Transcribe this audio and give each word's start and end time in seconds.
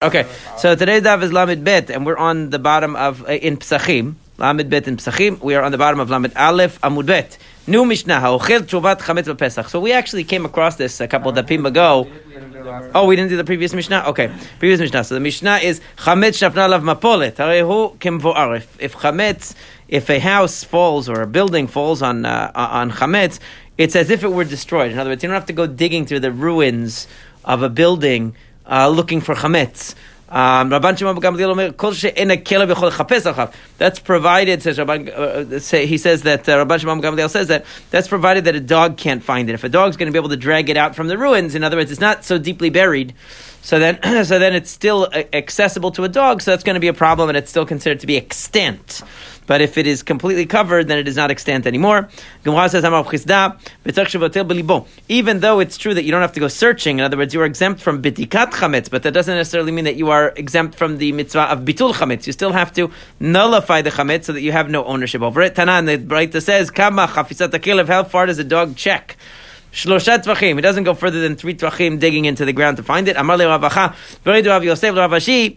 Okay, 0.00 0.28
so 0.58 0.76
today's 0.76 1.02
daf 1.02 1.24
is 1.24 1.32
Lamed 1.32 1.64
Bet, 1.64 1.90
and 1.90 2.06
we're 2.06 2.16
on 2.16 2.50
the 2.50 2.60
bottom 2.60 2.94
of 2.94 3.28
uh, 3.28 3.32
in 3.32 3.56
Psachim. 3.56 4.14
Lamed 4.36 4.70
Bet 4.70 4.86
in 4.86 4.96
Psachim. 4.96 5.40
We 5.40 5.56
are 5.56 5.62
on 5.64 5.72
the 5.72 5.78
bottom 5.78 5.98
of 5.98 6.08
Lamed 6.08 6.34
Aleph 6.36 6.80
Amud 6.82 7.06
Bet. 7.06 7.36
New 7.66 7.84
Mishnah. 7.84 8.20
Ha'ochel 8.20 8.60
trumat 8.60 9.00
chametz 9.00 9.36
Pesach. 9.36 9.68
So 9.68 9.80
we 9.80 9.90
actually 9.90 10.22
came 10.22 10.44
across 10.44 10.76
this 10.76 11.00
a 11.00 11.08
couple 11.08 11.36
of 11.36 11.44
dapim 11.44 11.66
ago. 11.66 12.06
Oh, 12.94 13.08
we 13.08 13.16
didn't 13.16 13.30
do 13.30 13.36
the 13.36 13.42
previous 13.42 13.74
Mishnah. 13.74 14.04
Okay, 14.10 14.32
previous 14.60 14.78
Mishnah. 14.78 15.02
So 15.02 15.16
the 15.16 15.20
Mishnah 15.20 15.56
is 15.56 15.80
chametz 15.96 16.48
shafna 16.48 16.70
lav 16.70 16.84
mapolet. 16.84 17.32
Harehu 17.32 17.98
kimvoar. 17.98 18.64
If 18.78 18.94
chametz, 18.94 19.56
if 19.88 20.08
a 20.10 20.20
house 20.20 20.62
falls 20.62 21.08
or 21.08 21.22
a 21.22 21.26
building 21.26 21.66
falls 21.66 22.02
on 22.02 22.24
uh, 22.24 22.52
on 22.54 22.92
chametz, 22.92 23.40
it's 23.76 23.96
as 23.96 24.10
if 24.10 24.22
it 24.22 24.30
were 24.30 24.44
destroyed. 24.44 24.92
In 24.92 24.98
other 25.00 25.10
words, 25.10 25.24
you 25.24 25.28
don't 25.28 25.34
have 25.34 25.46
to 25.46 25.52
go 25.52 25.66
digging 25.66 26.06
through 26.06 26.20
the 26.20 26.30
ruins 26.30 27.08
of 27.44 27.64
a 27.64 27.68
building 27.68 28.36
uh, 28.68 28.88
looking 28.88 29.20
for 29.20 29.34
chametz. 29.34 29.94
Um, 30.30 30.68
that's 30.68 30.90
provided, 34.00 34.62
says 34.62 34.78
Rabban, 34.78 35.08
uh, 35.08 35.58
say, 35.58 35.86
he 35.86 35.96
says 35.96 36.22
that 36.24 36.46
uh, 36.46 36.66
Rabban 36.66 36.80
Shimon 36.80 37.00
Gamliel 37.00 37.30
says 37.30 37.48
that 37.48 37.64
that's 37.90 38.08
provided 38.08 38.44
that 38.44 38.54
a 38.54 38.60
dog 38.60 38.98
can't 38.98 39.22
find 39.22 39.48
it. 39.48 39.54
If 39.54 39.64
a 39.64 39.70
dog's 39.70 39.96
going 39.96 40.08
to 40.08 40.12
be 40.12 40.18
able 40.18 40.28
to 40.28 40.36
drag 40.36 40.68
it 40.68 40.76
out 40.76 40.94
from 40.94 41.08
the 41.08 41.16
ruins, 41.16 41.54
in 41.54 41.64
other 41.64 41.78
words, 41.78 41.90
it's 41.90 42.00
not 42.00 42.26
so 42.26 42.36
deeply 42.36 42.68
buried, 42.68 43.14
so 43.62 43.78
then 43.78 43.98
so 44.24 44.38
then 44.38 44.54
it's 44.54 44.70
still 44.70 45.08
uh, 45.14 45.22
accessible 45.32 45.92
to 45.92 46.04
a 46.04 46.08
dog, 46.10 46.42
so 46.42 46.50
that's 46.50 46.64
going 46.64 46.74
to 46.74 46.80
be 46.80 46.88
a 46.88 46.94
problem, 46.94 47.30
and 47.30 47.38
it's 47.38 47.48
still 47.48 47.64
considered 47.64 48.00
to 48.00 48.06
be 48.06 48.18
extant. 48.18 49.02
But 49.48 49.60
if 49.62 49.76
it 49.78 49.86
is 49.86 50.04
completely 50.04 50.46
covered, 50.46 50.86
then 50.86 50.98
it 50.98 51.08
is 51.08 51.16
not 51.16 51.32
extant 51.32 51.66
anymore. 51.66 52.08
Gemara 52.44 52.68
says, 52.68 52.84
even 55.08 55.40
though 55.40 55.58
it's 55.58 55.78
true 55.78 55.94
that 55.94 56.04
you 56.04 56.12
don't 56.12 56.20
have 56.20 56.32
to 56.34 56.40
go 56.40 56.48
searching, 56.48 56.98
in 56.98 57.04
other 57.04 57.16
words, 57.16 57.34
you 57.34 57.40
are 57.40 57.46
exempt 57.46 57.80
from 57.80 58.00
bedikat 58.02 58.52
chametz, 58.52 58.90
but 58.90 59.02
that 59.02 59.12
doesn't 59.12 59.34
necessarily 59.34 59.72
mean 59.72 59.86
that 59.86 59.96
you 59.96 60.10
are 60.10 60.34
exempt 60.36 60.76
from 60.76 60.98
the 60.98 61.12
mitzvah 61.12 61.50
of 61.50 61.60
bitul 61.60 61.94
chametz. 61.94 62.26
You 62.26 62.32
still 62.34 62.52
have 62.52 62.72
to 62.74 62.92
nullify 63.18 63.80
the 63.82 63.90
chametz 63.90 64.24
so 64.24 64.34
that 64.34 64.42
you 64.42 64.52
have 64.52 64.68
no 64.68 64.84
ownership 64.84 65.22
over 65.22 65.40
it. 65.40 65.54
Tanan, 65.54 65.86
the 65.86 65.96
Braita 65.98 66.42
says, 66.42 66.70
kama 66.70 67.06
chafisat 67.06 67.88
how 67.88 68.04
far 68.04 68.26
does 68.26 68.38
a 68.38 68.44
dog 68.44 68.76
check? 68.76 69.16
Shloshat 69.72 70.24
tvachim. 70.24 70.58
It 70.58 70.62
doesn't 70.62 70.84
go 70.84 70.92
further 70.92 71.20
than 71.20 71.36
three 71.36 71.54
tvachim 71.54 71.98
digging 71.98 72.26
into 72.26 72.44
the 72.44 72.52
ground 72.52 72.76
to 72.76 72.82
find 72.82 73.08
it. 73.08 73.16
Amar 73.16 73.38
le 73.38 73.48
Rav 73.48 73.62
Yosef, 73.64 74.94
Ravashi, 74.94 75.56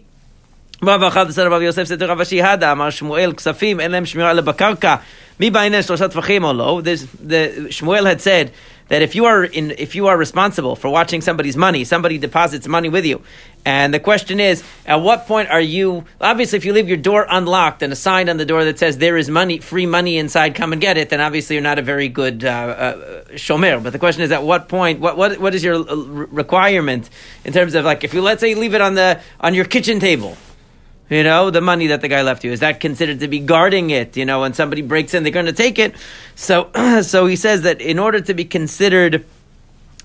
רב 0.83 1.03
אחד 1.03 1.27
בסדר 1.27 1.47
רב 1.47 1.61
יוסף 1.61 1.83
סתר 1.83 2.05
רב 2.11 2.21
הדה, 2.43 2.71
אמר 2.71 2.89
שמואל, 2.89 3.33
כספים, 3.33 3.79
אין 3.79 3.91
להם 3.91 4.05
שמירה 4.05 4.31
אלא 4.31 4.41
בקרקע. 4.41 4.95
מי 5.39 5.49
בעניין 5.49 5.83
שלושה 5.83 6.07
טפחים 6.07 6.43
או 6.43 6.53
לא? 6.53 6.81
שמואל 7.69 8.07
had 8.07 8.21
said 8.21 8.49
that 8.89 9.01
if 9.01 9.15
you 9.15 9.25
are 9.25 9.43
in, 9.43 9.71
if 9.71 9.95
you 9.95 10.07
are 10.07 10.17
responsible 10.17 10.75
for 10.75 10.89
watching 10.89 11.21
somebody's 11.21 11.57
money, 11.57 11.83
somebody 11.83 12.17
deposits 12.17 12.67
money 12.67 12.89
with 12.89 13.05
you, 13.05 13.21
and 13.65 13.93
the 13.93 13.99
question 13.99 14.39
is, 14.39 14.63
at 14.85 15.01
what 15.01 15.27
point 15.27 15.49
are 15.49 15.65
you? 15.75 16.05
Obviously, 16.21 16.57
if 16.57 16.63
you 16.63 16.71
leave 16.71 16.87
your 16.87 17.03
door 17.09 17.27
unlocked 17.29 17.83
and 17.83 17.91
a 17.91 17.97
sign 17.97 18.29
on 18.29 18.37
the 18.37 18.45
door 18.45 18.63
that 18.63 18.79
says 18.79 18.97
there 18.97 19.17
is 19.17 19.29
money, 19.29 19.57
free 19.59 19.85
money 19.85 20.17
inside, 20.17 20.55
come 20.55 20.71
and 20.71 20.81
get 20.81 20.95
it, 20.97 21.09
then 21.09 21.19
obviously 21.19 21.55
you're 21.55 21.69
not 21.71 21.77
a 21.77 21.81
very 21.81 22.07
good 22.07 22.45
uh, 22.45 22.49
uh, 22.49 22.95
shomer. 23.33 23.83
But 23.83 23.91
the 23.91 23.99
question 23.99 24.21
is, 24.23 24.31
at 24.31 24.43
what 24.43 24.69
point? 24.69 25.01
What 25.01 25.17
what 25.17 25.37
what 25.39 25.53
is 25.53 25.63
your 25.65 25.75
uh, 25.75 25.95
requirement 26.43 27.09
in 27.43 27.51
terms 27.51 27.75
of 27.75 27.83
like 27.83 28.05
if 28.05 28.13
you 28.13 28.21
let's 28.21 28.39
say 28.41 28.51
you 28.51 28.57
leave 28.57 28.73
it 28.73 28.81
on 28.81 28.93
the 28.95 29.19
on 29.41 29.53
your 29.53 29.65
kitchen 29.65 29.99
table? 29.99 30.37
You 31.12 31.24
know, 31.24 31.50
the 31.50 31.60
money 31.60 31.88
that 31.88 32.00
the 32.00 32.08
guy 32.08 32.22
left 32.22 32.44
you. 32.44 32.52
Is 32.52 32.60
that 32.60 32.80
considered 32.80 33.20
to 33.20 33.28
be 33.28 33.38
guarding 33.38 33.90
it? 33.90 34.16
You 34.16 34.24
know, 34.24 34.40
when 34.40 34.54
somebody 34.54 34.82
breaks 34.82 35.14
in, 35.14 35.22
they're 35.22 35.32
going 35.32 35.46
to 35.46 35.52
take 35.52 35.78
it. 35.78 35.94
So, 36.34 36.70
so 37.02 37.26
he 37.26 37.36
says 37.36 37.62
that 37.62 37.80
in 37.80 37.98
order 37.98 38.20
to 38.20 38.34
be 38.34 38.44
considered 38.44 39.24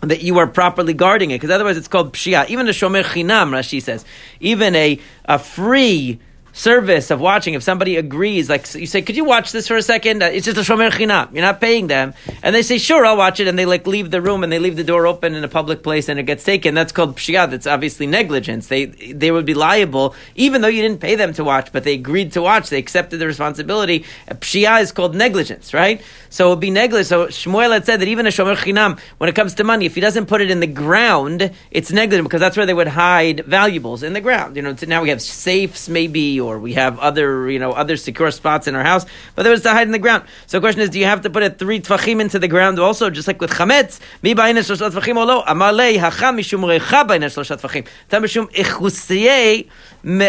that 0.02 0.22
you 0.22 0.38
are 0.38 0.48
properly 0.48 0.94
guarding 0.94 1.32
it, 1.32 1.36
because 1.36 1.50
otherwise 1.50 1.78
it's 1.78 1.88
called 1.88 2.14
pshia. 2.14 2.48
Even 2.50 2.68
a 2.68 2.72
shomer 2.72 3.04
chinam, 3.04 3.50
Rashi 3.50 3.82
says, 3.82 4.06
even 4.40 4.76
a, 4.76 5.00
a 5.26 5.40
free 5.40 6.20
service 6.58 7.12
of 7.12 7.22
watching, 7.22 7.54
if 7.54 7.62
somebody 7.62 7.98
agrees, 7.98 8.50
like 8.50 8.74
you 8.74 8.88
say, 8.88 9.02
could 9.02 9.16
you 9.16 9.24
watch 9.24 9.52
this 9.52 9.68
for 9.68 9.78
a 9.78 9.82
second? 9.82 10.24
Uh, 10.24 10.26
it's 10.26 10.46
just 10.46 10.58
a 10.58 10.62
shomer 10.62 10.90
chinam. 10.90 11.32
You're 11.32 11.44
not 11.44 11.62
paying 11.62 11.88
them. 11.88 12.16
And 12.42 12.56
they 12.56 12.64
say, 12.64 12.80
sure, 12.80 13.06
I'll 13.06 13.16
watch 13.16 13.40
it. 13.40 13.48
And 13.48 13.58
they 13.60 13.66
like 13.66 13.86
leave 13.86 14.10
the 14.10 14.22
room 14.22 14.44
and 14.44 14.52
they 14.52 14.58
leave 14.58 14.76
the 14.76 14.84
door 14.84 15.06
open 15.06 15.36
in 15.36 15.44
a 15.44 15.48
public 15.48 15.84
place 15.84 16.10
and 16.10 16.20
it 16.20 16.24
gets 16.24 16.44
taken. 16.44 16.74
That's 16.74 16.92
called 16.92 17.16
pshia. 17.16 17.50
That's 17.50 17.68
obviously 17.68 18.08
negligence. 18.08 18.68
They, 18.68 18.86
they 18.86 19.30
would 19.30 19.46
be 19.46 19.54
liable, 19.54 20.16
even 20.36 20.62
though 20.62 20.68
you 20.68 20.82
didn't 20.82 21.00
pay 21.00 21.16
them 21.16 21.32
to 21.34 21.44
watch, 21.44 21.72
but 21.72 21.84
they 21.84 21.94
agreed 21.94 22.32
to 22.34 22.42
watch. 22.42 22.70
They 22.70 22.80
accepted 22.80 23.20
the 23.20 23.28
responsibility. 23.28 24.06
Pshia 24.28 24.82
is 24.82 24.92
called 24.92 25.16
negligence, 25.16 25.74
right? 25.76 26.02
So 26.30 26.48
it 26.48 26.50
would 26.50 26.60
be 26.60 26.72
negligence. 26.72 27.10
So 27.10 27.28
Shmuel 27.28 27.72
had 27.72 27.86
said 27.86 28.02
that 28.02 28.08
even 28.08 28.26
a 28.26 28.30
shomer 28.30 28.56
chinam, 28.56 29.00
when 29.20 29.30
it 29.30 29.36
comes 29.36 29.54
to 29.56 29.64
money, 29.64 29.86
if 29.86 29.94
he 29.94 30.02
doesn't 30.02 30.26
put 30.26 30.42
it 30.42 30.50
in 30.50 30.60
the 30.60 30.68
ground, 30.68 31.52
it's 31.70 31.92
negligent 31.92 32.28
because 32.28 32.42
that's 32.42 32.58
where 32.58 32.66
they 32.66 32.74
would 32.74 32.88
hide 32.88 33.42
valuables 33.42 34.02
in 34.02 34.14
the 34.14 34.22
ground. 34.22 34.56
You 34.56 34.64
know, 34.64 34.76
now 34.88 35.04
we 35.04 35.10
have 35.10 35.22
safes 35.22 35.88
maybe, 35.88 36.42
or 36.48 36.60
we 36.60 36.74
have 36.74 36.98
other, 37.00 37.50
you 37.50 37.60
know, 37.60 37.72
other 37.72 37.98
secure 37.98 38.32
spots 38.32 38.68
in 38.68 38.76
our 38.76 38.84
house, 38.84 39.06
but 39.36 39.44
there 39.44 39.52
was 39.52 39.62
to 39.64 39.70
hide 39.70 39.88
in 39.88 39.92
the 39.92 40.00
ground. 40.00 40.24
So 40.48 40.58
the 40.58 40.62
question 40.62 40.82
is, 40.82 40.90
do 40.90 41.00
you 41.00 41.06
have 41.06 41.22
to 41.22 41.30
put 41.30 41.44
it 41.44 41.60
three 41.60 41.80
tfachim 41.80 42.20
into 42.22 42.40
the 42.40 42.48
ground 42.48 42.80
also, 42.80 43.10
just 43.10 43.28
like 43.28 43.42
with 43.42 43.52
chametz? 43.52 44.00
Mi 44.22 44.34
ba'ina 44.34 44.60
shloshat 44.60 44.92
tfachim 44.92 45.18
or 45.18 45.26
lo? 45.26 45.44
Amalei 45.44 45.98
hacham 45.98 46.38
mishum 46.38 46.62
recha 46.66 47.08
ba'ina 47.08 47.28
shloshat 47.28 47.62
tfachim. 47.62 47.88
Tam 48.10 48.24
mishum 48.24 48.52
echusiyei 48.54 49.68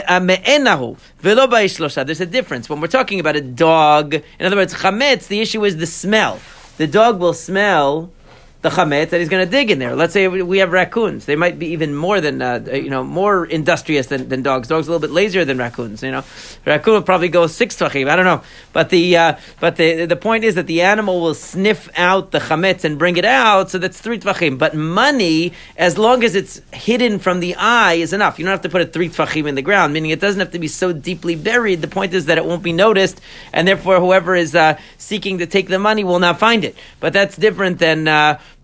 uh, 0.09 0.21
me'enahu 0.21 0.97
velo 1.21 1.47
ba'ishlosha. 1.47 2.05
There's 2.05 2.21
a 2.21 2.27
difference 2.27 2.69
when 2.69 2.81
we're 2.81 2.89
talking 2.89 3.21
about 3.21 3.37
a 3.37 3.41
dog. 3.41 4.15
In 4.15 4.47
other 4.47 4.57
words, 4.57 4.75
chametz. 4.75 5.29
The 5.29 5.41
issue 5.41 5.65
is 5.65 5.77
the 5.77 5.87
smell. 5.87 6.41
The 6.79 6.87
dog 6.87 7.19
will 7.19 7.35
smell 7.35 8.13
the 8.61 8.71
chametz 8.71 9.11
that 9.11 9.21
he's 9.21 9.29
going 9.29 9.45
to 9.45 9.51
dig 9.51 9.71
in 9.71 9.79
there. 9.79 9.95
Let's 9.95 10.13
say 10.13 10.27
we 10.27 10.59
have 10.59 10.73
raccoons; 10.73 11.27
they 11.27 11.37
might 11.37 11.61
be 11.61 11.69
even 11.69 11.95
more 11.95 12.21
than 12.21 12.43
uh, 12.43 12.61
you 12.73 12.91
know 12.91 13.05
more 13.05 13.47
industrious 13.47 14.09
than, 14.09 14.29
than 14.29 14.43
dogs. 14.43 14.67
Dogs 14.67 14.89
a 14.89 14.91
little 14.91 15.07
bit 15.07 15.13
lazier 15.13 15.45
than 15.45 15.59
raccoons. 15.59 16.03
You 16.03 16.11
know, 16.11 16.25
raccoon 16.67 16.95
will 16.95 17.03
probably 17.03 17.29
go 17.29 17.47
six 17.47 17.77
tvachim. 17.77 18.09
I 18.09 18.17
don't 18.17 18.25
know, 18.25 18.43
but 18.73 18.91
the 18.91 19.17
uh, 19.17 19.37
but 19.61 19.77
the 19.77 20.07
the 20.07 20.17
point 20.17 20.43
is 20.43 20.57
that 20.57 20.67
the 20.67 20.83
animal 20.83 21.21
will 21.21 21.35
sniff 21.35 21.89
out 21.97 22.33
the 22.33 22.41
chametz 22.41 22.83
and 22.83 22.99
bring 22.99 23.17
it 23.17 23.25
out, 23.25 23.71
so 23.71 23.79
that's 23.79 24.01
three 24.01 24.19
tvachim. 24.19 24.59
But 24.59 24.75
money, 24.75 25.53
as 25.77 25.97
long 25.97 26.25
as 26.25 26.35
it's 26.35 26.61
hidden 26.73 27.21
from 27.21 27.39
the 27.39 27.55
eye, 27.55 27.95
is 27.95 28.13
enough. 28.13 28.41
You 28.41 28.45
don't 28.45 28.53
have 28.53 28.63
to 28.63 28.69
put 28.69 28.83
a 28.83 28.87
three 28.87 29.09
tvachim 29.09 29.47
in 29.47 29.55
the 29.55 29.63
ground, 29.63 29.93
meaning 29.93 30.11
it 30.11 30.21
doesn't 30.21 30.41
have 30.41 30.51
to 30.51 30.59
be 30.59 30.69
so 30.69 30.93
deeply 30.93 31.37
buried. 31.37 31.81
The 31.81 31.89
point 31.89 32.13
is 32.13 32.27
that 32.27 32.39
it 32.39 32.45
won't 32.45 32.65
be 32.65 32.73
noticed, 32.73 33.21
and 33.53 33.69
therefore 33.69 34.01
whoever 34.01 34.35
is 34.35 34.57
uh, 34.57 34.81
seeking 34.97 35.39
to 35.39 35.47
take 35.47 35.69
the 35.69 35.79
money 35.79 36.03
will 36.03 36.19
not 36.19 36.41
find 36.41 36.65
it. 36.65 36.75
But 36.99 37.13
that's 37.13 37.37
different 37.37 37.79
than 37.79 38.09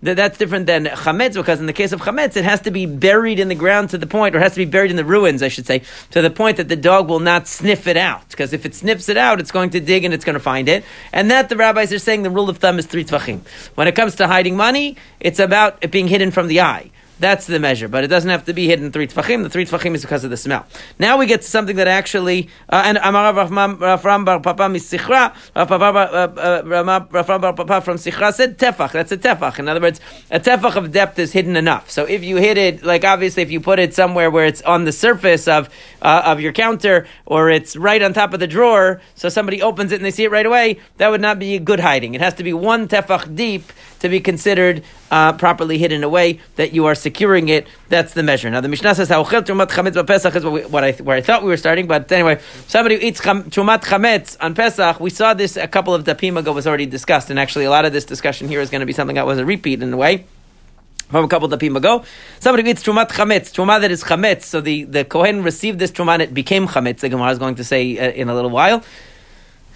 uh, 0.06 0.14
that's 0.14 0.38
different 0.38 0.66
than 0.66 0.86
chametz 0.86 1.34
because 1.34 1.60
in 1.60 1.66
the 1.66 1.72
case 1.72 1.92
of 1.92 2.00
chametz, 2.00 2.36
it 2.36 2.44
has 2.44 2.60
to 2.62 2.70
be 2.70 2.86
buried 2.86 3.38
in 3.38 3.48
the 3.48 3.54
ground 3.54 3.90
to 3.90 3.98
the 3.98 4.06
point, 4.06 4.34
or 4.34 4.40
has 4.40 4.54
to 4.54 4.64
be 4.64 4.70
buried 4.70 4.90
in 4.90 4.96
the 4.96 5.04
ruins, 5.04 5.42
I 5.42 5.48
should 5.48 5.66
say, 5.66 5.82
to 6.10 6.22
the 6.22 6.30
point 6.30 6.56
that 6.58 6.68
the 6.68 6.76
dog 6.76 7.08
will 7.08 7.20
not 7.20 7.48
sniff 7.48 7.86
it 7.86 7.96
out. 7.96 8.28
Because 8.28 8.52
if 8.52 8.66
it 8.66 8.74
sniffs 8.74 9.08
it 9.08 9.16
out, 9.16 9.40
it's 9.40 9.50
going 9.50 9.70
to 9.70 9.80
dig 9.80 10.04
and 10.04 10.12
it's 10.12 10.24
going 10.24 10.34
to 10.34 10.40
find 10.40 10.68
it. 10.68 10.84
And 11.12 11.30
that 11.30 11.48
the 11.48 11.56
rabbis 11.56 11.92
are 11.92 11.98
saying 11.98 12.22
the 12.22 12.30
rule 12.30 12.48
of 12.48 12.58
thumb 12.58 12.78
is 12.78 12.86
three 12.86 13.04
tvachim. 13.04 13.40
When 13.74 13.88
it 13.88 13.94
comes 13.94 14.16
to 14.16 14.26
hiding 14.26 14.56
money, 14.56 14.96
it's 15.20 15.38
about 15.38 15.78
it 15.82 15.90
being 15.90 16.08
hidden 16.08 16.30
from 16.30 16.48
the 16.48 16.60
eye. 16.60 16.90
That's 17.20 17.46
the 17.46 17.60
measure, 17.60 17.86
but 17.86 18.02
it 18.02 18.08
doesn't 18.08 18.28
have 18.28 18.44
to 18.46 18.52
be 18.52 18.66
hidden 18.66 18.90
three 18.90 19.06
tfachim. 19.06 19.44
The 19.44 19.50
three 19.50 19.64
tfachim 19.64 19.94
is 19.94 20.02
because 20.02 20.24
of 20.24 20.30
the 20.30 20.36
smell. 20.36 20.66
Now 20.98 21.16
we 21.16 21.26
get 21.26 21.42
to 21.42 21.48
something 21.48 21.76
that 21.76 21.86
actually, 21.86 22.48
uh, 22.68 22.82
and 22.84 22.98
Amar 22.98 23.32
Rafram 23.32 24.24
Bar 24.24 24.40
Papa 24.40 24.64
Misichra, 24.64 25.32
Rafram 25.54 27.40
Bar 27.40 27.52
Papa 27.52 27.80
from 27.82 27.98
Sichra 27.98 28.34
said 28.34 28.58
tefach. 28.58 28.90
That's 28.90 29.12
a 29.12 29.16
tefach. 29.16 29.60
In 29.60 29.68
other 29.68 29.80
words, 29.80 30.00
a 30.30 30.40
tefach 30.40 30.74
of 30.74 30.90
depth 30.90 31.18
is 31.20 31.32
hidden 31.32 31.56
enough. 31.56 31.88
So 31.88 32.04
if 32.04 32.24
you 32.24 32.36
hit 32.36 32.58
it, 32.58 32.82
like 32.82 33.04
obviously 33.04 33.44
if 33.44 33.50
you 33.50 33.60
put 33.60 33.78
it 33.78 33.94
somewhere 33.94 34.28
where 34.28 34.46
it's 34.46 34.62
on 34.62 34.84
the 34.84 34.92
surface 34.92 35.46
of 35.46 35.68
uh, 36.02 36.22
of 36.24 36.40
your 36.40 36.52
counter 36.52 37.06
or 37.26 37.48
it's 37.48 37.76
right 37.76 38.02
on 38.02 38.12
top 38.12 38.34
of 38.34 38.40
the 38.40 38.48
drawer, 38.48 39.00
so 39.14 39.28
somebody 39.28 39.62
opens 39.62 39.92
it 39.92 39.96
and 39.96 40.04
they 40.04 40.10
see 40.10 40.24
it 40.24 40.32
right 40.32 40.46
away, 40.46 40.80
that 40.96 41.10
would 41.10 41.20
not 41.20 41.38
be 41.38 41.60
good 41.60 41.78
hiding. 41.78 42.14
It 42.14 42.20
has 42.20 42.34
to 42.34 42.42
be 42.42 42.52
one 42.52 42.88
tefach 42.88 43.36
deep 43.36 43.72
to 44.00 44.08
be 44.08 44.20
considered 44.20 44.82
uh, 45.14 45.32
properly 45.32 45.78
hidden 45.78 46.02
away, 46.02 46.40
that 46.56 46.72
you 46.72 46.86
are 46.86 46.96
securing 46.96 47.48
it. 47.48 47.68
That's 47.88 48.14
the 48.14 48.24
measure. 48.24 48.50
Now 48.50 48.60
the 48.60 48.68
Mishnah 48.68 48.96
says 48.96 49.08
"Ha'ochel 49.10 49.42
trumat 49.42 49.70
chametz 49.70 50.04
Pesach" 50.04 50.34
is 50.34 50.42
what, 50.42 50.52
we, 50.52 50.62
what 50.64 50.82
I 50.82 50.90
where 50.94 51.16
I 51.16 51.20
thought 51.20 51.44
we 51.44 51.50
were 51.50 51.56
starting, 51.56 51.86
but 51.86 52.10
anyway, 52.10 52.40
somebody 52.66 52.96
who 52.96 53.06
eats 53.06 53.20
trumat 53.20 53.84
chametz 53.84 54.36
on 54.40 54.56
Pesach. 54.56 54.98
We 54.98 55.10
saw 55.10 55.32
this 55.32 55.56
a 55.56 55.68
couple 55.68 55.94
of 55.94 56.02
dapim 56.02 56.36
ago 56.36 56.50
was 56.52 56.66
already 56.66 56.86
discussed, 56.86 57.30
and 57.30 57.38
actually 57.38 57.64
a 57.64 57.70
lot 57.70 57.84
of 57.84 57.92
this 57.92 58.04
discussion 58.04 58.48
here 58.48 58.60
is 58.60 58.70
going 58.70 58.80
to 58.80 58.86
be 58.86 58.92
something 58.92 59.14
that 59.14 59.24
was 59.24 59.38
a 59.38 59.44
repeat 59.44 59.84
in 59.84 59.92
a 59.92 59.96
way 59.96 60.26
from 61.10 61.24
a 61.24 61.28
couple 61.28 61.52
of 61.52 61.60
dapim 61.60 61.76
ago. 61.76 62.04
Somebody 62.40 62.68
eats 62.68 62.82
trumat 62.82 63.10
chametz, 63.10 63.52
truma 63.54 63.80
that 63.82 63.92
is 63.92 64.02
chametz. 64.02 64.42
So 64.42 64.60
the, 64.60 64.82
the 64.82 65.04
kohen 65.04 65.44
received 65.44 65.78
this 65.78 65.92
truma 65.92 66.14
and 66.14 66.22
it 66.22 66.34
became 66.34 66.66
chametz. 66.66 67.00
The 67.00 67.08
Gemara 67.08 67.30
is 67.30 67.38
going 67.38 67.54
to 67.54 67.62
say 67.62 67.96
uh, 67.96 68.10
in 68.10 68.28
a 68.28 68.34
little 68.34 68.50
while 68.50 68.82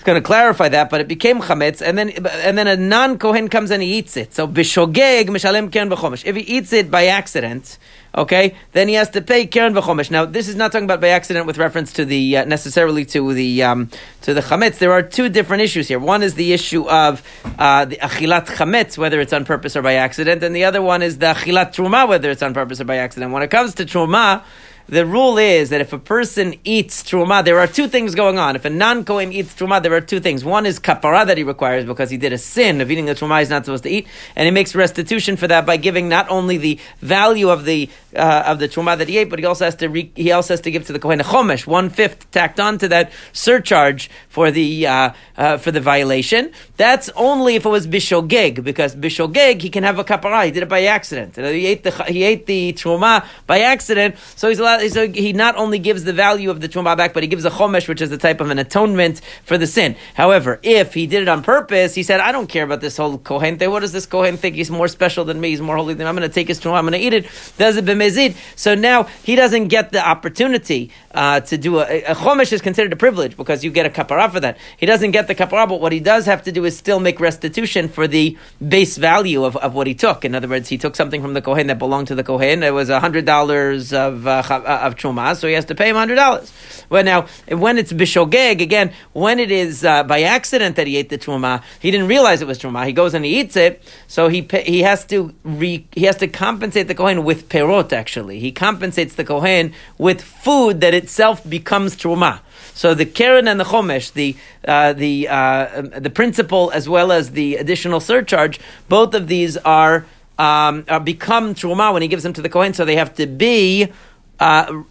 going 0.05 0.21
to 0.21 0.25
clarify 0.25 0.69
that, 0.69 0.91
but 0.91 1.01
it 1.01 1.09
became 1.09 1.41
chametz, 1.41 1.83
and 1.83 1.99
then 1.99 2.11
and 2.11 2.57
then 2.57 2.67
a 2.67 2.77
non 2.77 3.19
kohen 3.19 3.49
comes 3.49 3.71
and 3.71 3.83
he 3.83 3.99
eats 3.99 4.17
it. 4.17 4.35
So 4.35 4.47
bishogeg 4.47 5.27
mishalem 5.27 5.73
keren 5.73 5.91
v'chomesh. 5.91 6.25
If 6.25 6.37
he 6.37 6.43
eats 6.43 6.73
it 6.73 6.91
by 6.91 7.07
accident, 7.07 7.79
okay, 8.15 8.55
then 8.73 8.89
he 8.89 8.95
has 8.95 9.11
to 9.11 9.21
pay 9.21 9.47
keren 9.47 9.75
v'chomesh. 9.75 10.11
Now 10.11 10.25
this 10.25 10.49
is 10.49 10.57
not 10.57 10.73
talking 10.73 10.85
about 10.85 11.01
by 11.01 11.09
accident 11.09 11.47
with 11.47 11.59
reference 11.59 11.93
to 11.95 12.05
the 12.05 12.39
uh, 12.39 12.45
necessarily 12.45 13.05
to 13.07 13.35
the 13.35 13.63
um, 13.65 13.91
to 14.23 14.35
the 14.35 14.41
chametz. 14.41 14.79
There 14.79 14.93
are 14.93 15.03
two 15.03 15.29
different 15.29 15.63
issues 15.63 15.89
here. 15.89 15.99
One 15.99 16.23
is 16.23 16.35
the 16.35 16.53
issue 16.53 16.89
of 16.89 17.23
uh, 17.59 17.85
the 17.87 17.97
achilat 17.97 18.47
chametz, 18.47 18.97
whether 18.97 19.21
it's 19.21 19.33
on 19.33 19.45
purpose 19.45 19.77
or 19.77 19.83
by 19.83 19.95
accident, 19.95 20.43
and 20.43 20.55
the 20.55 20.65
other 20.65 20.81
one 20.81 21.03
is 21.03 21.19
the 21.19 21.27
achilat 21.27 21.75
truma, 21.75 22.09
whether 22.09 22.31
it's 22.31 22.43
on 22.43 22.55
purpose 22.55 22.81
or 22.81 22.85
by 22.85 22.97
accident. 22.97 23.33
When 23.33 23.43
it 23.43 23.51
comes 23.51 23.75
to 23.75 23.85
truma 23.85 24.45
the 24.89 25.05
rule 25.05 25.37
is 25.37 25.69
that 25.69 25.83
if 25.83 25.93
a 25.93 25.99
person 25.99 26.55
eats 26.65 27.03
truma, 27.03 27.45
there 27.45 27.59
are 27.59 27.67
two 27.67 27.89
things 27.89 28.15
going 28.15 28.39
on. 28.39 28.57
If 28.57 28.65
a 28.65 28.71
non-Kohen 28.71 29.33
eats 29.33 29.55
truma, 29.55 29.83
there 29.83 29.93
are 29.93 30.01
two 30.01 30.19
things. 30.19 30.45
One 30.45 30.65
is 30.65 30.81
kapara 30.81 31.27
that 31.27 31.37
he 31.37 31.45
requires 31.45 31.85
because 31.85 32.09
he 32.09 32.17
did 32.17 32.33
a 32.33 32.39
sin 32.39 32.81
of 32.81 32.91
eating 32.91 33.05
the 33.05 33.15
truma 33.15 33.41
he's 33.41 33.51
not 33.51 33.67
supposed 33.67 33.83
to 33.83 33.91
eat, 33.91 34.09
and 34.35 34.47
he 34.47 34.51
makes 34.51 34.75
restitution 34.75 35.37
for 35.37 35.47
that 35.47 35.67
by 35.67 35.77
giving 35.77 36.09
not 36.09 36.31
only 36.31 36.57
the 36.57 36.79
value 37.01 37.51
of 37.51 37.67
the 37.67 37.91
uh, 38.17 38.45
of 38.47 38.59
the 38.59 38.69
truma 38.69 38.97
that 38.97 39.09
he 39.09 39.19
ate, 39.19 39.29
but 39.29 39.39
he 39.39 39.45
also 39.45 39.67
has 39.67 39.75
to 39.77 39.89
re- 39.89 40.11
he 40.17 40.33
also 40.33 40.55
has 40.55 40.63
to 40.63 40.71
give 40.71 40.87
to 40.87 40.95
the 40.95 40.99
Kohen 40.99 41.21
a 41.21 41.25
chomesh, 41.25 41.67
one 41.67 41.91
fifth 41.91 42.31
tacked 42.31 42.59
on 42.59 42.79
to 42.79 42.89
that 42.89 43.13
surcharge 43.35 44.09
for 44.31 44.51
the 44.51 44.87
uh, 44.87 45.11
uh, 45.37 45.59
for 45.59 45.71
the 45.71 45.81
violation. 45.81 46.51
That's 46.79 47.11
only 47.11 47.57
if 47.57 47.67
it 47.67 47.69
was 47.69 47.87
bishogeg, 47.87 48.65
because 48.65 48.97
bishogeg 48.97 49.61
he 49.61 49.69
can 49.69 49.85
have 49.85 49.99
a 49.99 50.05
kapara. 50.05 50.47
He 50.47 50.51
did 50.51 50.63
it 50.63 50.69
by 50.69 50.85
accident. 50.85 51.37
He 51.37 51.67
ate 51.67 51.83
the 51.83 51.91
he 52.05 52.23
ate 52.25 52.47
the 52.47 52.73
truma 52.73 53.27
by 53.47 53.61
accident, 53.61 54.17
so 54.35 54.49
he's 54.49 54.59
allowed. 54.59 54.78
So 54.89 55.09
he 55.09 55.33
not 55.33 55.57
only 55.57 55.79
gives 55.79 56.05
the 56.05 56.13
value 56.13 56.51
of 56.51 56.61
the 56.61 56.69
truma 56.69 56.97
back, 56.97 57.15
but 57.15 57.23
he 57.23 57.29
gives 57.29 57.45
a 57.45 57.51
chomesh, 57.51 57.89
which 57.89 58.01
is 58.01 58.11
the 58.11 58.19
type 58.19 58.41
of 58.41 58.51
an 58.51 58.59
atonement 58.59 59.21
for 59.45 59.59
the 59.59 59.67
sin. 59.67 59.97
However, 60.15 60.61
if 60.63 60.95
he 60.95 61.07
did 61.07 61.23
it 61.23 61.29
on 61.29 61.43
purpose, 61.43 61.95
he 61.95 62.03
said, 62.03 62.21
"I 62.21 62.33
don't 62.33 62.49
care 62.49 62.65
about 62.65 62.81
this 62.81 62.97
whole 62.97 63.19
kohen 63.19 63.59
thing. 63.59 63.71
What 63.71 63.81
does 63.81 63.93
this 63.93 64.07
kohen 64.07 64.37
think? 64.37 64.57
He's 64.57 64.71
more 64.71 64.89
special 64.89 65.25
than 65.25 65.41
me. 65.41 65.51
He's 65.51 65.61
more 65.61 65.77
holy 65.77 65.95
than 65.95 66.05
me. 66.05 66.09
I'm 66.09 66.17
going 66.17 66.29
to 66.29 66.35
take 66.35 66.49
his 66.49 66.61
truma. 66.61 66.79
I'm 66.79 66.85
going 66.85 67.01
to 67.01 67.07
eat 67.07 67.13
it." 67.13 67.27
Does 67.59 67.77
it 67.77 67.85
b'mezid? 67.85 68.37
So 68.57 68.75
now 68.75 69.05
he 69.23 69.37
doesn't 69.37 69.69
get 69.69 69.93
the 69.93 70.07
opportunity 70.07 70.91
uh, 71.13 71.41
to 71.41 71.59
do 71.59 71.81
a, 71.81 72.03
a 72.05 72.15
chomesh 72.15 72.53
is 72.53 72.63
considered 72.63 72.93
a 72.93 72.97
privilege 72.97 73.37
because 73.37 73.65
you 73.65 73.71
get 73.71 73.87
a 73.87 73.91
kapara 73.91 74.31
for 74.31 74.41
that. 74.41 74.59
He 74.77 74.87
doesn't 74.87 75.11
get 75.11 75.27
the 75.27 75.35
kapara, 75.35 75.69
but 75.69 75.81
what 75.81 75.93
he 75.93 76.01
does 76.01 76.27
have 76.27 76.43
to 76.45 76.53
do 76.53 76.65
is 76.65 76.77
still 76.77 77.01
make 77.01 77.21
restitution 77.21 77.89
for 77.89 78.07
the 78.07 78.37
base 78.67 78.97
value 78.97 79.45
of, 79.45 79.57
of 79.57 79.75
what 79.75 79.87
he 79.87 79.95
took. 79.95 80.25
In 80.25 80.35
other 80.35 80.49
words, 80.49 80.69
he 80.69 80.79
took 80.79 80.95
something 80.97 81.23
from 81.23 81.35
the 81.35 81.43
kohen 81.43 81.67
that 81.69 81.79
belonged 81.79 82.09
to 82.09 82.15
the 82.15 82.25
kohen. 82.25 82.63
It 82.63 82.73
was 82.73 82.89
a 82.91 83.01
hundred 83.01 83.25
dollars 83.25 83.93
of 83.93 84.27
uh, 84.27 84.43
of 84.73 84.97
truma, 84.97 85.37
so 85.37 85.47
he 85.47 85.55
has 85.55 85.65
to 85.67 85.75
pay 85.75 85.89
him 85.89 85.97
hundred 85.97 86.17
dollars. 86.17 86.53
Well, 86.89 87.05
now 87.05 87.27
when 87.49 87.79
it's 87.79 87.93
bishogeg 87.93 88.61
again, 88.61 88.93
when 89.13 89.39
it 89.39 89.51
is 89.51 89.85
uh, 89.85 90.05
by 90.05 90.23
accident 90.23 90.77
that 90.77 90.87
he 90.87 90.97
ate 90.97 91.09
the 91.09 91.19
truma, 91.19 91.63
he 91.81 91.91
didn't 91.91 92.09
realize 92.09 92.41
it 92.41 92.49
was 92.49 92.59
truma. 92.59 92.87
He 92.87 92.93
goes 92.93 93.15
and 93.15 93.25
he 93.25 93.41
eats 93.41 93.57
it, 93.57 93.83
so 94.07 94.29
he 94.29 94.49
he 94.65 94.83
has 94.83 95.05
to 95.07 95.35
re, 95.45 95.87
he 95.93 96.05
has 96.05 96.17
to 96.17 96.29
compensate 96.29 96.89
the 96.89 96.95
kohen 96.95 97.25
with 97.25 97.49
perot. 97.49 97.93
Actually, 97.93 98.39
he 98.39 98.53
compensates 98.53 99.15
the 99.15 99.25
kohen 99.25 99.73
with 99.99 100.23
food 100.23 100.81
that 100.81 100.95
itself 100.95 101.49
becomes 101.49 101.97
truma. 101.97 102.41
So 102.75 102.95
the 102.95 103.07
keren 103.07 103.49
and 103.49 103.59
the 103.59 103.65
chomesh, 103.65 104.13
the 104.13 104.37
uh, 104.65 104.93
the 104.93 105.29
uh, 105.29 105.83
the 105.99 106.11
principal 106.11 106.71
as 106.71 106.89
well 106.89 107.11
as 107.11 107.33
the 107.33 107.57
additional 107.57 107.99
surcharge, 107.99 108.61
both 108.89 109.15
of 109.15 109.27
these 109.27 109.57
are, 109.57 110.07
um, 110.39 110.85
become 111.03 111.55
truma 111.55 111.93
when 111.93 112.03
he 112.03 112.09
gives 112.09 112.23
them 112.23 112.33
to 112.35 112.43
the 112.43 112.49
kohen. 112.49 112.75
So 112.75 112.85
they 112.85 112.97
have 112.97 113.15
to 113.17 113.27
be. 113.27 113.93
Uh, 114.41 114.85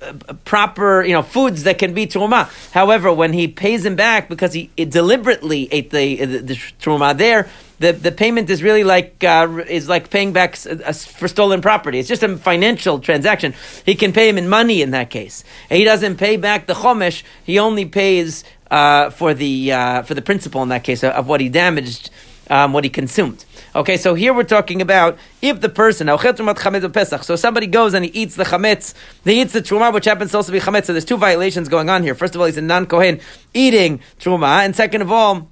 proper, 0.43 1.03
you 1.03 1.13
know, 1.13 1.21
foods 1.21 1.63
that 1.63 1.77
can 1.77 1.93
be 1.93 2.05
truma. 2.05 2.49
However, 2.73 3.13
when 3.13 3.31
he 3.31 3.47
pays 3.47 3.85
him 3.85 3.95
back 3.95 4.27
because 4.27 4.51
he 4.51 4.69
deliberately 4.75 5.69
ate 5.71 5.89
the, 5.89 6.25
the, 6.25 6.37
the 6.39 6.53
truma 6.81 7.17
there, 7.17 7.47
the, 7.79 7.93
the 7.93 8.11
payment 8.11 8.49
is 8.49 8.63
really 8.63 8.83
like 8.83 9.23
uh, 9.23 9.63
is 9.67 9.87
like 9.87 10.09
paying 10.09 10.33
back 10.33 10.55
for 10.55 11.27
stolen 11.27 11.61
property. 11.61 11.99
It's 11.99 12.09
just 12.09 12.23
a 12.23 12.37
financial 12.37 12.99
transaction. 12.99 13.53
He 13.85 13.95
can 13.95 14.13
pay 14.13 14.27
him 14.27 14.37
in 14.37 14.49
money 14.49 14.81
in 14.81 14.91
that 14.91 15.09
case. 15.09 15.43
And 15.69 15.77
he 15.77 15.85
doesn't 15.85 16.17
pay 16.17 16.37
back 16.37 16.67
the 16.67 16.73
chomesh. 16.73 17.23
He 17.43 17.59
only 17.59 17.85
pays 17.85 18.43
uh, 18.71 19.11
for 19.11 19.33
the 19.33 19.71
uh, 19.71 20.01
for 20.03 20.13
the 20.13 20.21
principal 20.21 20.63
in 20.63 20.69
that 20.69 20.83
case 20.83 21.03
of, 21.03 21.13
of 21.13 21.27
what 21.27 21.39
he 21.39 21.49
damaged, 21.49 22.09
um, 22.49 22.73
what 22.73 22.83
he 22.83 22.89
consumed. 22.89 23.45
Okay, 23.77 23.97
so 23.97 24.15
here 24.15 24.33
we're 24.33 24.41
talking 24.41 24.81
about 24.81 25.19
if 25.39 25.61
the 25.61 25.69
person 25.69 26.07
so 26.07 27.35
somebody 27.35 27.67
goes 27.67 27.93
and 27.93 28.03
he 28.03 28.09
eats 28.11 28.35
the 28.35 28.43
chametz, 28.43 28.95
he 29.23 29.39
eats 29.39 29.53
the 29.53 29.61
truma, 29.61 29.93
which 29.93 30.05
happens 30.05 30.31
to 30.31 30.37
also 30.37 30.51
be 30.51 30.59
chametz. 30.59 30.85
So 30.85 30.93
there's 30.93 31.05
two 31.05 31.15
violations 31.15 31.69
going 31.69 31.87
on 31.87 32.01
here. 32.01 32.15
First 32.15 32.33
of 32.33 32.41
all, 32.41 32.47
he's 32.47 32.57
a 32.57 32.61
non 32.63 32.87
kohen 32.87 33.19
eating 33.53 33.99
truma, 34.19 34.65
and 34.65 34.75
second 34.75 35.03
of 35.03 35.11
all 35.11 35.51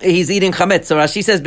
he's 0.00 0.30
eating 0.30 0.52
chametz. 0.52 0.84
So 0.84 0.96
Rashi 0.96 1.24
says. 1.24 1.40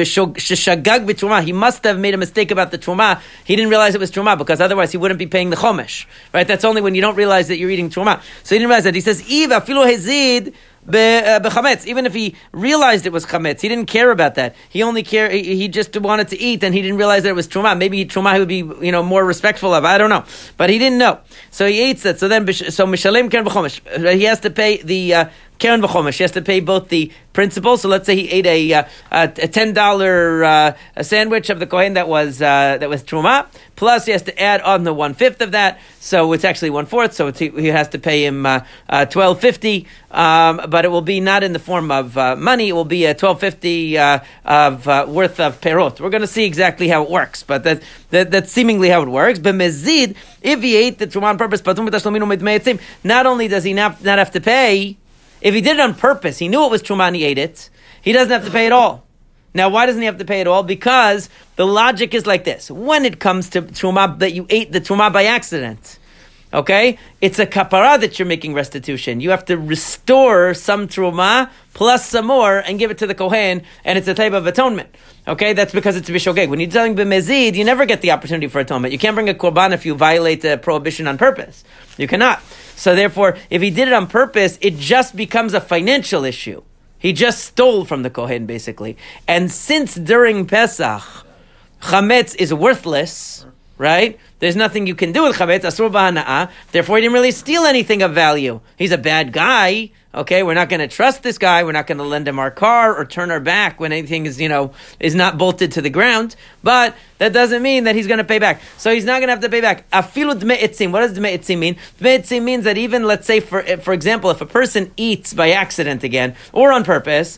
He 1.46 1.54
must 1.54 1.84
have 1.86 1.98
made 1.98 2.14
a 2.14 2.18
mistake 2.18 2.52
about 2.52 2.72
the 2.72 2.78
truma. 2.78 3.22
He 3.46 3.56
didn't 3.56 3.70
realize 3.70 3.96
it 3.96 4.02
was 4.02 4.12
truma 4.12 4.38
because 4.38 4.60
otherwise 4.60 4.92
he 4.92 4.98
wouldn't 4.98 5.18
be 5.18 5.28
paying 5.28 5.50
the 5.50 5.56
chomesh. 5.56 6.08
Right? 6.34 6.46
That's 6.46 6.66
only 6.66 6.82
when 6.82 6.96
you 6.96 7.02
don't 7.02 7.16
realize 7.16 7.48
that 7.48 7.58
you're 7.58 7.72
eating 7.72 7.90
truma. 7.90 8.22
So 8.44 8.54
he 8.54 8.60
didn't 8.60 8.68
realize 8.68 8.84
that. 8.84 8.96
He 8.96 9.02
says, 9.02 9.26
"Eve 9.30 9.52
afilu 9.52 9.90
hezid." 9.90 10.54
Uh, 10.88 11.76
even 11.86 12.06
if 12.06 12.14
he 12.14 12.36
realized 12.52 13.06
it 13.06 13.14
was 13.14 13.26
chametz, 13.26 13.62
he 13.62 13.70
didn't 13.70 13.88
care 13.88 14.12
about 14.12 14.36
that. 14.36 14.56
He 14.70 14.84
only 14.84 15.02
care. 15.02 15.30
He 15.30 15.68
just 15.68 16.00
wanted 16.00 16.28
to 16.30 16.40
eat, 16.40 16.64
and 16.64 16.76
he 16.76 16.82
didn't 16.82 16.98
realize 16.98 17.24
that 17.24 17.30
it 17.30 17.36
was 17.36 17.48
truma. 17.48 17.78
Maybe 17.78 18.06
truma 18.06 18.34
he 18.34 18.40
would 18.40 18.48
be, 18.48 18.86
you 18.86 18.92
know, 18.92 19.02
more 19.02 19.26
respectful 19.26 19.74
of. 19.74 19.84
I 19.84 19.98
don't 19.98 20.10
know, 20.10 20.24
but 20.58 20.70
he 20.70 20.78
didn't 20.78 21.00
know, 21.00 21.20
so 21.50 21.68
he 21.68 21.90
eats 21.90 22.06
it. 22.06 22.20
So 22.20 22.28
then, 22.28 22.46
so 22.54 22.86
mishalim 22.86 23.32
ken 23.32 23.46
b'chomesh. 23.46 24.16
He 24.16 24.24
has 24.26 24.40
to 24.42 24.50
pay 24.52 24.82
the 24.82 25.14
uh, 25.14 25.30
Keren 25.60 25.82
v'chomesh. 25.82 26.18
He 26.18 26.24
has 26.24 26.32
to 26.32 26.42
pay 26.42 26.60
both 26.60 26.90
the 26.90 27.12
principal. 27.34 27.78
So 27.78 27.90
let's 27.90 28.06
say 28.06 28.16
he 28.16 28.30
ate 28.30 28.46
a, 28.46 28.74
uh, 28.74 28.84
a, 29.12 29.28
ten 29.28 29.74
dollar 29.74 30.44
uh, 30.44 30.78
a 30.96 31.04
sandwich 31.04 31.50
of 31.50 31.60
the 31.60 31.68
kohen 31.68 31.94
that 31.94 32.08
was 32.08 32.42
uh, 32.42 32.78
that 32.80 32.90
was 32.90 33.04
truma. 33.04 33.48
Plus, 33.76 34.06
he 34.06 34.14
has 34.14 34.22
to 34.24 34.42
add 34.42 34.62
on 34.62 34.84
the 34.84 34.94
one 34.94 35.14
fifth 35.14 35.42
of 35.42 35.52
that. 35.52 35.80
So 36.00 36.32
it's 36.34 36.46
actually 36.46 36.70
one 36.70 36.86
fourth. 36.86 37.14
So 37.14 37.32
he 37.32 37.68
has 37.68 37.90
to 37.90 38.00
pay 38.00 38.26
him 38.26 38.46
uh, 38.46 38.62
uh, 38.90 39.06
twelve 39.06 39.40
fifty. 39.40 39.88
Um, 40.12 40.62
but 40.70 40.86
it 40.86 40.90
will 40.90 41.02
be 41.02 41.20
not 41.20 41.44
in 41.44 41.52
the 41.52 41.60
form 41.60 41.92
of 41.92 42.16
money. 42.16 42.70
It 42.70 42.74
will 42.74 42.86
be 42.86 43.06
a 43.06 43.14
twelve 43.14 43.40
fifty 43.40 43.98
of 43.98 44.86
worth 44.86 45.40
of 45.40 45.60
perot. 45.60 46.00
We're 46.00 46.10
going 46.10 46.22
to 46.22 46.28
see 46.28 46.46
exactly 46.46 46.88
how 46.88 47.04
it 47.04 47.10
works, 47.10 47.44
but 47.44 47.64
that, 47.66 47.84
that 48.12 48.32
that's 48.32 48.52
seemingly 48.52 48.90
how 48.90 49.02
it 49.02 49.10
works. 49.10 49.40
But 49.40 49.56
mezid, 49.56 50.16
if 50.42 50.62
he 50.62 50.78
ate 50.78 51.00
the 51.00 51.08
truma 51.08 51.24
on 51.24 51.38
purpose, 51.38 51.62
not 53.04 53.26
only 53.26 53.48
does 53.48 53.64
he 53.64 53.74
not, 53.74 54.04
not 54.04 54.20
have 54.20 54.32
to 54.32 54.42
pay 54.42 54.98
if 55.46 55.54
he 55.54 55.62
did 55.62 55.78
it 55.78 55.80
on 55.80 55.94
purpose, 55.94 56.40
he 56.40 56.48
knew 56.48 56.66
it 56.66 56.72
was 56.72 56.82
truma 56.82 57.06
and 57.06 57.16
he 57.16 57.24
ate 57.24 57.38
it, 57.38 57.70
he 58.02 58.12
doesn't 58.12 58.32
have 58.32 58.46
to 58.46 58.52
pay 58.52 58.66
it 58.66 58.72
all. 58.72 59.06
Now, 59.54 59.70
why 59.70 59.86
doesn't 59.86 60.02
he 60.02 60.08
have 60.08 60.18
to 60.18 60.26
pay 60.26 60.42
it 60.42 60.48
all? 60.48 60.64
Because 60.64 61.30
the 61.56 61.68
logic 61.68 62.16
is 62.16 62.26
like 62.26 62.46
this: 62.46 62.72
when 62.72 63.06
it 63.06 63.20
comes 63.20 63.50
to 63.52 63.62
truma 63.62 64.18
that 64.20 64.34
you 64.34 64.48
ate 64.50 64.72
the 64.72 64.82
truma 64.82 65.14
by 65.14 65.26
accident, 65.26 66.00
okay, 66.56 66.98
it's 67.22 67.38
a 67.38 67.46
kapara 67.46 68.00
that 68.00 68.18
you're 68.18 68.28
making 68.28 68.54
restitution. 68.54 69.20
You 69.20 69.30
have 69.30 69.46
to 69.46 69.58
restore 69.58 70.54
some 70.54 70.88
truma 70.88 71.50
plus 71.74 72.10
some 72.10 72.28
more 72.28 72.58
and 72.60 72.80
give 72.80 72.90
it 72.90 72.98
to 73.00 73.08
the 73.08 73.14
kohen, 73.14 73.62
and 73.84 73.98
it's 73.98 74.08
a 74.08 74.14
type 74.14 74.34
of 74.34 74.48
atonement. 74.48 74.96
Okay, 75.28 75.54
that's 75.54 75.74
because 75.74 75.96
it's 75.96 76.10
bishogeg. 76.10 76.50
When 76.50 76.60
you're 76.60 76.70
telling 76.70 76.96
b'mezid, 76.96 77.56
you 77.56 77.66
never 77.66 77.86
get 77.86 78.02
the 78.02 78.12
opportunity 78.12 78.48
for 78.48 78.60
atonement. 78.60 78.94
You 78.94 79.00
can't 79.00 79.16
bring 79.16 79.30
a 79.30 79.34
korban 79.34 79.74
if 79.74 79.86
you 79.86 79.94
violate 79.96 80.42
the 80.42 80.58
prohibition 80.58 81.08
on 81.08 81.18
purpose. 81.18 81.64
You 81.98 82.08
cannot. 82.08 82.42
So 82.76 82.96
therefore, 82.96 83.38
if 83.50 83.62
he 83.62 83.70
did 83.70 83.88
it 83.88 83.94
on 83.94 84.08
purpose, 84.08 84.58
it 84.62 84.78
just 84.78 85.16
becomes 85.16 85.54
a 85.54 85.62
financial 85.62 86.24
issue. 86.24 86.64
He 87.00 87.14
just 87.14 87.44
stole 87.44 87.86
from 87.86 88.04
the 88.04 88.10
Kohen, 88.10 88.46
basically. 88.46 88.98
And 89.28 89.52
since 89.52 89.96
during 89.96 90.48
Pesach, 90.48 91.04
chametz 91.82 92.36
is 92.38 92.54
worthless, 92.54 93.46
right? 93.78 94.20
There's 94.40 94.56
nothing 94.56 94.88
you 94.88 94.96
can 94.96 95.12
do 95.12 95.24
with 95.24 95.38
chametz, 95.38 95.62
asur. 95.62 96.52
Therefore, 96.72 96.98
he 96.98 97.02
didn't 97.02 97.14
really 97.14 97.32
steal 97.32 97.64
anything 97.64 98.02
of 98.02 98.14
value. 98.14 98.62
He's 98.78 98.92
a 98.92 98.98
bad 98.98 99.34
guy. 99.34 99.92
Okay, 100.14 100.44
we're 100.44 100.54
not 100.54 100.70
going 100.70 100.80
to 100.80 100.88
trust 100.88 101.24
this 101.24 101.38
guy. 101.38 101.66
We're 101.66 101.74
not 101.74 101.88
going 101.88 101.98
to 101.98 102.06
lend 102.06 102.26
him 102.26 102.40
our 102.40 102.50
car 102.50 102.96
or 102.96 103.04
turn 103.04 103.32
our 103.32 103.42
back 103.42 103.82
when 103.82 103.92
anything 103.92 104.26
is, 104.26 104.40
you 104.40 104.48
know, 104.48 104.74
is 104.98 105.14
not 105.14 105.38
bolted 105.38 105.74
to 105.74 105.82
the 105.82 105.90
ground. 105.90 106.38
But 106.64 106.96
that 107.18 107.34
doesn't 107.34 107.62
mean 107.62 107.84
that 107.84 107.96
he's 107.96 108.08
going 108.08 108.20
to 108.20 108.24
pay 108.24 108.40
back. 108.40 108.62
So 108.78 108.94
he's 108.94 109.04
not 109.04 109.20
going 109.20 109.28
to 109.28 109.34
have 109.34 109.42
to 109.42 109.50
pay 109.50 109.60
back. 109.60 109.90
Afilu 109.92 110.40
dme 110.40 110.56
itzim. 110.56 110.94
What 110.94 111.02
does 111.02 111.18
dme 111.18 111.38
itzim 111.38 111.60
mean? 111.60 111.76
Dme 112.00 112.20
itzim 112.20 112.44
means 112.44 112.64
that 112.64 112.78
even, 112.78 113.04
let's 113.04 113.28
say, 113.28 113.42
for 113.42 113.62
for 113.78 113.94
example, 113.94 114.30
if 114.30 114.40
a 114.40 114.46
person 114.46 114.94
eats 114.96 115.34
by 115.34 115.52
accident 115.52 116.06
again 116.06 116.34
or 116.54 116.72
on 116.72 116.86
purpose, 116.86 117.38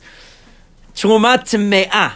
truma 0.93 1.39
tme'ah, 1.39 2.13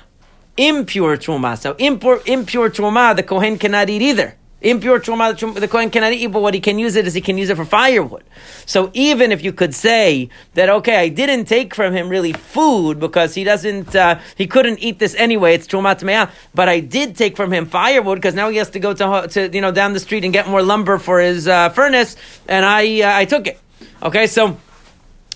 impure 0.57 1.17
truma. 1.17 1.57
So 1.57 1.73
impure, 1.73 2.21
impure 2.25 2.69
truma, 2.69 3.15
the 3.15 3.23
kohen 3.23 3.57
cannot 3.57 3.89
eat 3.89 4.01
either. 4.01 4.35
Impure 4.61 4.99
truma, 4.99 5.59
the 5.59 5.67
kohen 5.67 5.89
cannot 5.89 6.13
eat, 6.13 6.27
but 6.27 6.41
what 6.43 6.53
he 6.53 6.59
can 6.59 6.77
use 6.77 6.95
it 6.95 7.07
is 7.07 7.15
he 7.15 7.21
can 7.21 7.35
use 7.35 7.49
it 7.49 7.57
for 7.57 7.65
firewood. 7.65 8.23
So 8.67 8.91
even 8.93 9.31
if 9.31 9.43
you 9.43 9.51
could 9.51 9.73
say 9.73 10.29
that, 10.53 10.69
okay, 10.69 10.97
I 10.97 11.09
didn't 11.09 11.45
take 11.45 11.73
from 11.73 11.95
him 11.95 12.09
really 12.09 12.33
food 12.33 12.99
because 12.99 13.33
he 13.33 13.43
doesn't, 13.43 13.95
uh, 13.95 14.19
he 14.35 14.45
couldn't 14.45 14.77
eat 14.77 14.99
this 14.99 15.15
anyway. 15.15 15.55
It's 15.55 15.65
truma 15.65 15.99
tmeah, 15.99 16.29
but 16.53 16.69
I 16.69 16.79
did 16.79 17.15
take 17.15 17.35
from 17.35 17.51
him 17.51 17.65
firewood 17.65 18.19
because 18.19 18.35
now 18.35 18.49
he 18.49 18.57
has 18.57 18.69
to 18.71 18.79
go 18.79 18.93
to, 18.93 19.27
to 19.29 19.49
you 19.51 19.61
know 19.61 19.71
down 19.71 19.93
the 19.93 19.99
street 19.99 20.23
and 20.23 20.31
get 20.31 20.47
more 20.47 20.61
lumber 20.61 20.99
for 20.99 21.19
his 21.19 21.47
uh, 21.47 21.69
furnace, 21.69 22.15
and 22.47 22.63
I 22.63 23.01
uh, 23.01 23.17
I 23.17 23.25
took 23.25 23.47
it. 23.47 23.59
Okay, 24.03 24.27
so. 24.27 24.57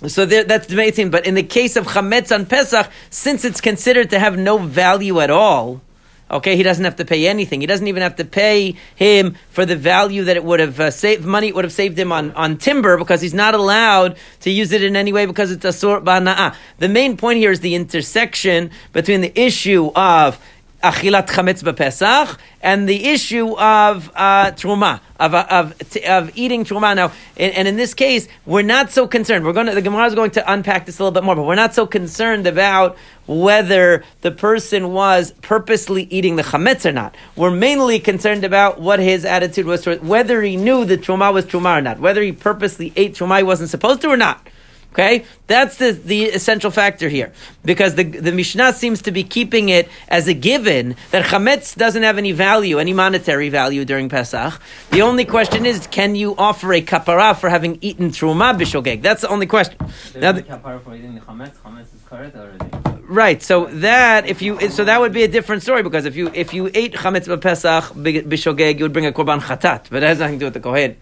So 0.08 0.26
there, 0.26 0.44
that's 0.44 0.68
debating, 0.68 1.10
but 1.10 1.26
in 1.26 1.36
the 1.36 1.44
case 1.44 1.76
of 1.78 1.88
chametz 1.88 2.34
on 2.34 2.46
Pesach, 2.46 2.90
since 3.10 3.46
it's 3.46 3.62
considered 3.62 4.10
to 4.10 4.20
have 4.20 4.38
no 4.38 4.58
value 4.58 5.20
at 5.22 5.30
all, 5.30 5.82
Okay, 6.30 6.58
he 6.58 6.64
doesn't 6.64 6.84
have 6.84 6.96
to 6.96 7.06
pay 7.06 7.28
anything. 7.28 7.62
He 7.62 7.68
doesn't 7.68 7.88
even 7.88 8.02
have 8.02 8.16
to 8.16 8.26
pay 8.26 8.76
him 8.96 9.36
for 9.52 9.64
the 9.64 9.76
value 9.76 10.24
that 10.24 10.36
it 10.36 10.44
would 10.44 10.60
have 10.60 10.80
uh, 10.80 10.90
saved 10.90 11.24
money. 11.24 11.50
It 11.50 11.56
would 11.56 11.66
have 11.66 11.72
saved 11.72 12.00
him 12.00 12.12
on, 12.12 12.32
on 12.32 12.58
timber 12.58 12.98
because 12.98 13.22
he's 13.22 13.34
not 13.34 13.54
allowed 13.54 14.18
to 14.40 14.50
use 14.50 14.72
it 14.72 14.84
in 14.84 14.96
any 14.96 15.14
way 15.14 15.28
because 15.28 15.52
it's 15.52 15.66
a 15.66 15.72
sort 15.72 16.04
ba'na'a. 16.04 16.56
The 16.80 16.90
main 16.90 17.16
point 17.16 17.38
here 17.38 17.52
is 17.52 17.60
the 17.60 17.76
intersection 17.76 18.72
between 18.92 19.22
the 19.22 19.40
issue 19.40 19.92
of 19.96 20.44
achilat 20.92 21.28
chametz 21.28 21.64
b'Pesach 21.64 22.38
and 22.62 22.88
the 22.88 23.06
issue 23.06 23.58
of 23.58 24.12
uh, 24.16 24.52
truma 24.52 25.00
of 25.20 25.34
of 25.34 25.74
of 26.08 26.32
eating 26.38 26.64
truma. 26.64 26.96
Now, 26.96 27.12
and, 27.38 27.54
and, 27.54 27.68
in 27.68 27.76
this 27.76 27.94
case, 27.94 28.28
we're 28.46 28.62
not 28.62 28.92
so 28.92 29.08
concerned. 29.08 29.46
We're 29.46 29.54
going 29.54 29.68
to 29.68 29.76
the 29.76 29.82
Gemara 29.82 30.06
is 30.06 30.16
going 30.16 30.32
to 30.32 30.52
unpack 30.52 30.86
this 30.86 31.00
a 31.00 31.04
little 31.04 31.14
bit 31.14 31.24
more, 31.24 31.36
but 31.36 31.44
we're 31.44 31.56
not 31.56 31.74
so 31.74 31.88
concerned 31.88 32.46
about 32.48 32.98
whether 33.26 34.04
the 34.22 34.32
person 34.32 34.94
was 34.94 35.32
purposely 35.42 36.04
eating 36.04 36.36
the 36.36 36.44
chametz 36.44 36.86
or 36.86 36.92
not. 36.92 37.16
We're 37.36 37.52
mainly 37.52 38.00
concerned 38.00 38.44
about 38.44 38.80
what 38.80 39.00
his 39.00 39.26
attitude 39.26 39.66
was 39.66 39.86
whether 39.86 40.42
he 40.42 40.56
knew 40.56 40.86
the 40.86 40.98
truma 40.98 41.34
was 41.34 41.46
truma 41.46 41.80
or 41.80 41.82
not, 41.82 42.00
whether 42.00 42.22
he 42.22 42.32
purposely 42.32 42.94
ate 42.96 43.16
truma 43.16 43.38
he 43.38 43.44
wasn't 43.44 43.70
supposed 43.70 44.02
to 44.02 44.10
or 44.10 44.18
not. 44.18 44.48
Okay, 44.96 45.26
that's 45.48 45.76
the, 45.76 45.92
the 45.92 46.24
essential 46.28 46.72
factor 46.72 47.10
here, 47.10 47.34
because 47.66 47.96
the 47.96 48.06
the 48.06 48.32
Mishnah 48.32 48.72
seems 48.72 49.02
to 49.02 49.12
be 49.12 49.26
keeping 49.26 49.68
it 49.68 49.90
as 50.08 50.30
a 50.30 50.34
given 50.34 50.96
that 51.12 51.26
chametz 51.26 51.76
doesn't 51.76 52.04
have 52.04 52.18
any 52.18 52.32
value, 52.32 52.80
any 52.80 52.94
monetary 52.94 53.50
value 53.50 53.84
during 53.84 54.08
Pesach. 54.08 54.54
The 54.92 55.02
only 55.02 55.26
question 55.26 55.66
is, 55.66 55.86
can 55.88 56.16
you 56.16 56.34
offer 56.38 56.72
a 56.72 56.82
kapara 56.82 57.36
for 57.36 57.50
having 57.50 57.78
eaten 57.82 58.12
truma 58.12 58.58
bishogeg? 58.58 59.02
That's 59.02 59.24
the 59.24 59.28
only 59.28 59.48
question. 59.48 59.76
Now, 60.16 60.32
the, 60.32 60.44
kapara 60.44 60.82
for 60.82 60.96
eating 60.96 61.16
the 61.16 61.20
chametz, 61.20 61.56
chametz 61.58 61.94
is 61.94 62.02
correct 62.06 62.38
already. 62.38 62.66
Right. 63.06 63.44
So 63.44 63.66
that 63.66 64.28
if 64.28 64.42
you 64.42 64.70
so 64.70 64.86
that 64.86 65.02
would 65.02 65.12
be 65.12 65.24
a 65.24 65.28
different 65.28 65.62
story 65.62 65.84
because 65.84 66.06
if 66.06 66.16
you 66.16 66.32
if 66.34 66.54
you 66.54 66.72
ate 66.74 66.94
chametz 66.94 67.28
b'Pesach 67.28 67.92
bishogeg, 68.24 68.80
you 68.80 68.86
would 68.86 68.94
bring 68.94 69.06
a 69.06 69.12
korban 69.12 69.42
chatat, 69.42 69.90
but 69.90 70.04
it 70.04 70.08
has 70.08 70.20
nothing 70.20 70.40
to 70.40 70.40
do 70.40 70.46
with 70.46 70.54
the 70.54 70.62
kohen. 70.62 70.96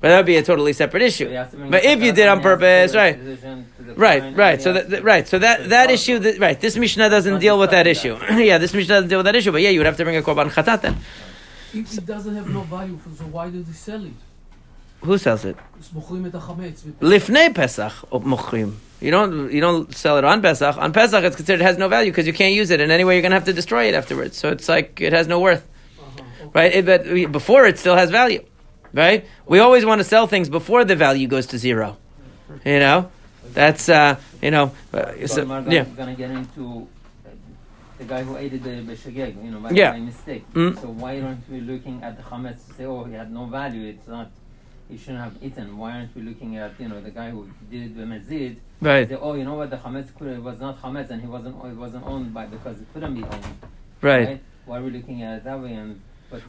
But 0.00 0.08
that 0.08 0.16
would 0.16 0.26
be 0.26 0.36
a 0.36 0.42
totally 0.42 0.72
separate 0.72 1.02
issue. 1.02 1.28
but 1.28 1.84
if 1.84 2.02
you 2.02 2.12
did 2.12 2.26
on 2.26 2.40
purpose, 2.40 2.94
right, 2.94 3.18
right, 3.96 4.34
right. 4.34 4.62
So 4.62 4.72
that, 4.72 5.02
right, 5.04 5.28
so 5.28 5.38
that 5.38 5.68
that 5.68 5.90
issue, 5.90 6.18
that, 6.18 6.38
right. 6.38 6.58
This 6.58 6.76
Mishnah 6.76 7.10
doesn't 7.10 7.38
deal 7.38 7.58
with 7.58 7.70
that 7.72 7.86
issue. 7.86 8.16
yeah, 8.30 8.56
this 8.56 8.72
Mishnah 8.72 8.94
doesn't 8.94 9.10
deal 9.10 9.18
with 9.18 9.26
that 9.26 9.36
issue. 9.36 9.52
But 9.52 9.60
yeah, 9.60 9.68
you 9.68 9.78
would 9.78 9.86
have 9.86 9.98
to 9.98 10.04
bring 10.04 10.16
a 10.16 10.22
korban 10.22 10.50
chatat 10.50 10.80
then. 10.80 10.96
If 11.74 11.98
it 11.98 12.06
doesn't 12.06 12.34
have 12.34 12.48
no 12.48 12.62
value, 12.62 12.98
so 13.16 13.24
why 13.24 13.50
do 13.50 13.62
they 13.62 13.72
sell 13.72 14.04
it? 14.04 14.12
Who 15.02 15.18
sells 15.18 15.44
it? 15.44 15.56
Lifnei 17.00 17.54
Pesach 17.54 17.92
mochrim. 18.10 18.74
You 19.00 19.10
don't 19.10 19.52
you 19.52 19.60
don't 19.60 19.94
sell 19.94 20.18
it 20.18 20.24
on 20.24 20.40
Pesach. 20.42 20.76
On 20.76 20.92
Pesach, 20.92 21.24
it's 21.24 21.36
considered 21.36 21.60
it 21.62 21.64
has 21.64 21.78
no 21.78 21.88
value 21.88 22.10
because 22.10 22.26
you 22.26 22.32
can't 22.32 22.54
use 22.54 22.70
it, 22.70 22.80
and 22.80 22.92
anyway, 22.92 23.14
you're 23.14 23.22
going 23.22 23.30
to 23.30 23.36
have 23.36 23.46
to 23.46 23.52
destroy 23.52 23.84
it 23.84 23.94
afterwards. 23.94 24.36
So 24.36 24.50
it's 24.50 24.68
like 24.68 25.00
it 25.00 25.12
has 25.12 25.26
no 25.26 25.40
worth, 25.40 25.66
uh-huh. 25.98 26.22
okay. 26.42 26.50
right? 26.54 26.74
It, 26.74 26.86
but 26.86 27.32
before 27.32 27.66
it 27.66 27.78
still 27.78 27.96
has 27.96 28.10
value, 28.10 28.44
right? 28.92 29.26
We 29.46 29.58
always 29.58 29.84
want 29.84 30.00
to 30.00 30.04
sell 30.04 30.26
things 30.26 30.48
before 30.48 30.84
the 30.84 30.96
value 30.96 31.26
goes 31.26 31.46
to 31.46 31.58
zero. 31.58 31.96
You 32.64 32.80
know, 32.80 33.10
that's 33.52 33.88
uh, 33.88 34.16
you 34.42 34.50
know, 34.50 34.72
uh, 34.92 35.26
so, 35.26 35.42
yeah. 35.68 35.84
Going 35.84 36.08
to 36.08 36.14
get 36.16 36.30
into 36.30 36.88
the 37.98 38.04
guy 38.04 38.22
who 38.22 38.36
ate 38.36 38.62
the 38.62 38.70
beshegeg, 38.82 39.42
you 39.44 39.50
know, 39.50 39.60
by, 39.60 39.70
yeah. 39.70 39.92
by 39.92 40.00
mistake. 40.00 40.44
Mm. 40.54 40.80
So 40.80 40.88
why 40.88 41.20
aren't 41.20 41.48
we 41.48 41.60
looking 41.60 42.02
at 42.02 42.16
the 42.16 42.22
chametz 42.22 42.66
to 42.68 42.74
say, 42.74 42.84
oh, 42.86 43.04
he 43.04 43.14
had 43.14 43.30
no 43.32 43.46
value? 43.46 43.88
It's 43.88 44.08
not 44.08 44.30
he 44.90 44.98
shouldn't 44.98 45.22
have 45.22 45.36
eaten. 45.40 45.78
Why 45.78 45.92
aren't 45.92 46.14
we 46.16 46.22
looking 46.22 46.56
at 46.56 46.78
you 46.80 46.88
know 46.88 47.00
the 47.00 47.10
guy 47.10 47.30
who 47.30 47.48
did 47.70 47.96
the 47.96 48.02
b'mezid? 48.02 48.56
Right. 48.80 49.08
Say, 49.08 49.14
oh, 49.14 49.34
you 49.34 49.44
know 49.44 49.54
what? 49.54 49.70
The 49.70 49.76
chametz 49.76 50.14
could 50.16 50.28
it 50.28 50.42
was 50.42 50.58
not 50.58 50.82
chametz, 50.82 51.10
and 51.10 51.20
he 51.20 51.28
wasn't 51.28 51.56
it 51.64 51.76
wasn't 51.76 52.04
owned 52.06 52.34
by 52.34 52.46
because 52.46 52.80
it 52.80 52.86
couldn't 52.92 53.14
be 53.14 53.22
owned. 53.22 53.44
Right. 54.00 54.26
right? 54.26 54.42
Why 54.64 54.78
are 54.78 54.82
we 54.82 54.90
looking 54.90 55.22
at 55.22 55.38
it 55.38 55.44
that 55.44 55.60
way? 55.60 55.74
And 55.74 56.00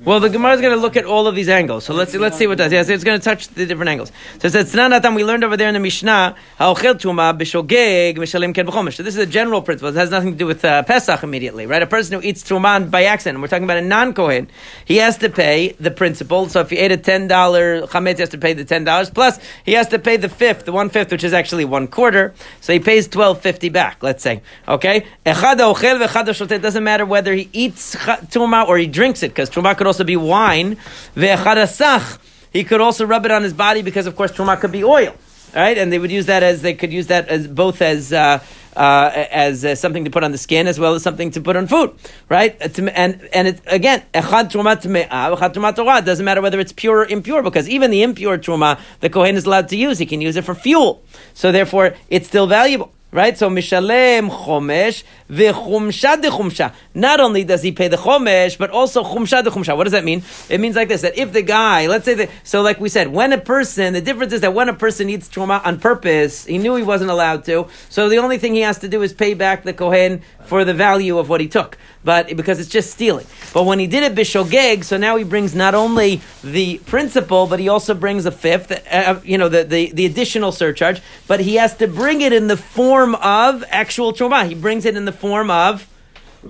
well, 0.03 0.19
the 0.19 0.29
Gemara 0.29 0.53
is 0.53 0.61
going 0.61 0.75
to 0.75 0.79
look 0.79 0.95
at 0.95 1.05
all 1.05 1.25
of 1.25 1.35
these 1.35 1.49
angles. 1.49 1.85
So 1.85 1.93
let's 1.93 2.11
see, 2.11 2.19
let's 2.19 2.37
see 2.37 2.45
what 2.45 2.57
does. 2.57 2.71
Yes, 2.71 2.89
it's 2.89 3.03
going 3.03 3.19
to 3.19 3.23
touch 3.23 3.47
the 3.47 3.65
different 3.65 3.89
angles. 3.89 4.11
So 4.39 4.47
it 4.47 4.51
says 4.51 4.75
We 4.75 5.23
learned 5.23 5.43
over 5.43 5.57
there 5.57 5.67
in 5.67 5.73
the 5.73 5.79
Mishnah 5.79 6.35
mishalim. 6.59 8.93
So 8.93 9.03
this 9.03 9.15
is 9.15 9.21
a 9.21 9.25
general 9.25 9.61
principle. 9.61 9.89
It 9.89 9.95
has 9.95 10.11
nothing 10.11 10.33
to 10.33 10.37
do 10.37 10.45
with 10.45 10.63
uh, 10.63 10.83
Pesach 10.83 11.23
immediately, 11.23 11.65
right? 11.65 11.81
A 11.81 11.87
person 11.87 12.19
who 12.19 12.27
eats 12.27 12.43
Truma 12.43 12.91
by 12.91 13.05
accident. 13.05 13.41
We're 13.41 13.47
talking 13.47 13.63
about 13.63 13.77
a 13.77 13.81
non-Kohen. 13.81 14.49
He 14.85 14.97
has 14.97 15.17
to 15.17 15.29
pay 15.29 15.71
the 15.79 15.91
principal. 15.91 16.49
So 16.49 16.59
if 16.59 16.69
he 16.69 16.77
ate 16.77 16.91
a 16.91 16.97
ten 16.97 17.27
dollar 17.27 17.87
chametz, 17.87 18.15
he 18.15 18.21
has 18.21 18.29
to 18.29 18.37
pay 18.37 18.53
the 18.53 18.65
ten 18.65 18.83
dollars 18.83 19.09
plus 19.09 19.39
he 19.65 19.73
has 19.73 19.87
to 19.89 19.99
pay 19.99 20.17
the 20.17 20.29
fifth, 20.29 20.65
the 20.65 20.71
one 20.71 20.89
fifth, 20.89 21.11
which 21.11 21.23
is 21.23 21.33
actually 21.33 21.65
one 21.65 21.87
quarter. 21.87 22.33
So 22.59 22.73
he 22.73 22.79
pays 22.79 23.07
twelve 23.07 23.41
fifty 23.41 23.69
back. 23.69 24.03
Let's 24.03 24.21
say, 24.21 24.41
okay. 24.67 25.05
Echad 25.25 25.57
v'echad. 25.57 26.51
It 26.51 26.61
doesn't 26.61 26.83
matter 26.83 27.05
whether 27.05 27.33
he 27.33 27.49
eats 27.51 27.95
Truma 27.95 28.67
or 28.67 28.77
he 28.77 28.87
drinks 28.87 29.23
it, 29.23 29.29
because 29.29 29.49
Truma 29.49 29.70
could 29.77 29.87
also 29.87 30.03
be 30.03 30.17
wine. 30.17 30.77
He 31.15 32.63
could 32.63 32.81
also 32.81 33.05
rub 33.05 33.25
it 33.25 33.31
on 33.31 33.43
his 33.43 33.53
body 33.53 33.81
because, 33.81 34.07
of 34.07 34.15
course, 34.15 34.31
truma 34.31 34.59
could 34.59 34.71
be 34.71 34.83
oil, 34.83 35.15
right? 35.55 35.77
And 35.77 35.91
they 35.91 35.99
would 35.99 36.11
use 36.11 36.25
that 36.25 36.43
as 36.43 36.61
they 36.61 36.73
could 36.73 36.91
use 36.91 37.07
that 37.07 37.29
as 37.29 37.47
both 37.47 37.81
as 37.81 38.11
uh, 38.11 38.43
uh, 38.75 39.11
as 39.31 39.63
uh, 39.63 39.75
something 39.75 40.05
to 40.05 40.11
put 40.11 40.23
on 40.23 40.31
the 40.31 40.37
skin 40.37 40.67
as 40.67 40.79
well 40.79 40.93
as 40.93 41.03
something 41.03 41.31
to 41.31 41.41
put 41.41 41.55
on 41.55 41.67
food, 41.67 41.93
right? 42.29 42.55
And 42.59 43.29
and 43.33 43.47
it, 43.47 43.61
again, 43.67 44.03
echad 44.13 44.51
truma 44.51 44.81
echad 44.81 45.53
truma 45.53 45.75
Torah. 45.75 46.01
doesn't 46.01 46.25
matter 46.25 46.41
whether 46.41 46.59
it's 46.59 46.73
pure 46.73 46.99
or 46.99 47.05
impure 47.05 47.41
because 47.41 47.69
even 47.69 47.91
the 47.91 48.03
impure 48.03 48.37
truma 48.37 48.79
the 48.99 49.09
kohen 49.09 49.35
is 49.35 49.45
allowed 49.45 49.69
to 49.69 49.77
use. 49.77 49.97
He 49.97 50.05
can 50.05 50.21
use 50.21 50.35
it 50.35 50.43
for 50.43 50.55
fuel, 50.55 51.03
so 51.33 51.51
therefore 51.51 51.95
it's 52.09 52.27
still 52.27 52.47
valuable. 52.47 52.91
Right? 53.13 53.37
So 53.37 53.49
Mishalem 53.49 54.29
Chomesh 54.29 55.03
v'chumsha 55.29 56.21
de 56.21 56.73
Not 56.93 57.19
only 57.19 57.43
does 57.43 57.61
he 57.61 57.73
pay 57.73 57.89
the 57.89 57.97
Chomesh, 57.97 58.57
but 58.57 58.69
also 58.69 59.03
chumsha 59.03 59.75
What 59.75 59.83
does 59.83 59.91
that 59.91 60.05
mean? 60.05 60.23
It 60.49 60.61
means 60.61 60.77
like 60.77 60.87
this, 60.87 61.01
that 61.01 61.17
if 61.17 61.33
the 61.33 61.41
guy, 61.41 61.87
let's 61.87 62.05
say 62.05 62.13
that, 62.13 62.29
so 62.43 62.61
like 62.61 62.79
we 62.79 62.87
said, 62.87 63.09
when 63.09 63.33
a 63.33 63.37
person, 63.37 63.93
the 63.93 64.01
difference 64.01 64.31
is 64.31 64.41
that 64.41 64.53
when 64.53 64.69
a 64.69 64.73
person 64.73 65.09
eats 65.09 65.27
truma 65.27 65.65
on 65.65 65.79
purpose, 65.79 66.45
he 66.45 66.57
knew 66.57 66.75
he 66.75 66.83
wasn't 66.83 67.11
allowed 67.11 67.43
to, 67.45 67.67
so 67.89 68.07
the 68.07 68.17
only 68.17 68.37
thing 68.37 68.53
he 68.53 68.61
has 68.61 68.79
to 68.79 68.87
do 68.87 69.01
is 69.01 69.13
pay 69.13 69.33
back 69.33 69.63
the 69.63 69.73
Kohen 69.73 70.21
for 70.45 70.63
the 70.63 70.73
value 70.73 71.17
of 71.17 71.27
what 71.27 71.41
he 71.41 71.47
took 71.47 71.77
but 72.03 72.35
because 72.35 72.59
it's 72.59 72.69
just 72.69 72.91
stealing. 72.91 73.25
But 73.53 73.63
when 73.63 73.79
he 73.79 73.87
did 73.87 74.03
it 74.03 74.15
bishogeg, 74.15 74.83
so 74.83 74.97
now 74.97 75.15
he 75.15 75.23
brings 75.23 75.55
not 75.55 75.75
only 75.75 76.21
the 76.43 76.79
principal, 76.79 77.47
but 77.47 77.59
he 77.59 77.69
also 77.69 77.93
brings 77.93 78.25
a 78.25 78.31
fifth, 78.31 78.71
uh, 78.71 78.75
uh, 78.91 79.19
you 79.23 79.37
know, 79.37 79.49
the, 79.49 79.63
the, 79.63 79.91
the, 79.91 80.05
additional 80.05 80.51
surcharge, 80.51 81.01
but 81.27 81.39
he 81.39 81.55
has 81.55 81.75
to 81.77 81.87
bring 81.87 82.21
it 82.21 82.33
in 82.33 82.47
the 82.47 82.57
form 82.57 83.15
of 83.15 83.63
actual 83.69 84.13
truma. 84.13 84.47
He 84.47 84.55
brings 84.55 84.85
it 84.85 84.95
in 84.95 85.05
the 85.05 85.11
form 85.11 85.51
of 85.51 85.87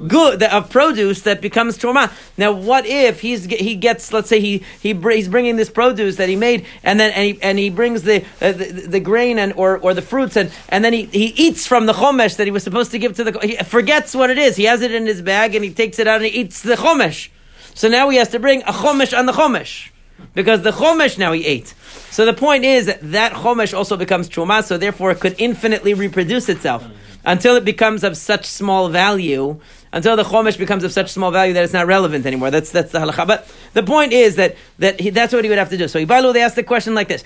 good 0.07 0.43
of 0.43 0.69
produce 0.69 1.21
that 1.21 1.41
becomes 1.41 1.77
truma. 1.77 2.11
Now, 2.37 2.51
what 2.51 2.85
if 2.85 3.21
he's 3.21 3.45
he 3.45 3.75
gets 3.75 4.13
let's 4.13 4.29
say 4.29 4.39
he 4.39 4.63
he 4.79 4.93
he's 4.93 5.27
bringing 5.27 5.55
this 5.55 5.69
produce 5.69 6.15
that 6.17 6.29
he 6.29 6.35
made, 6.35 6.65
and 6.83 6.99
then 6.99 7.11
and 7.11 7.25
he, 7.25 7.41
and 7.41 7.59
he 7.59 7.69
brings 7.69 8.03
the, 8.03 8.23
uh, 8.41 8.51
the, 8.51 8.65
the 8.87 8.99
grain 8.99 9.37
and 9.37 9.53
or, 9.53 9.77
or 9.77 9.93
the 9.93 10.01
fruits, 10.01 10.37
and 10.37 10.51
and 10.69 10.83
then 10.83 10.93
he, 10.93 11.05
he 11.05 11.25
eats 11.27 11.67
from 11.67 11.85
the 11.85 11.93
chomesh 11.93 12.37
that 12.37 12.45
he 12.45 12.51
was 12.51 12.63
supposed 12.63 12.91
to 12.91 12.99
give 12.99 13.15
to 13.15 13.23
the 13.23 13.39
he 13.39 13.55
forgets 13.57 14.15
what 14.15 14.29
it 14.29 14.37
is. 14.37 14.55
He 14.55 14.65
has 14.65 14.81
it 14.81 14.93
in 14.93 15.05
his 15.05 15.21
bag 15.21 15.55
and 15.55 15.63
he 15.63 15.73
takes 15.73 15.99
it 15.99 16.07
out 16.07 16.17
and 16.17 16.25
he 16.25 16.41
eats 16.41 16.61
the 16.61 16.75
chomesh. 16.75 17.29
So 17.73 17.87
now 17.87 18.09
he 18.09 18.17
has 18.17 18.29
to 18.29 18.39
bring 18.39 18.61
a 18.63 18.73
chomesh 18.73 19.17
on 19.17 19.25
the 19.25 19.33
chomesh 19.33 19.89
because 20.33 20.61
the 20.61 20.71
chomesh 20.71 21.17
now 21.17 21.31
he 21.31 21.45
ate. 21.45 21.73
So 22.09 22.25
the 22.25 22.33
point 22.33 22.65
is 22.65 22.85
that 22.85 22.99
that 23.11 23.33
chomesh 23.33 23.75
also 23.75 23.97
becomes 23.97 24.29
truma, 24.29 24.63
so 24.63 24.77
therefore 24.77 25.11
it 25.11 25.19
could 25.19 25.35
infinitely 25.37 25.93
reproduce 25.93 26.49
itself 26.49 26.85
until 27.23 27.55
it 27.55 27.65
becomes 27.65 28.03
of 28.03 28.17
such 28.17 28.45
small 28.45 28.89
value 28.89 29.59
until 29.93 30.15
the 30.15 30.23
chomesh 30.23 30.57
becomes 30.57 30.83
of 30.83 30.91
such 30.91 31.11
small 31.11 31.31
value 31.31 31.53
that 31.53 31.63
it's 31.63 31.73
not 31.73 31.87
relevant 31.87 32.25
anymore. 32.25 32.51
That's 32.51 32.71
that's 32.71 32.91
the 32.91 32.99
halacha. 32.99 33.27
But 33.27 33.53
the 33.73 33.83
point 33.83 34.13
is 34.13 34.35
that 34.37 34.55
that 34.79 34.99
he, 34.99 35.09
that's 35.09 35.33
what 35.33 35.43
he 35.43 35.49
would 35.49 35.57
have 35.59 35.69
to 35.69 35.77
do. 35.77 35.87
So 35.87 36.03
Ibalu, 36.03 36.33
they 36.33 36.41
ask 36.41 36.55
the 36.55 36.63
question 36.63 36.95
like 36.95 37.07
this: 37.07 37.23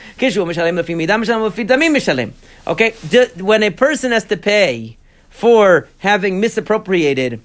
Okay, 2.68 2.92
when 3.42 3.64
a 3.64 3.70
person 3.72 4.12
has 4.12 4.24
to 4.26 4.38
pay 4.38 4.98
for 5.30 5.88
having 6.00 6.40
misappropriated 6.40 7.42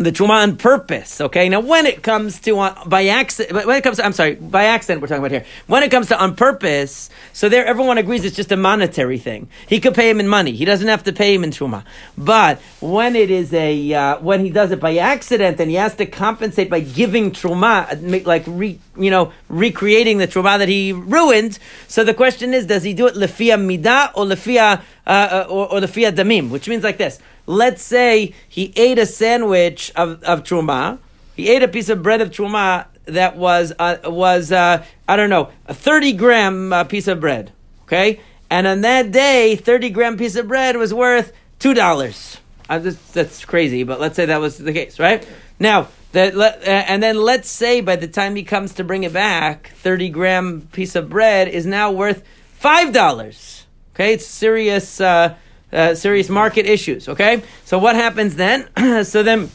the 0.00 0.10
truma 0.10 0.42
on 0.42 0.56
purpose. 0.56 1.20
Okay, 1.20 1.50
now 1.50 1.60
when 1.60 1.84
it 1.84 2.02
comes 2.02 2.40
to 2.40 2.58
uh, 2.58 2.84
by 2.86 3.06
accident, 3.08 3.66
when 3.66 3.76
it 3.76 3.82
comes 3.82 3.98
to, 3.98 4.04
I'm 4.04 4.12
sorry, 4.12 4.34
by 4.34 4.64
accident 4.64 5.02
we're 5.02 5.08
talking 5.08 5.20
about 5.20 5.30
here. 5.30 5.44
When 5.66 5.82
it 5.82 5.90
comes 5.90 6.08
to 6.08 6.18
on 6.18 6.34
purpose, 6.36 7.10
so 7.34 7.50
there 7.50 7.66
everyone 7.66 7.98
agrees 7.98 8.24
it's 8.24 8.34
just 8.34 8.50
a 8.50 8.56
monetary 8.56 9.18
thing. 9.18 9.48
He 9.68 9.78
could 9.78 9.94
pay 9.94 10.08
him 10.08 10.18
in 10.18 10.26
money. 10.26 10.52
He 10.52 10.64
doesn't 10.64 10.88
have 10.88 11.04
to 11.04 11.12
pay 11.12 11.34
him 11.34 11.44
in 11.44 11.50
truma. 11.50 11.84
But 12.16 12.60
when 12.80 13.14
it 13.14 13.30
is 13.30 13.52
a 13.52 13.92
uh, 13.92 14.18
when 14.20 14.42
he 14.42 14.50
does 14.50 14.70
it 14.70 14.80
by 14.80 14.96
accident 14.96 15.60
and 15.60 15.70
he 15.70 15.76
has 15.76 15.94
to 15.96 16.06
compensate 16.06 16.70
by 16.70 16.80
giving 16.80 17.30
truma, 17.30 18.24
like 18.24 18.44
re, 18.46 18.78
you 18.96 19.10
know 19.10 19.32
recreating 19.50 20.16
the 20.16 20.26
truma 20.26 20.58
that 20.58 20.68
he 20.68 20.92
ruined. 20.92 21.58
So 21.88 22.04
the 22.04 22.14
question 22.14 22.54
is, 22.54 22.64
does 22.64 22.84
he 22.84 22.94
do 22.94 23.06
it 23.06 23.14
lefia 23.14 23.58
midah 23.58 24.12
or 24.14 24.24
lefia 24.24 24.80
uh, 25.06 25.10
uh, 25.10 25.46
or, 25.50 25.72
or 25.72 25.80
lefia 25.80 26.10
damim? 26.10 26.48
Which 26.48 26.68
means 26.68 26.84
like 26.84 26.96
this 26.96 27.18
let's 27.50 27.82
say 27.82 28.32
he 28.48 28.72
ate 28.76 28.98
a 28.98 29.06
sandwich 29.06 29.90
of, 29.96 30.22
of 30.22 30.44
truma, 30.44 30.98
he 31.34 31.48
ate 31.48 31.62
a 31.62 31.68
piece 31.68 31.88
of 31.88 32.02
bread 32.02 32.20
of 32.20 32.30
truma 32.30 32.86
that 33.06 33.36
was 33.36 33.72
uh, 33.78 33.98
was 34.04 34.52
uh, 34.52 34.84
I 35.08 35.16
don't 35.16 35.30
know 35.30 35.50
a 35.66 35.74
thirty 35.74 36.12
gram 36.12 36.72
uh, 36.72 36.84
piece 36.84 37.08
of 37.08 37.18
bread, 37.20 37.52
okay, 37.84 38.20
and 38.48 38.66
on 38.66 38.82
that 38.82 39.10
day, 39.10 39.56
thirty 39.56 39.90
gram 39.90 40.16
piece 40.16 40.36
of 40.36 40.46
bread 40.46 40.76
was 40.76 40.94
worth 40.94 41.32
two 41.58 41.74
dollars. 41.74 42.38
Uh, 42.68 42.78
that's 43.12 43.44
crazy, 43.44 43.82
but 43.82 43.98
let's 43.98 44.14
say 44.14 44.26
that 44.26 44.40
was 44.40 44.56
the 44.56 44.72
case, 44.72 45.00
right? 45.00 45.26
Now, 45.58 45.88
that, 46.12 46.36
uh, 46.36 46.46
and 46.64 47.02
then 47.02 47.16
let's 47.16 47.50
say 47.50 47.80
by 47.80 47.96
the 47.96 48.06
time 48.06 48.36
he 48.36 48.44
comes 48.44 48.74
to 48.74 48.84
bring 48.84 49.02
it 49.02 49.12
back, 49.12 49.72
thirty 49.76 50.08
gram 50.08 50.68
piece 50.72 50.94
of 50.94 51.08
bread 51.08 51.48
is 51.48 51.66
now 51.66 51.90
worth 51.90 52.22
five 52.52 52.92
dollars. 52.92 53.66
Okay, 53.94 54.12
it's 54.14 54.26
serious. 54.26 55.00
Uh, 55.00 55.34
uh, 55.72 55.94
serious 55.94 56.28
market 56.28 56.66
issues. 56.66 57.08
Okay, 57.08 57.42
so 57.64 57.78
what 57.78 57.96
happens 57.96 58.36
then? 58.36 58.68
so 59.04 59.22
then. 59.22 59.50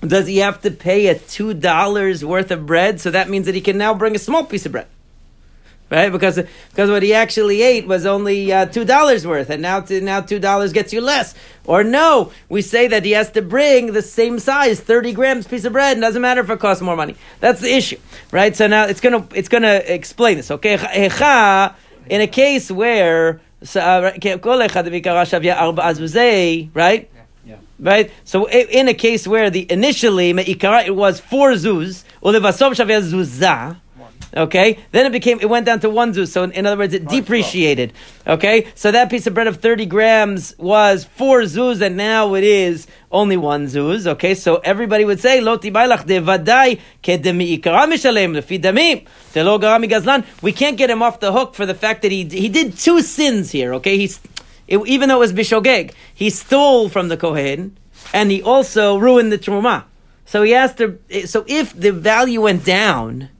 does 0.00 0.28
he 0.28 0.38
have 0.38 0.60
to 0.62 0.70
pay 0.70 1.08
a 1.08 1.18
two 1.18 1.52
dollars 1.54 2.24
worth 2.24 2.50
of 2.52 2.66
bread? 2.66 3.00
So 3.00 3.10
that 3.10 3.28
means 3.28 3.46
that 3.46 3.54
he 3.54 3.60
can 3.60 3.76
now 3.78 3.94
bring 3.94 4.14
a 4.14 4.18
small 4.18 4.44
piece 4.44 4.64
of 4.64 4.70
bread, 4.70 4.86
right? 5.90 6.12
Because 6.12 6.38
because 6.70 6.88
what 6.88 7.02
he 7.02 7.12
actually 7.12 7.62
ate 7.62 7.86
was 7.88 8.06
only 8.06 8.52
uh, 8.52 8.66
two 8.66 8.84
dollars 8.84 9.26
worth, 9.26 9.50
and 9.50 9.60
now 9.60 9.84
now 9.90 10.20
two 10.20 10.38
dollars 10.38 10.72
gets 10.72 10.92
you 10.92 11.00
less. 11.00 11.34
Or 11.64 11.82
no, 11.82 12.30
we 12.48 12.62
say 12.62 12.86
that 12.86 13.04
he 13.04 13.10
has 13.12 13.30
to 13.32 13.42
bring 13.42 13.92
the 13.92 14.02
same 14.02 14.38
size, 14.38 14.78
thirty 14.80 15.12
grams 15.12 15.48
piece 15.48 15.64
of 15.64 15.72
bread. 15.72 15.94
and 15.94 16.02
doesn't 16.02 16.22
matter 16.22 16.42
if 16.42 16.50
it 16.50 16.60
costs 16.60 16.82
more 16.82 16.94
money. 16.96 17.16
That's 17.40 17.60
the 17.60 17.74
issue, 17.74 17.98
right? 18.30 18.54
So 18.54 18.68
now 18.68 18.84
it's 18.84 19.00
gonna 19.00 19.26
it's 19.34 19.48
gonna 19.48 19.82
explain 19.84 20.36
this. 20.36 20.50
Okay, 20.52 20.74
in 22.08 22.20
a 22.20 22.26
case 22.28 22.70
where 22.70 23.40
so, 23.62 23.80
uh, 23.80 24.12
right? 26.74 27.10
Right? 27.80 28.10
So 28.24 28.48
in 28.48 28.88
a 28.88 28.94
case 28.94 29.26
where 29.26 29.50
the 29.50 29.70
initially 29.70 30.32
it 30.86 30.96
was 30.96 31.20
four 31.20 31.52
zuz, 31.52 32.04
shavia 32.74 33.00
zuzah, 33.02 33.80
Okay, 34.36 34.78
then 34.92 35.06
it 35.06 35.12
became 35.12 35.40
it 35.40 35.48
went 35.48 35.64
down 35.64 35.80
to 35.80 35.88
one 35.88 36.12
zuz. 36.12 36.28
So 36.28 36.42
in, 36.42 36.52
in 36.52 36.66
other 36.66 36.76
words, 36.76 36.92
it 36.92 37.06
depreciated. 37.08 37.94
Okay, 38.26 38.68
so 38.74 38.90
that 38.90 39.08
piece 39.08 39.26
of 39.26 39.32
bread 39.32 39.46
of 39.46 39.56
thirty 39.56 39.86
grams 39.86 40.54
was 40.58 41.04
four 41.04 41.42
zuz, 41.42 41.80
and 41.80 41.96
now 41.96 42.34
it 42.34 42.44
is 42.44 42.86
only 43.10 43.38
one 43.38 43.66
zuz. 43.66 44.06
Okay, 44.06 44.34
so 44.34 44.56
everybody 44.56 45.06
would 45.06 45.18
say 45.18 45.40
loti 45.40 45.70
bailach 45.70 46.04
devadai 46.04 46.78
kedemi 47.02 47.58
ikara 47.58 47.86
mishalem 47.86 48.36
lefi 48.36 48.60
damim 48.60 49.06
telo 49.32 49.58
garami 49.58 49.88
gazlan. 49.88 50.26
We 50.42 50.52
can't 50.52 50.76
get 50.76 50.90
him 50.90 51.02
off 51.02 51.20
the 51.20 51.32
hook 51.32 51.54
for 51.54 51.64
the 51.64 51.74
fact 51.74 52.02
that 52.02 52.12
he 52.12 52.24
he 52.24 52.50
did 52.50 52.76
two 52.76 53.00
sins 53.00 53.50
here. 53.50 53.72
Okay, 53.74 53.96
he's 53.96 54.20
it, 54.66 54.78
even 54.86 55.08
though 55.08 55.16
it 55.16 55.20
was 55.20 55.32
bishogeg, 55.32 55.94
he 56.14 56.28
stole 56.28 56.90
from 56.90 57.08
the 57.08 57.16
kohen 57.16 57.78
and 58.12 58.30
he 58.30 58.42
also 58.42 58.98
ruined 58.98 59.32
the 59.32 59.38
truma. 59.38 59.84
So 60.26 60.42
he 60.42 60.50
has 60.50 60.74
to. 60.74 60.98
So 61.26 61.46
if 61.48 61.72
the 61.72 61.92
value 61.92 62.42
went 62.42 62.66
down 62.66 63.30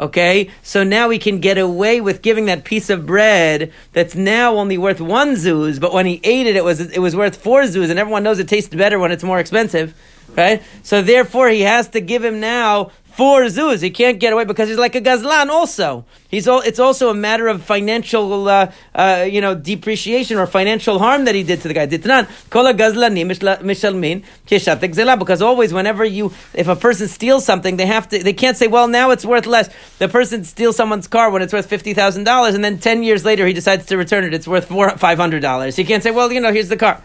Okay, 0.00 0.48
so 0.62 0.84
now 0.84 1.08
we 1.08 1.18
can 1.18 1.40
get 1.40 1.58
away 1.58 2.00
with 2.00 2.22
giving 2.22 2.46
that 2.46 2.62
piece 2.62 2.88
of 2.88 3.04
bread 3.04 3.72
that's 3.92 4.14
now 4.14 4.54
only 4.54 4.78
worth 4.78 5.00
one 5.00 5.34
zuz, 5.34 5.80
but 5.80 5.92
when 5.92 6.06
he 6.06 6.20
ate 6.22 6.46
it, 6.46 6.54
it 6.54 6.62
was 6.62 6.80
it 6.80 7.00
was 7.00 7.16
worth 7.16 7.36
four 7.36 7.62
zuz, 7.62 7.90
and 7.90 7.98
everyone 7.98 8.22
knows 8.22 8.38
it 8.38 8.46
tastes 8.46 8.72
better 8.72 9.00
when 9.00 9.10
it's 9.10 9.24
more 9.24 9.40
expensive, 9.40 9.94
right? 10.36 10.62
So 10.84 11.02
therefore, 11.02 11.48
he 11.48 11.62
has 11.62 11.88
to 11.88 12.00
give 12.00 12.22
him 12.22 12.38
now 12.38 12.92
four 13.18 13.42
zuz. 13.46 13.82
He 13.82 13.90
can't 13.90 14.20
get 14.20 14.32
away 14.32 14.44
because 14.44 14.68
he's 14.68 14.78
like 14.78 14.94
a 14.94 15.00
gazlan. 15.00 15.48
Also, 15.48 16.04
he's 16.28 16.46
all. 16.46 16.60
It's 16.60 16.78
also 16.78 17.10
a 17.10 17.14
matter 17.14 17.48
of 17.48 17.64
financial, 17.64 18.46
uh, 18.46 18.70
uh, 18.94 19.26
you 19.28 19.40
know, 19.40 19.56
depreciation 19.56 20.38
or 20.38 20.46
financial 20.46 21.00
harm 21.00 21.24
that 21.24 21.34
he 21.34 21.42
did 21.42 21.60
to 21.62 21.68
the 21.68 21.74
guy. 21.74 21.86
Did 21.86 22.04
Ditnan 22.04 22.28
kol 22.48 22.72
gazlani 22.72 23.26
mishalmin 23.26 24.22
kishat 24.46 25.18
Because 25.18 25.42
always, 25.42 25.74
whenever 25.74 26.04
you, 26.04 26.32
if 26.54 26.68
a 26.68 26.76
person 26.76 27.08
steals 27.08 27.44
something, 27.44 27.76
they 27.76 27.86
have 27.86 28.08
to. 28.10 28.22
They 28.22 28.32
can't 28.32 28.56
say, 28.56 28.68
well, 28.68 28.86
now 28.86 29.10
it's 29.10 29.24
worth 29.24 29.46
less. 29.46 29.68
The 29.98 30.08
person 30.08 30.44
steals 30.44 30.76
someone's 30.76 31.08
car 31.08 31.30
when 31.30 31.42
it's 31.42 31.52
worth 31.52 31.66
fifty 31.66 31.94
thousand 31.94 32.22
dollars, 32.22 32.54
and 32.54 32.64
then 32.64 32.78
ten 32.78 33.02
years 33.02 33.24
later 33.24 33.48
he 33.48 33.52
decides 33.52 33.86
to 33.86 33.96
return 33.96 34.22
it. 34.22 34.32
It's 34.32 34.46
worth 34.46 34.66
four 34.66 34.90
five 34.90 35.18
hundred 35.18 35.42
dollars. 35.42 35.74
He 35.74 35.82
can't 35.82 36.04
say, 36.04 36.12
well, 36.12 36.30
you 36.32 36.40
know, 36.40 36.52
here's 36.52 36.68
the 36.68 36.76
car. 36.76 37.02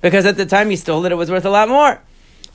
Because 0.00 0.26
at 0.26 0.36
the 0.36 0.46
time 0.46 0.68
he 0.70 0.76
stole 0.76 1.04
it, 1.06 1.12
it 1.12 1.16
was 1.16 1.30
worth 1.30 1.44
a 1.44 1.50
lot 1.50 1.68
more. 1.68 2.00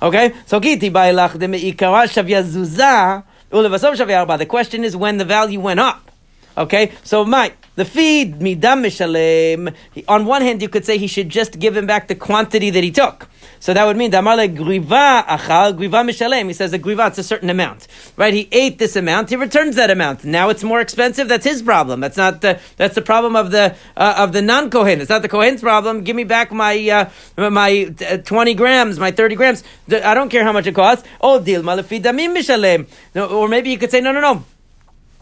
Okay? 0.04 0.34
So 0.46 0.60
kiti 0.60 0.92
bailach 0.92 1.40
de 1.40 1.48
meikara 1.48 2.08
shavya 2.08 2.44
zuza 2.44 3.24
ulevasov 3.50 3.96
shavya. 3.96 4.38
The 4.38 4.46
question 4.46 4.84
is 4.84 4.98
when 4.98 5.18
the 5.18 5.24
value 5.24 5.62
went 5.62 5.80
up. 5.80 6.12
Okay? 6.58 6.92
So 7.04 7.26
my 7.26 7.54
the 7.76 7.86
feed 7.86 8.40
midam. 8.40 9.76
On 10.08 10.26
one 10.26 10.42
hand, 10.42 10.62
you 10.62 10.70
could 10.70 10.86
say 10.86 10.98
he 10.98 11.08
should 11.08 11.30
just 11.30 11.60
give 11.60 11.76
him 11.76 11.88
back 11.88 12.08
the 12.08 12.16
quantity 12.16 12.70
that 12.70 12.84
he 12.84 12.92
took. 12.92 13.28
So 13.60 13.74
that 13.74 13.86
would 13.86 13.98
mean 13.98 14.12
damale 14.12 14.54
griva 14.54 15.26
achal 15.26 15.74
griva 15.74 16.04
mishalem. 16.04 16.48
He 16.48 16.54
says 16.54 16.74
a 16.74 16.80
griva 16.80 17.08
it's 17.08 17.18
a 17.18 17.24
certain 17.24 17.50
amount, 17.50 17.88
right? 18.18 18.34
He 18.34 18.48
ate 18.52 18.78
this 18.78 18.96
amount, 18.96 19.30
he 19.30 19.36
returns 19.38 19.76
that 19.78 19.90
amount. 19.90 20.26
Now 20.26 20.50
it's 20.50 20.64
more 20.64 20.82
expensive. 20.82 21.28
That's 21.30 21.46
his 21.46 21.62
problem. 21.62 22.02
That's 22.02 22.18
not 22.18 22.42
the 22.42 22.60
that's 22.78 22.96
the 22.96 23.02
problem 23.02 23.36
of 23.36 23.52
the 23.52 23.76
uh, 23.96 24.16
of 24.18 24.34
the 24.34 24.42
non 24.42 24.70
kohen. 24.70 25.02
It's 25.02 25.10
not 25.10 25.22
the 25.22 25.30
kohen's 25.30 25.62
problem. 25.62 26.04
Give 26.04 26.16
me 26.16 26.26
back 26.26 26.52
my 26.52 27.10
uh, 27.38 27.50
my 27.50 27.94
uh, 28.08 28.18
twenty 28.18 28.54
grams, 28.54 29.00
my 29.00 29.12
thirty 29.12 29.36
grams. 29.36 29.64
I 29.90 30.14
don't 30.14 30.30
care 30.30 30.44
how 30.44 30.52
much 30.52 30.68
it 30.68 30.76
costs. 30.76 31.08
Oh, 31.22 31.40
deal 31.40 31.64
malafi 31.64 32.02
damim 32.04 32.36
mishalem. 32.36 32.86
Or 33.32 33.48
maybe 33.48 33.72
you 33.72 33.78
could 33.78 33.92
say 33.92 34.02
no, 34.02 34.12
no, 34.12 34.22
no. 34.22 34.44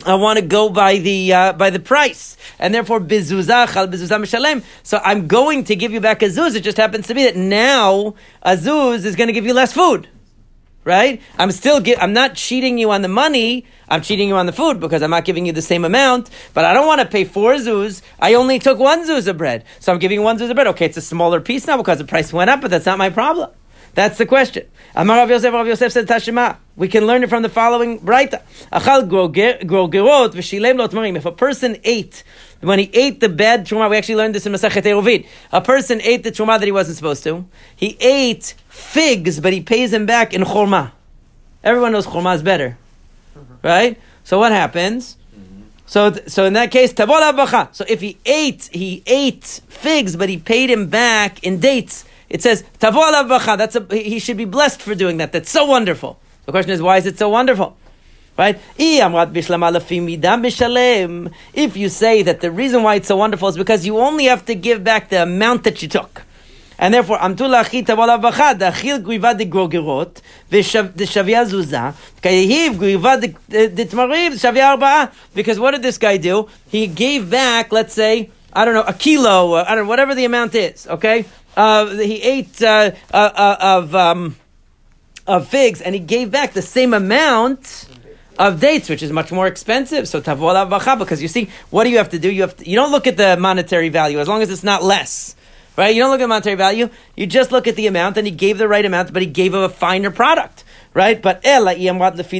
I 0.05 0.15
want 0.15 0.39
to 0.39 0.45
go 0.45 0.69
by 0.69 0.97
the 0.97 1.33
uh, 1.33 1.53
by 1.53 1.69
the 1.69 1.79
price, 1.79 2.37
and 2.59 2.73
therefore 2.73 2.99
bizuzah 2.99 3.71
chal 3.73 3.87
bizuzah 3.87 4.19
mishalem. 4.19 4.63
So 4.83 4.99
I'm 5.03 5.27
going 5.27 5.63
to 5.65 5.75
give 5.75 5.91
you 5.91 5.99
back 5.99 6.21
a 6.21 6.25
zuz. 6.25 6.55
It 6.55 6.61
just 6.61 6.77
happens 6.77 7.07
to 7.07 7.13
be 7.13 7.23
that 7.23 7.35
now 7.35 8.15
a 8.41 8.57
zuz 8.57 9.05
is 9.05 9.15
going 9.15 9.27
to 9.27 9.33
give 9.33 9.45
you 9.45 9.53
less 9.53 9.73
food, 9.73 10.07
right? 10.83 11.21
I'm 11.37 11.51
still 11.51 11.81
gi- 11.81 11.97
I'm 11.97 12.13
not 12.13 12.35
cheating 12.35 12.77
you 12.77 12.91
on 12.91 13.01
the 13.01 13.07
money. 13.07 13.65
I'm 13.87 14.01
cheating 14.01 14.29
you 14.29 14.35
on 14.35 14.45
the 14.45 14.53
food 14.53 14.79
because 14.79 15.01
I'm 15.03 15.09
not 15.11 15.25
giving 15.25 15.45
you 15.45 15.51
the 15.51 15.61
same 15.61 15.85
amount. 15.85 16.29
But 16.53 16.65
I 16.65 16.73
don't 16.73 16.87
want 16.87 17.01
to 17.01 17.07
pay 17.07 17.23
four 17.23 17.53
zuz. 17.55 18.01
I 18.19 18.33
only 18.35 18.57
took 18.59 18.79
one 18.79 19.05
zuz 19.07 19.27
of 19.27 19.37
bread, 19.37 19.65
so 19.79 19.91
I'm 19.91 19.99
giving 19.99 20.19
you 20.19 20.23
one 20.23 20.37
zuz 20.39 20.49
of 20.49 20.55
bread. 20.55 20.67
Okay, 20.67 20.85
it's 20.85 20.97
a 20.97 21.01
smaller 21.01 21.41
piece 21.41 21.67
now 21.67 21.77
because 21.77 21.97
the 21.99 22.05
price 22.05 22.33
went 22.33 22.49
up, 22.49 22.61
but 22.61 22.71
that's 22.71 22.85
not 22.85 22.97
my 22.97 23.09
problem. 23.09 23.51
That's 23.93 24.17
the 24.17 24.25
question. 24.25 24.67
Amar 24.95 25.17
Rav 25.17 25.29
Yosef, 25.29 25.53
Rav 25.53 25.67
Yosef 25.67 25.91
said 25.91 26.07
Tashima. 26.07 26.57
We 26.75 26.87
can 26.87 27.05
learn 27.05 27.23
it 27.23 27.29
from 27.29 27.43
the 27.43 27.49
following 27.49 27.99
Braita. 27.99 28.41
Achal 28.71 29.09
grogerot 29.09 30.31
v'shilem 30.33 30.77
lo 30.77 30.87
tmarim. 30.87 31.17
If 31.17 31.25
a 31.25 31.31
person 31.31 31.77
ate, 31.83 32.23
when 32.61 32.79
he 32.79 32.89
ate 32.93 33.19
the 33.19 33.29
bad 33.29 33.65
truma, 33.65 33.89
we 33.89 33.97
actually 33.97 34.15
learned 34.15 34.35
this 34.35 34.45
in 34.45 34.53
Masachet 34.53 34.83
Eruvin. 34.83 35.27
A 35.51 35.61
person 35.61 36.01
ate 36.01 36.23
the 36.23 36.31
truma 36.31 36.59
that 36.59 36.65
he 36.65 36.71
wasn't 36.71 36.97
supposed 36.97 37.23
to. 37.23 37.45
He 37.75 37.97
ate 37.99 38.55
figs, 38.69 39.39
but 39.39 39.51
he 39.51 39.61
pays 39.61 39.91
him 39.91 40.05
back 40.05 40.33
in 40.33 40.43
chorma. 40.43 40.91
Everyone 41.63 41.91
knows 41.91 42.07
chorma 42.07 42.35
is 42.35 42.41
better, 42.41 42.77
right? 43.61 43.99
So 44.23 44.39
what 44.39 44.51
happens? 44.51 45.17
So, 45.85 46.13
so 46.27 46.45
in 46.45 46.53
that 46.53 46.71
case, 46.71 46.93
tavola 46.93 47.35
bacha. 47.35 47.69
So 47.73 47.83
if 47.89 47.99
he 47.99 48.17
ate, 48.25 48.69
he 48.71 49.03
ate 49.05 49.43
figs, 49.67 50.15
but 50.15 50.29
he 50.29 50.37
paid 50.37 50.69
him 50.69 50.87
back 50.87 51.43
in 51.43 51.59
dates. 51.59 52.05
It 52.31 52.41
says, 52.41 52.63
Tavo 52.79 53.01
alav 53.01 53.57
That's 53.57 53.75
a, 53.75 53.85
he 53.93 54.17
should 54.19 54.37
be 54.37 54.45
blessed 54.45 54.81
for 54.81 54.95
doing 54.95 55.17
that. 55.17 55.33
That's 55.33 55.49
so 55.49 55.65
wonderful. 55.65 56.20
The 56.45 56.51
question 56.51 56.71
is, 56.71 56.81
why 56.81 56.97
is 56.97 57.05
it 57.05 57.17
so 57.17 57.29
wonderful? 57.29 57.77
Right? 58.37 58.59
If 58.77 59.37
you 61.77 61.89
say 61.89 62.21
that 62.23 62.41
the 62.41 62.51
reason 62.51 62.83
why 62.83 62.95
it's 62.95 63.07
so 63.07 63.15
wonderful 63.17 63.47
is 63.49 63.57
because 63.57 63.85
you 63.85 63.99
only 63.99 64.25
have 64.25 64.45
to 64.45 64.55
give 64.55 64.83
back 64.83 65.09
the 65.09 65.21
amount 65.23 65.63
that 65.65 65.81
you 65.81 65.87
took. 65.87 66.23
And 66.79 66.93
therefore. 66.93 67.17
Because 67.21 67.39
what 75.59 75.71
did 75.71 75.81
this 75.83 75.97
guy 75.97 76.17
do? 76.17 76.47
He 76.69 76.87
gave 76.87 77.29
back, 77.29 77.71
let's 77.71 77.93
say, 77.93 78.29
I 78.53 78.65
don't 78.65 78.73
know, 78.73 78.83
a 78.83 78.93
kilo, 78.93 79.53
uh, 79.53 79.65
I 79.67 79.75
don't 79.75 79.85
know, 79.85 79.89
whatever 79.89 80.15
the 80.15 80.25
amount 80.25 80.55
is, 80.55 80.87
okay? 80.87 81.25
uh, 81.55 81.85
he 81.87 82.21
ate 82.21 82.61
uh, 82.61 82.91
uh, 83.13 83.17
uh, 83.17 83.57
of 83.59 83.95
um, 83.95 84.35
of 85.27 85.47
figs, 85.47 85.81
and 85.81 85.95
he 85.95 85.99
gave 85.99 86.31
back 86.31 86.53
the 86.53 86.61
same 86.61 86.93
amount 86.93 87.87
of 88.39 88.59
dates, 88.59 88.89
which 88.89 89.03
is 89.03 89.11
much 89.11 89.31
more 89.31 89.47
expensive. 89.47 90.07
So 90.07 90.21
tavola 90.21 90.69
vacha, 90.69 90.97
because 90.97 91.21
you 91.21 91.27
see, 91.27 91.49
what 91.69 91.83
do 91.83 91.89
you 91.89 91.97
have 91.97 92.09
to 92.09 92.19
do? 92.19 92.31
You 92.31 92.41
have 92.41 92.57
to, 92.57 92.69
you 92.69 92.75
don't 92.75 92.91
look 92.91 93.07
at 93.07 93.17
the 93.17 93.37
monetary 93.37 93.89
value 93.89 94.19
as 94.19 94.27
long 94.27 94.41
as 94.41 94.49
it's 94.49 94.63
not 94.63 94.83
less. 94.83 95.35
Right? 95.77 95.95
You 95.95 96.01
don't 96.01 96.11
look 96.11 96.19
at 96.21 96.27
monetary 96.27 96.55
value. 96.55 96.89
You 97.15 97.25
just 97.25 97.51
look 97.51 97.65
at 97.65 97.75
the 97.75 97.87
amount, 97.87 98.17
and 98.17 98.27
he 98.27 98.31
gave 98.31 98.57
the 98.57 98.67
right 98.67 98.85
amount, 98.85 99.13
but 99.13 99.21
he 99.21 99.27
gave 99.27 99.53
him 99.53 99.61
a 99.61 99.69
finer 99.69 100.11
product 100.11 100.63
right? 100.93 101.21
But 101.21 101.41
eh, 101.45 101.59
but 101.61 102.19
if 102.19 102.33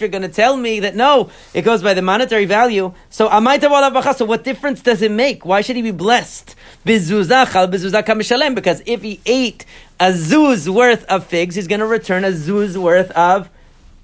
you're 0.00 0.08
going 0.08 0.22
to 0.22 0.28
tell 0.28 0.56
me 0.56 0.80
that 0.80 0.94
no, 0.94 1.30
it 1.54 1.62
goes 1.62 1.82
by 1.82 1.94
the 1.94 2.02
monetary 2.02 2.44
value, 2.44 2.92
so 3.10 3.28
so 3.28 4.24
what 4.24 4.44
difference 4.44 4.82
does 4.82 5.02
it 5.02 5.10
make? 5.10 5.44
Why 5.44 5.60
should 5.60 5.76
he 5.76 5.82
be 5.82 5.90
blessed? 5.90 6.54
Because 8.54 8.82
if 8.86 9.02
he 9.02 9.20
ate 9.26 9.64
a 10.00 10.12
zuz 10.12 10.68
worth 10.68 11.04
of 11.04 11.26
figs, 11.26 11.54
he's 11.54 11.68
going 11.68 11.80
to 11.80 11.86
return 11.86 12.24
a 12.24 12.30
zuz 12.30 12.76
worth 12.76 13.10
of 13.12 13.48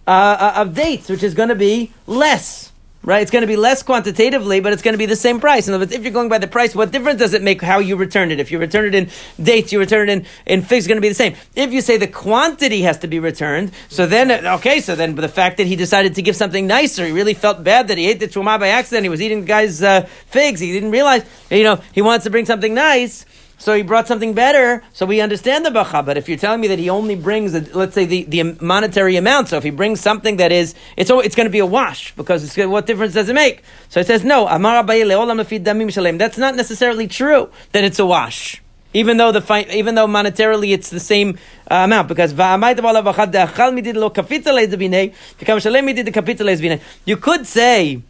uh, 0.07 0.11
uh, 0.11 0.53
of 0.57 0.75
dates, 0.75 1.09
which 1.09 1.23
is 1.23 1.35
going 1.35 1.49
to 1.49 1.55
be 1.55 1.91
less 2.07 2.73
right? 3.05 3.23
It's 3.23 3.31
going 3.31 3.43
to 3.43 3.47
be 3.47 3.57
less 3.57 3.83
quantitatively, 3.83 4.61
but 4.61 4.73
it's 4.73 4.83
going 4.83 4.95
to 4.95 4.99
be 4.99 5.07
the 5.07 5.17
same 5.17 5.41
price. 5.41 5.69
In 5.69 5.75
other 5.75 5.83
words, 5.83 5.93
if 5.93 6.03
you're 6.03 6.13
going 6.13 6.29
by 6.29 6.39
the 6.39 6.47
price, 6.47 6.75
what 6.75 6.91
difference 6.91 7.19
does 7.19 7.35
it 7.35 7.43
make 7.43 7.61
how 7.61 7.79
you 7.79 7.97
return 7.97 8.31
it? 8.31 8.41
If 8.41 8.51
you 8.51 8.59
return 8.59 8.87
it 8.87 8.95
in 8.95 9.11
dates, 9.43 9.73
you 9.73 9.79
return 9.79 10.09
it 10.09 10.13
in, 10.13 10.27
in 10.47 10.63
figs, 10.63 10.85
it's 10.85 10.89
going 10.89 10.97
to 10.97 11.03
be 11.03 11.09
the 11.09 11.15
same. 11.15 11.37
If 11.55 11.73
you 11.73 11.81
say 11.81 11.97
the 11.97 12.07
quantity 12.07 12.83
has 12.83 12.99
to 12.99 13.07
be 13.07 13.19
returned, 13.19 13.73
so 13.89 14.07
then, 14.07 14.31
okay, 14.31 14.81
so 14.81 14.95
then 14.95 15.15
the 15.15 15.29
fact 15.29 15.59
that 15.59 15.67
he 15.67 15.77
decided 15.77 16.15
to 16.15 16.23
give 16.23 16.37
something 16.37 16.67
nicer, 16.67 17.05
he 17.07 17.13
really 17.13 17.35
felt 17.35 17.63
bad 17.63 17.89
that 17.89 17.99
he 17.99 18.09
ate 18.09 18.21
the 18.21 18.29
truma 18.29 18.59
by 18.59 18.69
accident, 18.69 19.05
he 19.05 19.11
was 19.11 19.21
eating 19.21 19.43
the 19.43 19.47
guy's 19.47 19.83
uh, 19.83 20.03
figs, 20.27 20.61
he 20.61 20.73
didn't 20.73 20.91
realize, 20.91 21.25
you 21.51 21.63
know, 21.63 21.81
he 21.93 22.03
wants 22.03 22.25
to 22.25 22.31
bring 22.31 22.47
something 22.47 22.75
nice, 22.75 23.27
so 23.59 23.75
he 23.75 23.83
brought 23.83 24.07
something 24.07 24.35
better, 24.35 24.83
so 24.93 25.07
we 25.07 25.21
understand 25.21 25.65
the 25.65 25.71
bacha. 25.71 26.03
But 26.03 26.17
if 26.17 26.29
you're 26.29 26.39
telling 26.39 26.61
me 26.61 26.69
that 26.69 26.79
he 26.79 26.91
only 26.91 27.15
brings, 27.15 27.55
let's 27.75 27.95
say, 27.95 28.05
the, 28.05 28.25
the 28.25 28.57
monetary 28.61 29.17
amount, 29.17 29.49
so 29.49 29.57
if 29.57 29.65
he 29.65 29.71
brings 29.71 30.01
something 30.01 30.37
that 30.37 30.53
is, 30.53 30.75
it's, 30.97 31.11
it's 31.11 31.35
going 31.35 31.47
to 31.47 31.53
be 31.53 31.61
a 31.61 31.67
wash, 31.67 32.15
because 32.15 32.57
what 32.57 32.87
difference 32.87 33.15
does 33.15 33.29
it 33.29 33.35
make? 33.35 33.63
So 33.89 34.01
it 34.01 34.07
says, 34.07 34.25
no, 34.25 34.47
that's 34.47 36.39
not 36.39 36.57
necessarily 36.57 37.09
true 37.09 37.51
that 37.73 37.85
it's 37.85 37.99
a 37.99 38.07
wash. 38.07 38.61
even 38.95 39.17
though 39.17 39.33
the 39.33 39.77
even 39.77 39.97
though 39.97 40.07
monetarily 40.07 40.73
it's 40.73 40.89
the 40.89 41.01
same 41.01 41.37
uh, 41.71 41.83
amount 41.85 42.09
because 42.09 42.33
you 47.05 47.17
could 47.17 47.47
say 47.47 48.03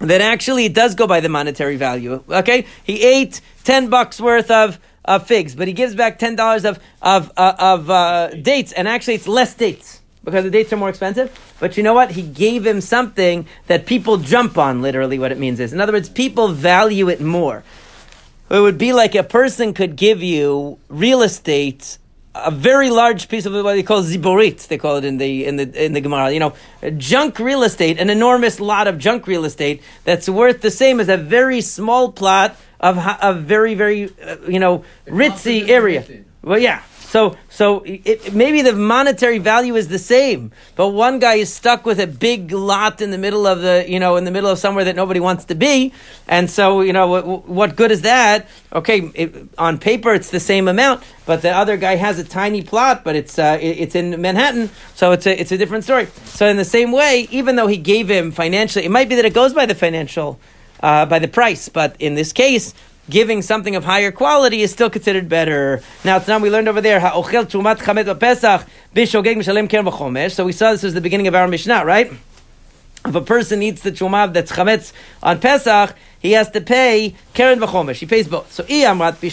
that 0.00 0.20
actually 0.20 0.64
it 0.64 0.74
does 0.74 0.94
go 0.96 1.06
by 1.06 1.20
the 1.20 1.28
monetary 1.28 1.76
value. 1.76 2.22
Okay, 2.28 2.66
he 2.82 3.02
ate 3.04 3.40
ten 3.62 3.88
bucks 3.88 4.20
worth 4.20 4.50
of. 4.50 4.78
Of 5.04 5.26
figs, 5.26 5.56
but 5.56 5.66
he 5.66 5.74
gives 5.74 5.96
back 5.96 6.20
ten 6.20 6.36
dollars 6.36 6.64
of 6.64 6.78
of 7.02 7.32
uh, 7.36 7.54
of 7.58 7.90
uh, 7.90 8.28
dates, 8.28 8.70
and 8.70 8.86
actually 8.86 9.14
it's 9.14 9.26
less 9.26 9.52
dates 9.52 10.00
because 10.22 10.44
the 10.44 10.50
dates 10.50 10.72
are 10.72 10.76
more 10.76 10.88
expensive. 10.88 11.36
But 11.58 11.76
you 11.76 11.82
know 11.82 11.92
what? 11.92 12.12
He 12.12 12.22
gave 12.22 12.64
him 12.64 12.80
something 12.80 13.48
that 13.66 13.84
people 13.84 14.18
jump 14.18 14.56
on. 14.56 14.80
Literally, 14.80 15.18
what 15.18 15.32
it 15.32 15.38
means 15.38 15.58
is, 15.58 15.72
in 15.72 15.80
other 15.80 15.92
words, 15.92 16.08
people 16.08 16.46
value 16.46 17.08
it 17.08 17.20
more. 17.20 17.64
It 18.48 18.60
would 18.60 18.78
be 18.78 18.92
like 18.92 19.16
a 19.16 19.24
person 19.24 19.74
could 19.74 19.96
give 19.96 20.22
you 20.22 20.78
real 20.88 21.22
estate 21.22 21.98
a 22.34 22.52
very 22.52 22.88
large 22.88 23.28
piece 23.28 23.44
of 23.44 23.52
what 23.52 23.74
they 23.74 23.82
call 23.82 24.02
ziborit. 24.02 24.68
They 24.68 24.78
call 24.78 24.98
it 24.98 25.04
in 25.04 25.18
the 25.18 25.44
in 25.46 25.56
the 25.56 25.84
in 25.84 25.94
the 25.94 26.00
Gemara. 26.00 26.30
You 26.30 26.38
know, 26.40 26.54
junk 26.96 27.40
real 27.40 27.64
estate, 27.64 27.98
an 27.98 28.08
enormous 28.08 28.60
lot 28.60 28.86
of 28.86 28.98
junk 28.98 29.26
real 29.26 29.44
estate 29.44 29.82
that's 30.04 30.28
worth 30.28 30.60
the 30.60 30.70
same 30.70 31.00
as 31.00 31.08
a 31.08 31.16
very 31.16 31.60
small 31.60 32.12
plot 32.12 32.56
of 32.82 32.98
a 32.98 33.34
very 33.34 33.74
very 33.74 34.10
uh, 34.22 34.36
you 34.48 34.58
know 34.58 34.84
ritzy 35.06 35.68
area. 35.68 36.04
Well, 36.42 36.58
yeah. 36.58 36.82
So, 37.12 37.36
so 37.50 37.82
it, 37.84 38.32
maybe 38.32 38.62
the 38.62 38.72
monetary 38.72 39.36
value 39.36 39.76
is 39.76 39.88
the 39.88 39.98
same, 39.98 40.50
but 40.76 40.88
one 40.88 41.18
guy 41.18 41.34
is 41.34 41.52
stuck 41.52 41.84
with 41.84 42.00
a 42.00 42.06
big 42.06 42.52
lot 42.52 43.02
in 43.02 43.10
the 43.10 43.18
middle 43.18 43.46
of 43.46 43.60
the, 43.60 43.84
you 43.86 44.00
know, 44.00 44.16
in 44.16 44.24
the 44.24 44.30
middle 44.30 44.48
of 44.48 44.58
somewhere 44.58 44.84
that 44.84 44.96
nobody 44.96 45.20
wants 45.20 45.44
to 45.44 45.54
be, 45.54 45.92
and 46.26 46.50
so 46.50 46.80
you 46.80 46.94
know, 46.94 47.08
what, 47.08 47.46
what 47.46 47.76
good 47.76 47.90
is 47.90 48.00
that? 48.00 48.48
Okay, 48.72 49.10
it, 49.14 49.46
on 49.58 49.76
paper 49.76 50.14
it's 50.14 50.30
the 50.30 50.40
same 50.40 50.68
amount, 50.68 51.02
but 51.26 51.42
the 51.42 51.50
other 51.50 51.76
guy 51.76 51.96
has 51.96 52.18
a 52.18 52.24
tiny 52.24 52.62
plot, 52.62 53.04
but 53.04 53.14
it's 53.14 53.38
uh, 53.38 53.58
it, 53.60 53.76
it's 53.80 53.94
in 53.94 54.18
Manhattan, 54.18 54.70
so 54.94 55.12
it's 55.12 55.26
a 55.26 55.38
it's 55.38 55.52
a 55.52 55.58
different 55.58 55.84
story. 55.84 56.06
So 56.24 56.46
in 56.46 56.56
the 56.56 56.64
same 56.64 56.92
way, 56.92 57.28
even 57.30 57.56
though 57.56 57.66
he 57.66 57.76
gave 57.76 58.08
him 58.08 58.30
financially, 58.30 58.86
it 58.86 58.90
might 58.90 59.10
be 59.10 59.16
that 59.16 59.26
it 59.26 59.34
goes 59.34 59.52
by 59.52 59.66
the 59.66 59.74
financial, 59.74 60.40
uh, 60.82 61.06
by 61.06 61.18
the 61.18 61.28
price, 61.28 61.68
but 61.68 61.96
in 61.98 62.14
this 62.14 62.32
case 62.32 62.74
giving 63.10 63.42
something 63.42 63.76
of 63.76 63.84
higher 63.84 64.12
quality 64.12 64.62
is 64.62 64.70
still 64.70 64.88
considered 64.88 65.28
better. 65.28 65.82
Now, 66.04 66.18
it's 66.18 66.28
now 66.28 66.38
we 66.38 66.50
learned 66.50 66.68
over 66.68 66.80
there. 66.80 67.00
So 67.00 67.20
we 70.44 70.52
saw 70.52 70.72
this 70.72 70.82
was 70.82 70.94
the 70.94 71.00
beginning 71.00 71.26
of 71.26 71.34
our 71.34 71.48
Mishnah, 71.48 71.84
right? 71.84 72.12
If 73.04 73.16
a 73.16 73.20
person 73.20 73.62
eats 73.62 73.82
the 73.82 73.90
chumav 73.90 74.32
that's 74.32 74.52
chametz 74.52 74.92
on 75.22 75.40
Pesach, 75.40 75.96
he 76.20 76.32
has 76.32 76.50
to 76.52 76.60
pay 76.60 77.16
keren 77.34 77.58
v'chomesh. 77.58 77.96
He 77.96 78.06
pays 78.06 78.28
both. 78.28 78.52
So. 78.52 78.64
If 78.68 79.24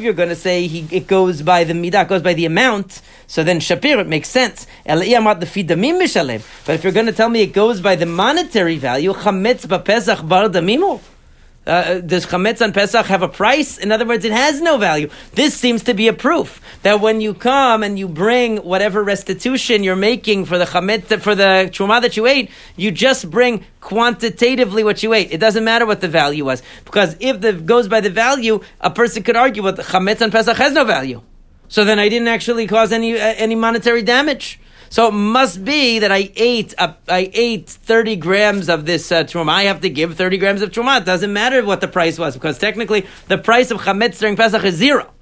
you're 0.00 0.14
going 0.14 0.30
to 0.30 0.36
say 0.36 0.66
he, 0.66 0.96
it 0.96 1.06
goes 1.06 1.42
by 1.42 1.64
the 1.64 1.74
midah, 1.74 2.08
goes 2.08 2.22
by 2.22 2.32
the 2.32 2.46
amount, 2.46 3.02
so 3.28 3.44
then 3.44 3.60
shapir 3.60 4.00
it 4.00 4.08
makes 4.08 4.28
sense. 4.28 4.66
But 4.86 6.74
if 6.74 6.82
you're 6.82 6.92
going 6.92 7.06
to 7.06 7.12
tell 7.12 7.28
me 7.28 7.42
it 7.42 7.52
goes 7.52 7.80
by 7.80 7.94
the 7.94 8.06
monetary 8.06 8.78
value, 8.78 9.12
chametz 9.12 9.68
bar 9.68 10.48
damimu. 10.48 11.00
Uh, 11.66 12.00
does 12.00 12.24
chametz 12.24 12.62
on 12.62 12.72
Pesach 12.72 13.04
have 13.04 13.20
a 13.20 13.28
price? 13.28 13.76
In 13.76 13.92
other 13.92 14.06
words, 14.06 14.24
it 14.24 14.32
has 14.32 14.62
no 14.62 14.78
value. 14.78 15.10
This 15.34 15.54
seems 15.54 15.82
to 15.82 15.92
be 15.92 16.08
a 16.08 16.14
proof 16.14 16.62
that 16.82 17.02
when 17.02 17.20
you 17.20 17.34
come 17.34 17.82
and 17.82 17.98
you 17.98 18.08
bring 18.08 18.56
whatever 18.58 19.04
restitution 19.04 19.84
you're 19.84 19.94
making 19.94 20.46
for 20.46 20.56
the 20.56 20.64
chametz 20.64 21.20
for 21.20 21.34
the 21.34 21.68
truma 21.70 22.00
that 22.00 22.16
you 22.16 22.26
ate, 22.26 22.50
you 22.76 22.90
just 22.90 23.30
bring 23.30 23.66
quantitatively 23.82 24.82
what 24.82 25.02
you 25.02 25.12
ate. 25.12 25.30
It 25.30 25.38
doesn't 25.38 25.62
matter 25.62 25.84
what 25.84 26.00
the 26.00 26.08
value 26.08 26.46
was 26.46 26.62
because 26.86 27.14
if 27.20 27.44
it 27.44 27.66
goes 27.66 27.86
by 27.86 28.00
the 28.00 28.08
value, 28.08 28.60
a 28.80 28.90
person 28.90 29.22
could 29.22 29.36
argue 29.36 29.62
that 29.70 29.76
chametz 29.76 30.22
on 30.22 30.30
Pesach 30.30 30.56
has 30.56 30.72
no 30.72 30.86
value. 30.86 31.20
So 31.68 31.84
then 31.84 31.98
I 31.98 32.08
didn't 32.08 32.28
actually 32.28 32.66
cause 32.66 32.92
any 32.92 33.14
uh, 33.14 33.34
any 33.36 33.54
monetary 33.54 34.02
damage. 34.02 34.58
So 34.90 35.08
it 35.08 35.12
must 35.12 35.64
be 35.66 35.98
that 35.98 36.10
I 36.10 36.30
ate 36.34 36.74
a, 36.78 36.96
I 37.08 37.30
ate 37.34 37.68
thirty 37.68 38.16
grams 38.16 38.70
of 38.70 38.86
this 38.86 39.12
uh, 39.12 39.24
truma. 39.24 39.50
I 39.50 39.64
have 39.64 39.82
to 39.82 39.90
give 39.90 40.16
thirty 40.16 40.38
grams 40.38 40.62
of 40.62 40.70
truma. 40.70 41.00
It 41.00 41.04
doesn't 41.04 41.32
matter 41.32 41.62
what 41.64 41.82
the 41.82 41.88
price 41.88 42.18
was 42.18 42.34
because 42.34 42.58
technically 42.58 43.06
the 43.28 43.36
price 43.36 43.70
of 43.70 43.82
chametz 43.82 44.18
during 44.18 44.34
Pesach 44.34 44.64
is 44.64 44.76
zero. 44.76 45.12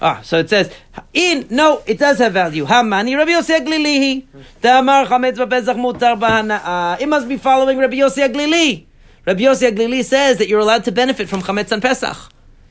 Ah, 0.00 0.20
so 0.22 0.38
it 0.38 0.48
says 0.48 0.70
in 1.12 1.46
no, 1.50 1.82
it 1.86 1.98
does 1.98 2.18
have 2.18 2.32
value. 2.32 2.64
Hamani 2.64 3.16
Rabbi 3.16 3.32
Yossi 3.32 3.58
Aglilihi. 3.58 4.24
Damar 4.62 5.06
chametz 5.06 5.36
b'pesach 5.36 5.76
mutar. 5.76 7.00
It 7.00 7.08
must 7.08 7.28
be 7.28 7.36
following 7.36 7.78
Rabbi 7.78 7.96
Yossi 7.96 8.26
HaGlili. 8.26 8.86
Rabbi 9.26 9.40
Yossi 9.40 9.70
HaGlili 9.70 10.04
says 10.04 10.38
that 10.38 10.48
you're 10.48 10.60
allowed 10.60 10.84
to 10.84 10.92
benefit 10.92 11.28
from 11.28 11.42
chametz 11.42 11.72
on 11.72 11.80
Pesach. 11.80 12.16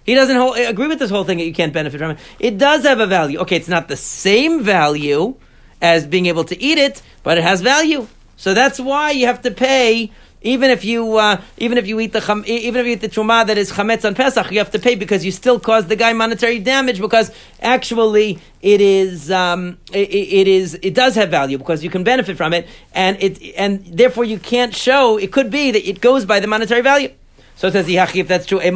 He 0.06 0.14
doesn't 0.14 0.38
agree 0.38 0.88
with 0.88 1.00
this 1.00 1.10
whole 1.10 1.24
thing 1.24 1.40
that 1.40 1.46
you 1.46 1.54
can't 1.54 1.74
benefit 1.74 1.98
from 1.98 2.12
it. 2.12 2.20
It 2.40 2.58
does 2.58 2.84
have 2.84 3.00
a 3.00 3.08
value. 3.08 3.40
Okay, 3.40 3.56
it's 3.56 3.68
not 3.68 3.88
the 3.88 3.98
same 3.98 4.62
value 4.64 5.36
as 5.82 6.06
being 6.06 6.28
able 6.28 6.44
to 6.46 6.62
eat 6.62 6.78
it, 6.78 7.02
but 7.24 7.38
it 7.38 7.44
has 7.44 7.62
value. 7.62 8.08
So 8.38 8.54
that's 8.54 8.80
why 8.80 9.12
you 9.12 9.26
have 9.26 9.42
to 9.42 9.52
pay. 9.52 10.12
Even 10.42 10.70
if 10.70 10.86
you 10.86 11.18
uh, 11.18 11.42
even 11.58 11.80
if 11.80 11.88
you 11.88 12.00
eat 12.00 12.14
the 12.14 12.22
cham, 12.22 12.44
even 12.46 12.82
if 12.82 12.86
you 12.86 12.94
eat 12.94 13.02
the 13.02 13.10
truma 13.10 13.48
that 13.48 13.58
is 13.58 13.72
chametz 13.72 14.06
on 14.06 14.14
Pesach, 14.14 14.52
you 14.52 14.60
have 14.60 14.70
to 14.72 14.78
pay 14.78 14.94
because 14.94 15.26
you 15.26 15.32
still 15.32 15.60
caused 15.60 15.90
the 15.90 15.96
guy 15.96 16.14
monetary 16.14 16.60
damage 16.60 17.02
because 17.02 17.32
actually 17.60 18.38
it 18.62 18.80
is 18.80 19.32
um, 19.32 19.80
it, 19.92 20.08
it 20.12 20.48
is 20.48 20.78
it 20.84 20.94
does 20.94 21.16
have 21.16 21.32
value 21.32 21.58
because 21.58 21.84
you 21.84 21.90
can 21.90 22.04
benefit 22.04 22.38
from 22.38 22.54
it 22.54 22.68
and 22.94 23.18
it 23.24 23.42
and 23.58 23.84
therefore 23.86 24.24
you 24.24 24.38
can't 24.38 24.76
show 24.76 25.18
it 25.18 25.32
could 25.32 25.50
be 25.50 25.72
that 25.72 25.90
it 25.90 26.00
goes 26.00 26.26
by 26.26 26.40
the 26.40 26.46
monetary 26.46 26.82
value. 26.82 27.10
So 27.56 27.70
says 27.70 27.88
if 27.88 28.28
that's 28.28 28.46
true, 28.46 28.60
um 28.62 28.76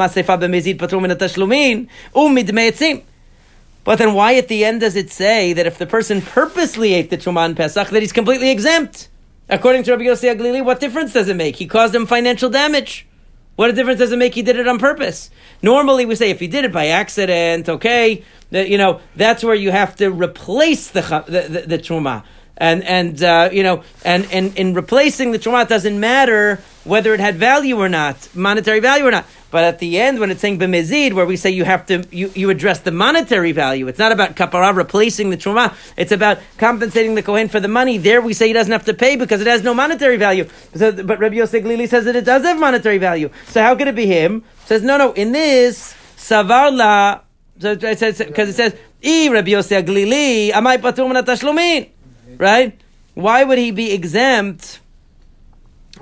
but 3.86 3.98
then 3.98 4.14
why 4.14 4.36
at 4.36 4.48
the 4.48 4.66
end 4.66 4.82
does 4.82 4.96
it 4.96 5.10
say 5.10 5.54
that 5.54 5.66
if 5.66 5.78
the 5.78 5.88
person 5.88 6.22
purposely 6.22 6.94
ate 6.94 7.10
the 7.10 7.18
truma 7.18 7.38
on 7.38 7.56
Pesach, 7.56 7.90
that 7.90 8.02
he's 8.02 8.12
completely 8.12 8.52
exempt? 8.52 9.10
According 9.50 9.84
to 9.84 9.92
Rabbi 9.92 10.04
Yossi 10.04 10.34
HaGlili, 10.34 10.64
what 10.64 10.80
difference 10.80 11.14
does 11.14 11.28
it 11.28 11.36
make? 11.36 11.56
He 11.56 11.66
caused 11.66 11.96
him 11.96 12.06
financial 12.06 12.50
damage. 12.50 13.08
What 13.56 13.70
a 13.70 13.74
difference 13.74 14.00
does 14.00 14.12
it 14.12 14.18
make 14.18 14.36
he 14.36 14.42
did 14.42 14.58
it 14.58 14.68
on 14.68 14.80
purpose? 14.80 15.32
Normally 15.62 16.06
we 16.06 16.16
say 16.16 16.30
if 16.30 16.40
he 16.40 16.48
did 16.48 16.66
it 16.66 16.72
by 16.72 16.88
accident, 16.88 17.68
okay, 17.68 18.24
that, 18.52 18.70
you 18.70 18.78
know, 18.78 19.02
that's 19.16 19.44
where 19.44 19.56
you 19.56 19.72
have 19.72 19.96
to 19.98 20.10
replace 20.12 20.90
the, 20.90 21.02
the, 21.28 21.42
the, 21.42 21.62
the 21.68 21.78
truma 21.80 22.24
and 22.60 22.84
and 22.84 23.24
uh, 23.24 23.50
you 23.52 23.64
know, 23.64 23.84
and, 24.04 24.28
and 24.32 24.56
in 24.58 24.74
replacing 24.74 25.32
the 25.32 25.40
truma, 25.40 25.68
doesn't 25.68 26.00
matter 26.00 26.62
whether 26.84 27.14
it 27.14 27.20
had 27.20 27.36
value 27.36 27.78
or 27.78 27.90
not, 27.90 28.30
monetary 28.36 28.80
value 28.80 29.06
or 29.06 29.12
not. 29.12 29.26
But 29.52 29.64
at 29.64 29.80
the 29.80 30.00
end, 30.00 30.20
when 30.20 30.30
it's 30.30 30.42
saying 30.42 30.60
b'mezid, 30.60 31.14
where 31.14 31.26
we 31.26 31.36
say 31.36 31.50
you 31.50 31.64
have 31.64 31.86
to, 31.88 32.06
you, 32.12 32.32
you 32.36 32.50
address 32.52 32.82
the 32.82 32.92
monetary 32.92 33.52
value. 33.52 33.88
It's 33.88 33.98
not 33.98 34.12
about 34.12 34.36
kapara 34.36 34.76
replacing 34.76 35.32
the 35.32 35.38
truma. 35.38 35.74
It's 35.98 36.12
about 36.12 36.40
compensating 36.58 37.16
the 37.16 37.24
kohen 37.24 37.50
for 37.50 37.60
the 37.60 37.68
money. 37.68 37.98
There 37.98 38.22
we 38.22 38.34
say 38.34 38.48
he 38.48 38.54
doesn't 38.54 38.72
have 38.72 38.86
to 38.86 38.94
pay 38.94 39.16
because 39.16 39.42
it 39.42 39.48
has 39.48 39.64
no 39.64 39.74
monetary 39.74 40.18
value. 40.18 40.48
So, 40.76 40.92
but 40.92 41.20
Rabbi 41.20 41.36
Yosef 41.36 41.64
Glili 41.64 41.90
says 41.90 42.06
that 42.06 42.16
it 42.16 42.26
does 42.26 42.44
have 42.44 42.60
monetary 42.60 43.00
value. 43.00 43.30
So 43.48 43.64
how 43.64 43.76
could 43.76 43.88
it 43.88 43.96
be 43.96 44.06
him? 44.06 44.44
Says 44.66 44.84
no, 44.84 44.98
no. 44.98 45.14
In 45.14 45.32
this 45.32 45.96
savarla, 46.16 47.22
so 47.58 47.72
it 47.72 47.98
says 47.98 48.20
because 48.20 48.50
it 48.50 48.56
says, 48.56 48.76
"I 49.04 49.30
Rabbi 49.32 49.50
Yosef 49.50 49.84
Glili, 49.86 50.52
amai 50.52 50.78
patur 50.78 51.12
tashlumin." 51.24 51.90
Right? 52.38 52.80
Why 53.14 53.44
would 53.44 53.58
he 53.58 53.72
be 53.72 53.92
exempt 53.92 54.80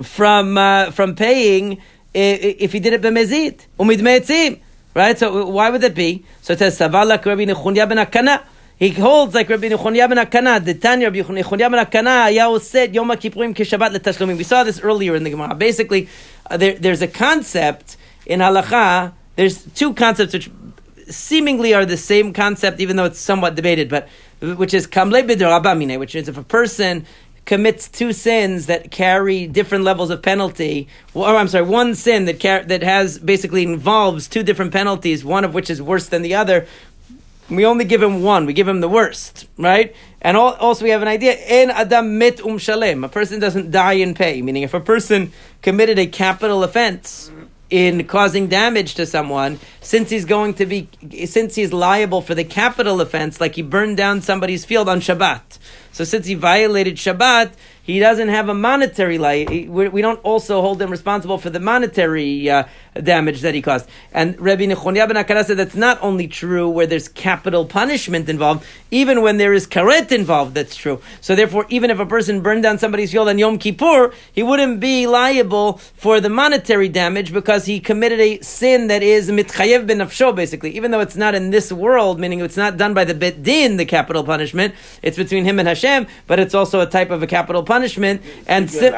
from 0.01 0.57
uh, 0.57 0.91
from 0.91 1.15
paying 1.15 1.81
if 2.13 2.73
he 2.73 2.79
did 2.79 2.93
it 2.93 3.01
b'mezid 3.01 3.61
umid 3.79 4.59
Right? 4.93 5.19
So 5.19 5.45
why 5.45 5.69
would 5.69 5.81
that 5.81 5.93
be? 5.93 6.25
So 6.41 6.53
it 6.53 6.59
says 6.59 6.79
Savala 6.79 7.23
Rabbi 7.23 7.45
Nechunya 7.45 7.87
ben 7.87 8.03
Akana. 8.03 8.41
He 8.79 8.89
holds 8.89 9.35
like 9.35 9.47
Rabbi 9.47 9.69
Nechunya 9.69 10.09
ben 10.09 10.17
Akana. 10.17 10.63
The 10.63 10.73
Tanya 10.73 11.11
Rabbi 11.11 11.19
Nechunya 11.19 11.69
ben 11.69 11.85
Akana. 11.85 12.35
Yahu 12.35 12.59
said 12.59 12.95
Yom 12.95 13.09
Kippurim 13.09 13.55
kishabat 13.55 13.95
letashlumin. 13.95 14.37
We 14.37 14.43
saw 14.43 14.63
this 14.63 14.79
earlier 14.79 15.13
in 15.13 15.23
the 15.23 15.29
Gemara. 15.29 15.53
Basically, 15.53 16.09
uh, 16.49 16.57
there, 16.57 16.73
there's 16.73 17.03
a 17.03 17.07
concept 17.07 17.95
in 18.25 18.39
halacha. 18.39 19.13
There's 19.35 19.63
two 19.73 19.93
concepts 19.93 20.33
which 20.33 20.49
seemingly 21.09 21.75
are 21.75 21.85
the 21.85 21.95
same 21.97 22.33
concept, 22.33 22.79
even 22.79 22.95
though 22.95 23.05
it's 23.05 23.19
somewhat 23.19 23.53
debated. 23.53 23.89
But 23.89 24.09
which 24.39 24.73
is 24.73 24.87
kamle 24.87 25.99
which 25.99 26.15
is 26.15 26.27
if 26.27 26.37
a 26.37 26.43
person 26.43 27.05
commits 27.47 27.87
two 27.87 28.11
sins 28.11 28.65
that 28.65 28.91
carry 28.91 29.47
different 29.47 29.85
levels 29.85 30.09
of 30.09 30.21
penalty, 30.21 30.87
or 31.13 31.27
I'm 31.27 31.47
sorry, 31.47 31.65
one 31.65 31.95
sin 31.95 32.25
that 32.25 32.41
car- 32.41 32.63
that 32.63 32.83
has 32.83 33.17
basically 33.17 33.63
involves 33.63 34.27
two 34.27 34.43
different 34.43 34.73
penalties, 34.73 35.23
one 35.23 35.45
of 35.45 35.53
which 35.53 35.69
is 35.69 35.81
worse 35.81 36.09
than 36.09 36.21
the 36.21 36.35
other. 36.35 36.67
We 37.49 37.65
only 37.65 37.85
give 37.85 38.03
him 38.03 38.21
one. 38.21 38.45
We 38.45 38.51
give 38.51 38.67
him 38.67 38.81
the 38.81 38.89
worst, 38.89 39.47
right? 39.57 39.95
And 40.21 40.35
also 40.35 40.83
we 40.83 40.89
have 40.89 41.01
an 41.01 41.07
idea. 41.07 41.35
En 41.35 41.71
adam 41.71 42.17
mit 42.17 42.41
um 42.41 42.57
shalem. 42.57 43.05
A 43.05 43.09
person 43.09 43.39
doesn't 43.39 43.71
die 43.71 43.93
in 43.93 44.13
pay. 44.13 44.41
Meaning, 44.41 44.63
if 44.63 44.73
a 44.73 44.81
person 44.81 45.31
committed 45.61 45.97
a 45.97 46.07
capital 46.07 46.61
offense 46.63 47.31
in 47.69 48.05
causing 48.07 48.47
damage 48.47 48.95
to 48.95 49.05
someone, 49.05 49.59
since 49.81 50.09
he's 50.09 50.25
going 50.25 50.53
to 50.55 50.65
be, 50.65 50.89
since 51.25 51.55
he's 51.55 51.73
liable 51.73 52.21
for 52.21 52.33
the 52.33 52.43
capital 52.43 53.01
offense, 53.01 53.41
like 53.41 53.55
he 53.55 53.61
burned 53.61 53.97
down 53.97 54.21
somebody's 54.21 54.63
field 54.65 54.87
on 54.87 55.01
Shabbat. 55.01 55.59
So 55.91 56.03
since 56.03 56.27
he 56.27 56.35
violated 56.35 56.95
Shabbat, 56.95 57.51
he 57.81 57.99
doesn't 57.99 58.29
have 58.29 58.49
a 58.49 58.53
monetary 58.53 59.17
liability. 59.17 59.67
We 59.67 60.01
don't 60.01 60.19
also 60.23 60.61
hold 60.61 60.81
him 60.81 60.91
responsible 60.91 61.37
for 61.37 61.49
the 61.49 61.59
monetary 61.59 62.49
uh, 62.49 62.65
damage 63.01 63.41
that 63.41 63.53
he 63.53 63.61
caused. 63.61 63.87
And 64.11 64.39
Rabbi 64.39 64.65
Nechonia 64.65 65.07
ben 65.07 65.23
Akana 65.23 65.45
said 65.45 65.57
that's 65.57 65.75
not 65.75 65.97
only 66.01 66.27
true 66.27 66.69
where 66.69 66.87
there's 66.87 67.07
capital 67.07 67.65
punishment 67.65 68.29
involved, 68.29 68.65
even 68.91 69.21
when 69.21 69.37
there 69.37 69.53
is 69.53 69.67
karet 69.67 70.11
involved, 70.11 70.53
that's 70.55 70.75
true. 70.75 71.01
So 71.21 71.35
therefore, 71.35 71.65
even 71.69 71.89
if 71.89 71.99
a 71.99 72.05
person 72.05 72.41
burned 72.41 72.63
down 72.63 72.77
somebody's 72.77 73.11
field 73.11 73.29
on 73.29 73.37
Yom 73.37 73.57
Kippur, 73.57 74.13
he 74.31 74.43
wouldn't 74.43 74.79
be 74.79 75.07
liable 75.07 75.73
for 75.73 76.19
the 76.19 76.29
monetary 76.29 76.89
damage 76.89 77.33
because 77.33 77.65
he 77.65 77.79
committed 77.79 78.19
a 78.19 78.39
sin 78.41 78.87
that 78.87 79.03
is 79.03 79.29
mitchayev 79.29 79.87
ben 79.87 79.99
nafsho, 79.99 80.35
basically. 80.35 80.75
Even 80.75 80.91
though 80.91 80.99
it's 80.99 81.15
not 81.15 81.35
in 81.35 81.49
this 81.51 81.71
world, 81.71 82.19
meaning 82.19 82.39
it's 82.39 82.57
not 82.57 82.77
done 82.77 82.93
by 82.93 83.03
the 83.03 83.13
bet 83.13 83.43
din, 83.43 83.77
the 83.77 83.85
capital 83.85 84.23
punishment, 84.23 84.73
it's 85.01 85.17
between 85.17 85.45
him 85.45 85.59
and 85.59 85.67
Hashem, 85.67 86.07
but 86.27 86.39
it's 86.39 86.53
also 86.53 86.79
a 86.79 86.85
type 86.85 87.11
of 87.11 87.21
a 87.23 87.27
capital 87.27 87.63
punishment. 87.63 88.21
And 88.47 88.69
si-. 88.69 88.89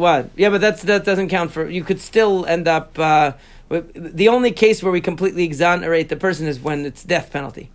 What? 0.00 0.30
Yeah, 0.36 0.50
but 0.50 0.60
that's 0.60 0.82
that 0.82 1.04
doesn't 1.04 1.28
count 1.28 1.52
for. 1.52 1.68
You 1.68 1.84
could 1.84 2.00
still 2.00 2.44
end 2.46 2.66
up. 2.66 2.98
Uh, 2.98 3.32
with- 3.68 4.16
the 4.16 4.28
only 4.28 4.50
case 4.50 4.82
where 4.82 4.90
we 4.90 5.00
completely 5.00 5.44
exonerate 5.44 6.08
the 6.08 6.16
person 6.16 6.46
is 6.46 6.58
when 6.58 6.84
it's 6.84 7.04
death 7.04 7.30
penalty. 7.32 7.70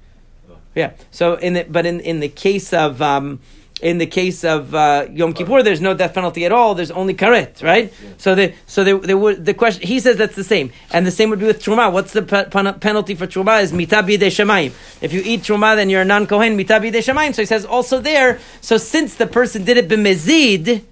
Yeah. 0.75 0.91
So 1.11 1.35
in 1.35 1.53
the 1.53 1.63
but 1.63 1.85
in 1.85 1.99
in 2.01 2.19
the 2.19 2.29
case 2.29 2.73
of. 2.73 3.01
Um, 3.01 3.39
in 3.81 3.97
the 3.97 4.05
case 4.05 4.45
of 4.45 4.73
uh, 4.73 5.05
Yom 5.11 5.33
Kippur, 5.33 5.61
there's 5.61 5.81
no 5.81 5.93
death 5.93 6.13
penalty 6.13 6.45
at 6.45 6.53
all. 6.53 6.75
There's 6.75 6.91
only 6.91 7.13
karet, 7.13 7.61
right? 7.61 7.93
So 8.17 8.33
the 8.33 8.53
so 8.65 8.85
there, 8.85 8.97
there 8.97 9.17
would 9.17 9.45
the 9.45 9.53
question. 9.53 9.85
He 9.85 9.99
says 9.99 10.15
that's 10.15 10.35
the 10.35 10.45
same, 10.45 10.71
and 10.91 11.05
the 11.05 11.11
same 11.11 11.29
would 11.29 11.39
be 11.39 11.45
with 11.45 11.61
truma. 11.61 11.91
What's 11.91 12.13
the 12.13 12.21
pe- 12.21 12.49
pen- 12.49 12.79
penalty 12.79 13.15
for 13.15 13.27
truma? 13.27 13.61
Is 13.61 13.73
mita 13.73 13.97
b'idei 13.97 14.31
shemayim. 14.31 14.71
If 15.01 15.11
you 15.11 15.21
eat 15.25 15.41
truma, 15.41 15.75
then 15.75 15.89
you're 15.89 16.03
a 16.03 16.05
non 16.05 16.25
kohen 16.25 16.55
mita 16.55 16.75
b'idei 16.75 17.03
shemayim. 17.03 17.35
So 17.35 17.41
he 17.41 17.45
says 17.45 17.65
also 17.65 17.99
there. 17.99 18.39
So 18.61 18.77
since 18.77 19.15
the 19.15 19.27
person 19.27 19.65
did 19.65 19.75
it 19.75 19.89
b'mezid, 19.89 20.83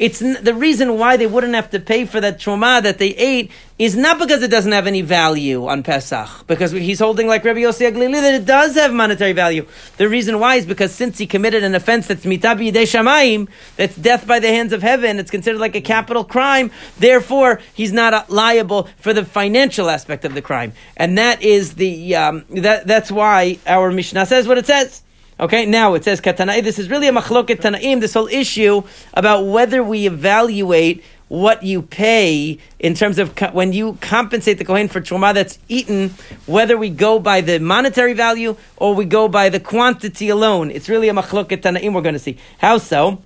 it's 0.00 0.20
the 0.20 0.54
reason 0.54 0.96
why 0.96 1.18
they 1.18 1.26
wouldn't 1.26 1.54
have 1.54 1.68
to 1.70 1.78
pay 1.78 2.06
for 2.06 2.22
that 2.22 2.38
truma 2.38 2.82
that 2.82 2.96
they 2.96 3.10
ate 3.16 3.50
is 3.78 3.94
not 3.94 4.18
because 4.18 4.42
it 4.42 4.50
doesn't 4.50 4.72
have 4.72 4.86
any 4.86 5.02
value 5.02 5.66
on 5.66 5.82
Pesach, 5.82 6.46
because 6.46 6.72
he's 6.72 6.98
holding 6.98 7.26
like 7.26 7.44
Rabbi 7.44 7.60
Yossi 7.60 7.90
HaGlili 7.90 8.14
that 8.14 8.34
it 8.34 8.46
does 8.46 8.76
have 8.76 8.94
monetary 8.94 9.34
value. 9.34 9.66
The 9.98 10.08
reason 10.08 10.40
why 10.40 10.54
is 10.56 10.64
because 10.64 10.94
since 10.94 11.18
he 11.18 11.26
committed 11.26 11.64
an 11.64 11.74
offense 11.74 12.06
that's 12.06 12.24
mitabi 12.24 12.72
yidei 12.72 12.84
shamayim, 12.84 13.48
that's 13.76 13.94
death 13.94 14.26
by 14.26 14.38
the 14.38 14.48
hands 14.48 14.72
of 14.72 14.80
heaven, 14.80 15.18
it's 15.18 15.30
considered 15.30 15.60
like 15.60 15.76
a 15.76 15.82
capital 15.82 16.24
crime. 16.24 16.70
Therefore, 16.98 17.60
he's 17.74 17.92
not 17.92 18.14
uh, 18.14 18.24
liable 18.28 18.88
for 18.96 19.12
the 19.12 19.24
financial 19.26 19.90
aspect 19.90 20.24
of 20.24 20.32
the 20.32 20.42
crime, 20.42 20.72
and 20.96 21.18
that 21.18 21.42
is 21.42 21.74
the 21.74 22.16
um, 22.16 22.46
that 22.48 22.86
that's 22.86 23.12
why 23.12 23.58
our 23.66 23.92
Mishnah 23.92 24.24
says 24.24 24.48
what 24.48 24.56
it 24.56 24.66
says. 24.66 25.02
Okay, 25.40 25.64
now 25.64 25.94
it 25.94 26.04
says 26.04 26.20
Katanai. 26.20 26.62
This 26.62 26.78
is 26.78 26.90
really 26.90 27.08
a 27.08 27.12
machloket 27.12 27.62
Tanaim, 27.62 28.00
this 28.00 28.12
whole 28.12 28.28
issue 28.28 28.82
about 29.14 29.46
whether 29.46 29.82
we 29.82 30.06
evaluate 30.06 31.02
what 31.28 31.62
you 31.62 31.80
pay 31.80 32.58
in 32.78 32.92
terms 32.92 33.18
of 33.18 33.34
co- 33.34 33.50
when 33.52 33.72
you 33.72 33.96
compensate 34.02 34.58
the 34.58 34.66
Kohen 34.66 34.88
for 34.88 35.00
truma 35.00 35.32
that's 35.32 35.58
eaten, 35.66 36.10
whether 36.44 36.76
we 36.76 36.90
go 36.90 37.18
by 37.18 37.40
the 37.40 37.58
monetary 37.58 38.12
value 38.12 38.54
or 38.76 38.94
we 38.94 39.06
go 39.06 39.28
by 39.28 39.48
the 39.48 39.58
quantity 39.60 40.28
alone. 40.28 40.70
It's 40.70 40.90
really 40.90 41.08
a 41.08 41.14
machloket 41.14 41.62
Tanaim 41.62 41.94
we're 41.94 42.02
going 42.02 42.12
to 42.12 42.18
see. 42.18 42.36
How 42.58 42.76
so? 42.76 43.22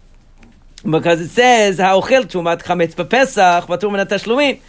Because 0.89 1.21
it 1.21 1.31
says, 1.31 1.79
"Ha'ochel 1.79 2.27
trumat 2.27 2.63
chametz 2.63 2.95
tashlumin." 2.95 4.61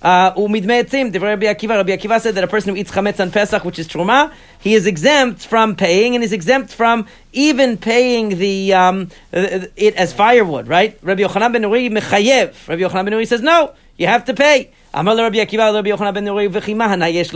Uh, 0.00 0.32
Rabbi 0.36 0.48
Akiva. 0.50 1.70
Rabbi 1.70 1.96
Akiva 1.96 2.20
said 2.20 2.36
that 2.36 2.44
a 2.44 2.46
person 2.46 2.70
who 2.70 2.80
eats 2.80 2.90
chametz 2.90 3.18
on 3.18 3.32
Pesach, 3.32 3.64
which 3.64 3.80
is 3.80 3.88
truma, 3.88 4.32
he 4.60 4.74
is 4.74 4.86
exempt 4.86 5.44
from 5.44 5.74
paying, 5.74 6.14
and 6.14 6.22
is 6.22 6.32
exempt 6.32 6.72
from 6.72 7.08
even 7.32 7.76
paying 7.76 8.38
the 8.38 8.72
um, 8.74 9.10
uh, 9.32 9.66
it 9.74 9.96
as 9.96 10.12
firewood. 10.12 10.68
Right? 10.68 10.96
Rabbi 11.02 11.22
Yochanan 11.22 11.52
ben 11.52 11.62
Nuri 11.62 11.90
mechayev. 11.90 12.68
Rabbi 12.68 12.82
Yochanan 12.82 13.06
ben 13.06 13.14
Nuri 13.14 13.26
says 13.26 13.42
no, 13.42 13.72
you 13.96 14.06
have 14.06 14.24
to 14.26 14.34
pay. 14.34 14.70
Amar 14.94 15.16
le 15.16 15.22
Rabbi 15.24 15.38
Akiva, 15.38 15.74
Rabbi 15.74 15.90
Yochanan 15.90 16.14
ben 16.14 16.24
Nuri 16.24 16.48
v'chi 16.48 16.76
mahana 16.76 17.12
yesh. 17.12 17.32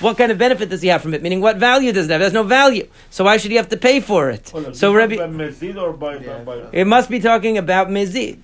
What 0.00 0.18
kind 0.18 0.32
of 0.32 0.38
benefit 0.38 0.70
does 0.70 0.82
he 0.82 0.88
have 0.88 1.02
from 1.02 1.14
it? 1.14 1.22
Meaning, 1.22 1.40
what 1.40 1.56
value 1.56 1.92
does 1.92 2.06
it 2.06 2.12
have? 2.12 2.20
It 2.20 2.24
has 2.24 2.32
no 2.32 2.42
value. 2.42 2.88
So 3.10 3.24
why 3.24 3.36
should 3.36 3.52
he 3.52 3.56
have 3.56 3.68
to 3.68 3.76
pay 3.76 4.00
for 4.00 4.28
it? 4.28 4.52
On, 4.54 4.74
So 4.74 4.92
Rabbi, 4.92 5.18
by, 5.18 5.26
by, 5.28 6.18
by 6.44 6.68
it 6.72 6.86
must 6.86 7.08
be 7.08 7.20
talking 7.20 7.58
about 7.58 7.88
mezid. 7.88 8.40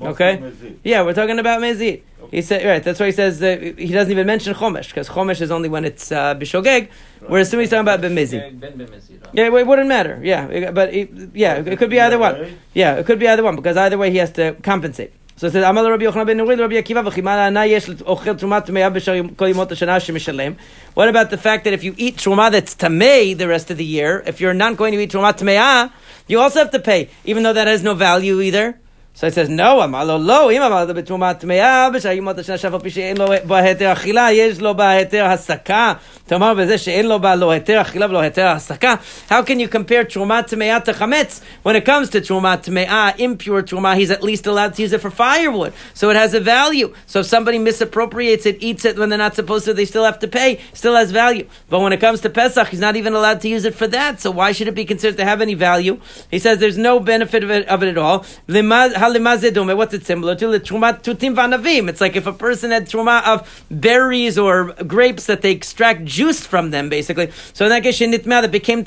Okay. 0.00 0.38
mezid? 0.38 0.78
Yeah, 0.82 1.02
we're 1.02 1.14
talking 1.14 1.38
about 1.38 1.60
mezid. 1.60 2.02
He 2.34 2.42
said 2.42 2.66
right. 2.66 2.82
That's 2.82 2.98
why 2.98 3.06
he 3.06 3.12
says 3.12 3.40
uh, 3.40 3.72
he 3.78 3.92
doesn't 3.92 4.10
even 4.10 4.26
mention 4.26 4.54
chomesh 4.54 4.88
because 4.88 5.08
chomesh 5.08 5.40
is 5.40 5.52
only 5.52 5.68
when 5.68 5.84
it's 5.84 6.10
uh, 6.10 6.34
bishogeg. 6.34 6.88
We're 7.28 7.38
assuming 7.38 7.62
he's 7.62 7.70
talking 7.70 7.82
about 7.82 8.00
bemizid. 8.00 8.58
Ben 8.58 8.72
b'mezid. 8.72 9.20
Yeah, 9.32 9.46
it 9.46 9.66
wouldn't 9.66 9.86
matter. 9.86 10.18
Yeah, 10.20 10.72
but 10.72 10.92
it, 10.92 11.10
yeah, 11.32 11.54
it 11.54 11.78
could 11.78 11.90
be 11.90 12.00
either 12.00 12.18
one. 12.18 12.58
Yeah, 12.72 12.96
it 12.96 13.06
could 13.06 13.20
be 13.20 13.28
either 13.28 13.44
one 13.44 13.54
because 13.54 13.76
either 13.76 13.96
way 13.96 14.10
he 14.10 14.16
has 14.16 14.32
to 14.32 14.56
compensate. 14.62 15.12
So 15.36 15.46
it 15.46 15.52
says, 15.52 15.64
"Amal 15.64 15.88
Rabbi 15.88 16.06
Yochanan 16.06 16.26
ben 16.26 16.38
Nuri, 16.38 16.58
Rabbi 16.58 16.74
Akiva, 16.74 17.08
v'chimala 17.08 17.46
ana 17.46 17.66
yesh 17.66 17.86
ochel 17.86 18.36
trumat 18.36 18.66
tamei 18.66 18.82
b'shar 18.92 19.36
kol 19.36 19.48
yimot 19.48 19.68
hashana 19.68 19.98
shemishalem." 19.98 20.56
What 20.94 21.08
about 21.08 21.30
the 21.30 21.38
fact 21.38 21.62
that 21.64 21.72
if 21.72 21.84
you 21.84 21.94
eat 21.96 22.16
truma 22.16 22.50
that's 22.50 22.74
tamei 22.74 23.38
the 23.38 23.46
rest 23.46 23.70
of 23.70 23.76
the 23.76 23.84
year, 23.84 24.24
if 24.26 24.40
you're 24.40 24.54
not 24.54 24.76
going 24.76 24.92
to 24.92 25.00
eat 25.00 25.12
truma 25.12 25.32
tameah, 25.38 25.92
you 26.26 26.40
also 26.40 26.58
have 26.58 26.72
to 26.72 26.80
pay, 26.80 27.10
even 27.24 27.44
though 27.44 27.52
that 27.52 27.68
has 27.68 27.84
no 27.84 27.94
value 27.94 28.40
either. 28.40 28.80
So 29.19 29.27
it 29.27 29.33
says, 29.33 29.49
no, 29.49 29.83
אמר 29.83 30.05
לו, 30.05 30.17
לא, 30.17 30.51
אם 30.51 30.61
אמרת 30.61 30.87
בתרומה 30.87 31.33
טמאה, 31.33 31.89
בשעה 31.89 32.13
ימות 32.13 32.37
השנה 32.37 32.57
שאף 32.57 32.73
על 32.73 32.79
פי 32.79 32.89
שאין 32.89 33.17
לו 33.17 33.25
בה 33.43 33.57
היתר 33.57 33.91
אכילה, 33.91 34.31
יש 34.31 34.59
לו 34.59 34.75
בה 34.75 34.89
היתר 34.89 35.25
הסקה. 35.25 35.93
תאמר 36.25 36.53
בזה 36.53 36.77
שאין 36.77 37.07
לו 37.07 37.19
בה 37.19 37.35
לא 37.35 37.51
היתר 37.51 37.81
אכילה 37.81 38.05
ולא 38.09 38.19
היתר 38.19 38.47
הסקה. 38.47 38.95
How 39.29 39.31
can 39.31 39.59
you 39.59 39.75
compare 39.75 40.03
תרומה 40.09 40.43
טמאה 40.43 40.77
to 40.85 40.93
chametz? 40.99 41.41
When 41.65 41.75
it 41.75 41.85
comes 41.85 42.09
to 42.09 42.19
תרומה 42.27 42.57
טמאה, 42.57 43.09
impure 43.17 43.61
תרומה, 43.61 43.93
he's 43.95 44.09
at 44.09 44.23
least 44.23 44.47
allowed 44.47 44.75
to 44.75 44.81
use 44.81 44.93
it 44.93 45.01
for 45.01 45.09
firewood. 45.09 45.73
So 45.95 46.09
it 46.09 46.15
has 46.15 46.33
a 46.33 46.39
value. 46.39 46.93
So 47.05 47.19
if 47.19 47.25
somebody 47.25 47.59
misappropriates 47.59 48.45
it, 48.45 48.57
eats 48.61 48.85
it 48.85 48.97
when 48.97 49.09
they're 49.09 49.17
not 49.17 49.35
supposed 49.35 49.65
to, 49.65 49.73
they 49.73 49.85
still 49.85 50.05
have 50.05 50.19
to 50.19 50.29
pay. 50.29 50.61
Still 50.73 50.95
has 50.95 51.11
value. 51.11 51.45
But 51.69 51.81
when 51.81 51.91
it 51.91 51.99
comes 51.99 52.21
to 52.21 52.29
Pesach, 52.29 52.69
he's 52.69 52.79
not 52.79 52.95
even 52.95 53.13
allowed 53.13 53.41
to 53.41 53.49
use 53.49 53.65
it 53.65 53.75
for 53.75 53.87
that. 53.87 54.21
So 54.21 54.31
why 54.31 54.53
should 54.53 54.69
it 54.69 54.75
be 54.75 54.85
considered 54.85 55.17
to 55.17 55.25
have 55.25 55.41
any 55.41 55.55
value? 55.55 55.99
He 56.31 56.39
says 56.39 56.59
there's 56.59 56.77
no 56.77 57.01
benefit 57.01 57.43
of 57.43 57.51
it, 57.51 57.67
of 57.67 57.83
it 57.83 57.89
at 57.89 57.97
all. 57.97 58.25
What's 59.76 59.94
it 59.94 60.06
similar 60.06 60.34
to? 60.36 60.46
Trumat 60.46 61.02
tutim 61.02 61.34
vanavim. 61.34 61.88
It's 61.88 62.00
like 62.00 62.16
if 62.16 62.26
a 62.26 62.32
person 62.32 62.70
had 62.70 62.86
truma 62.86 63.22
of 63.26 63.64
berries 63.70 64.38
or 64.38 64.72
grapes 64.86 65.26
that 65.26 65.42
they 65.42 65.50
extract 65.50 66.04
juice 66.04 66.46
from 66.46 66.70
them, 66.70 66.88
basically. 66.88 67.30
So 67.52 67.66
in 67.66 67.70
that 67.70 67.82
case, 67.82 67.98
shenitmea 67.98 68.42
that 68.42 68.50
became 68.50 68.84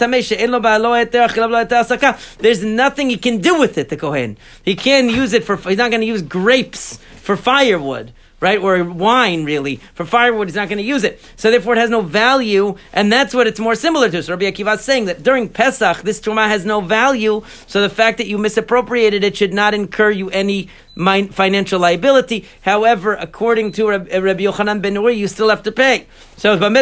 asaka. 1.78 2.38
There's 2.38 2.64
nothing 2.64 3.10
he 3.10 3.18
can 3.18 3.40
do 3.40 3.60
with 3.60 3.78
it, 3.78 3.90
the 3.90 3.98
kohen. 3.98 4.38
He 4.64 4.76
can't 4.76 5.12
use 5.12 5.34
it 5.34 5.44
for. 5.44 5.58
He's 5.58 5.78
not 5.78 5.92
going 5.92 6.02
to 6.02 6.08
use 6.08 6.22
grapes 6.22 6.98
for 7.22 7.36
firewood 7.36 8.14
right? 8.40 8.60
Or 8.60 8.84
wine, 8.84 9.46
really. 9.46 9.78
For 9.94 10.06
firewood, 10.06 10.48
he's 10.48 10.56
not 10.56 10.70
going 10.70 10.78
to 10.78 10.84
use 10.84 11.04
it. 11.04 11.20
So 11.36 11.50
therefore, 11.50 11.74
it 11.74 11.80
has 11.80 11.90
no 11.90 12.02
value, 12.02 12.76
and 12.94 13.12
that's 13.12 13.34
what 13.34 13.48
it's 13.48 13.60
more 13.60 13.76
similar 13.76 14.10
to. 14.10 14.22
So 14.22 14.34
Rabbi 14.34 14.46
Akiva 14.46 14.76
is 14.76 14.82
saying 14.82 15.06
that 15.06 15.24
during 15.24 15.50
Pesach, 15.50 16.04
this 16.04 16.20
truma 16.20 16.48
has 16.48 16.66
no 16.66 16.82
value, 16.82 17.44
so 17.66 17.82
the 17.82 17.90
fact 17.90 18.18
that 18.20 18.28
you 18.28 18.38
misappropriated 18.38 19.24
it 19.24 19.36
should 19.36 19.54
not 19.54 19.74
incur 19.74 20.12
you 20.12 20.30
any 20.30 20.70
financial 20.96 21.80
liability. 21.80 22.46
However, 22.62 23.14
according 23.14 23.72
to 23.74 23.88
Rabbi 23.88 24.44
Yochanan 24.44 24.82
ben 24.82 24.96
Nuri, 24.96 25.16
you 25.16 25.28
still 25.28 25.50
have 25.50 25.64
to 25.64 25.72
pay. 25.72 26.08
So, 26.38 26.58
when 26.58 26.76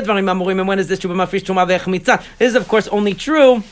is 0.80 0.88
this 0.88 1.00
true? 1.00 1.12
"B'mafrish 1.12 1.44
truma 1.44 1.68
ve'echmitza." 1.68 2.24
This 2.38 2.50
is, 2.50 2.56
of 2.56 2.68
course, 2.68 2.88
only 2.90 3.14
true 3.14 3.64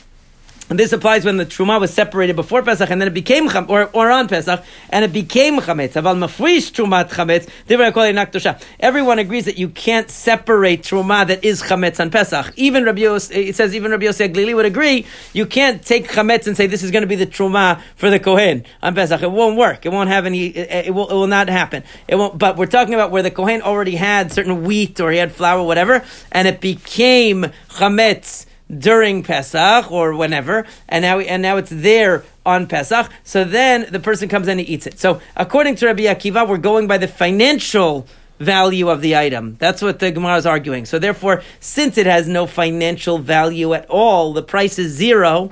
and 0.74 0.80
this 0.80 0.92
applies 0.92 1.24
when 1.24 1.38
the 1.38 1.46
truma 1.46 1.80
was 1.80 1.94
separated 1.94 2.36
before 2.36 2.64
Pesach 2.64 2.90
and 2.90 3.00
then 3.00 3.08
it 3.08 3.14
became 3.14 3.48
cham, 3.48 3.68
or, 3.70 3.92
or 3.94 4.10
on 4.10 4.28
Pesach 4.28 4.64
and 4.90 5.06
it 5.06 5.14
became 5.14 5.60
chametz. 5.60 5.92
Aval 5.92 6.18
mafrish 6.18 6.72
trumat 6.72 7.12
chametz. 7.12 7.48
divrei. 7.68 8.60
Everyone 8.80 9.20
agrees 9.20 9.46
that 9.46 9.60
you 9.60 9.70
can't 9.70 10.10
separate 10.10 10.82
truma 10.82 11.28
that 11.28 11.46
is 11.46 11.62
chametz 11.62 12.00
on 12.00 12.10
Pesach. 12.10 12.54
Even 12.56 12.86
Rabbi 12.86 13.02
Yos, 13.02 13.30
it 13.30 13.56
says 13.56 13.76
even 13.76 13.92
Rabbi 13.92 14.06
Yosef 14.06 14.32
Glili 14.32 14.56
would 14.56 14.66
agree. 14.66 15.06
You 15.32 15.46
can't 15.46 15.86
take 15.86 16.08
chametz 16.08 16.48
and 16.48 16.58
say 16.58 16.66
this 16.66 16.82
is 16.82 16.90
going 16.90 17.04
to 17.04 17.08
be 17.08 17.18
the 17.18 17.28
truma 17.28 17.80
for 17.96 18.10
the 18.10 18.18
kohen 18.18 18.66
on 18.82 18.96
Pesach. 18.96 19.22
It 19.22 19.30
won't 19.30 19.56
work. 19.56 19.86
It 19.86 19.90
won't 19.90 20.10
have 20.10 20.26
any. 20.26 20.48
It 20.48 20.92
will. 20.92 21.08
It 21.08 21.14
will 21.14 21.28
not 21.28 21.50
happen. 21.50 21.84
It 22.08 22.16
won't. 22.16 22.40
But 22.40 22.58
we're 22.58 22.66
talking 22.66 22.96
about 22.96 23.12
where 23.12 23.22
the 23.22 23.30
kohen 23.30 23.62
already 23.62 23.96
had 23.96 24.32
certain 24.32 24.64
wheat 24.64 25.00
or 25.00 25.12
he 25.12 25.20
had 25.20 25.34
flour, 25.34 25.62
whatever, 25.62 26.04
and 26.32 26.48
it 26.48 26.62
became 26.62 27.52
chametz 27.70 28.48
during 28.80 29.24
Pesach 29.24 29.92
or 29.92 30.14
whenever, 30.16 30.66
and 30.90 31.04
now 31.04 31.20
and 31.20 31.42
now 31.42 31.58
it's 31.58 31.70
there 31.70 32.24
on 32.46 32.68
Pesach. 32.68 33.10
So 33.24 33.44
then 33.44 33.88
the 33.92 34.00
person 34.00 34.30
comes 34.30 34.48
and 34.48 34.60
eats 34.60 34.88
it. 34.88 35.00
So 35.00 35.22
according 35.36 35.76
to 35.76 35.86
Rabbi 35.88 36.04
Akiva, 36.04 36.48
we're 36.48 36.58
going 36.58 36.88
by 36.88 36.98
the 36.98 37.08
financial 37.08 38.08
value 38.40 38.90
of 38.90 39.02
the 39.02 39.16
item. 39.16 39.56
That's 39.60 39.82
what 39.82 40.00
the 40.00 40.12
Gemara 40.12 40.38
is 40.38 40.46
arguing. 40.46 40.86
So 40.86 41.00
therefore, 41.00 41.44
since 41.60 41.98
it 41.98 42.06
has 42.06 42.28
no 42.28 42.46
financial 42.46 43.20
value 43.20 43.74
at 43.74 43.90
all, 43.90 44.34
the 44.34 44.44
price 44.44 44.78
is 44.80 44.92
zero. 44.92 45.52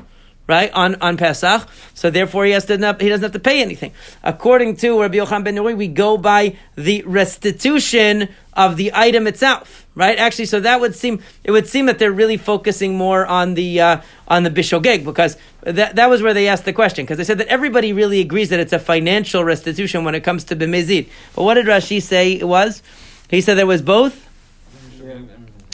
right, 0.52 0.72
on, 0.74 0.96
on 1.02 1.18
Pesach. 1.18 1.68
So 1.94 2.10
therefore, 2.10 2.46
he 2.46 2.52
has 2.52 2.66
to 2.66 2.78
not, 2.78 3.02
he 3.02 3.10
doesn't 3.10 3.24
have 3.24 3.32
to 3.32 3.40
pay 3.40 3.62
anything. 3.62 3.94
According 4.24 4.76
to 4.78 5.00
Rabbi 5.00 5.16
Yochanan 5.16 5.44
ben 5.46 5.56
Nuri, 5.56 5.76
we 5.76 5.88
go 5.88 6.18
by 6.18 6.58
the 6.76 7.04
restitution 7.04 8.30
of 8.54 8.76
the 8.78 8.92
item 8.94 9.28
itself, 9.28 9.81
right? 9.96 10.18
Actually, 10.18 10.46
so 10.46 10.60
that 10.60 10.80
would 10.80 10.96
seem 10.96 11.22
it 11.44 11.52
would 11.52 11.68
seem 11.68 11.86
that 11.88 12.00
they're 12.00 12.12
really 12.12 12.38
focusing 12.38 12.98
more 12.98 13.26
on 13.26 13.54
the 13.56 13.82
uh, 13.82 14.02
on 14.28 14.44
the 14.44 14.50
bishogeg 14.50 15.04
because 15.04 15.38
that 15.62 15.96
that 15.96 16.10
was 16.10 16.22
where 16.22 16.34
they 16.34 16.48
asked 16.48 16.66
the 16.66 16.74
question 16.74 17.06
because 17.06 17.18
they 17.18 17.24
said 17.24 17.38
that 17.38 17.48
everybody 17.48 17.94
really 17.94 18.20
agrees 18.20 18.50
that 18.50 18.60
it's 18.60 18.74
a 18.74 18.80
financial 18.80 19.44
restitution 19.44 20.04
when 20.04 20.16
it 20.16 20.22
comes 20.22 20.44
to 20.46 20.56
bimezid. 20.56 21.10
But 21.36 21.44
what 21.44 21.56
did 21.56 21.66
Rashi 21.66 22.02
say 22.02 22.34
it 22.34 22.48
was? 22.48 22.82
He 23.30 23.42
said 23.42 23.56
there 23.56 23.68
was 23.68 23.82
both. 23.82 24.28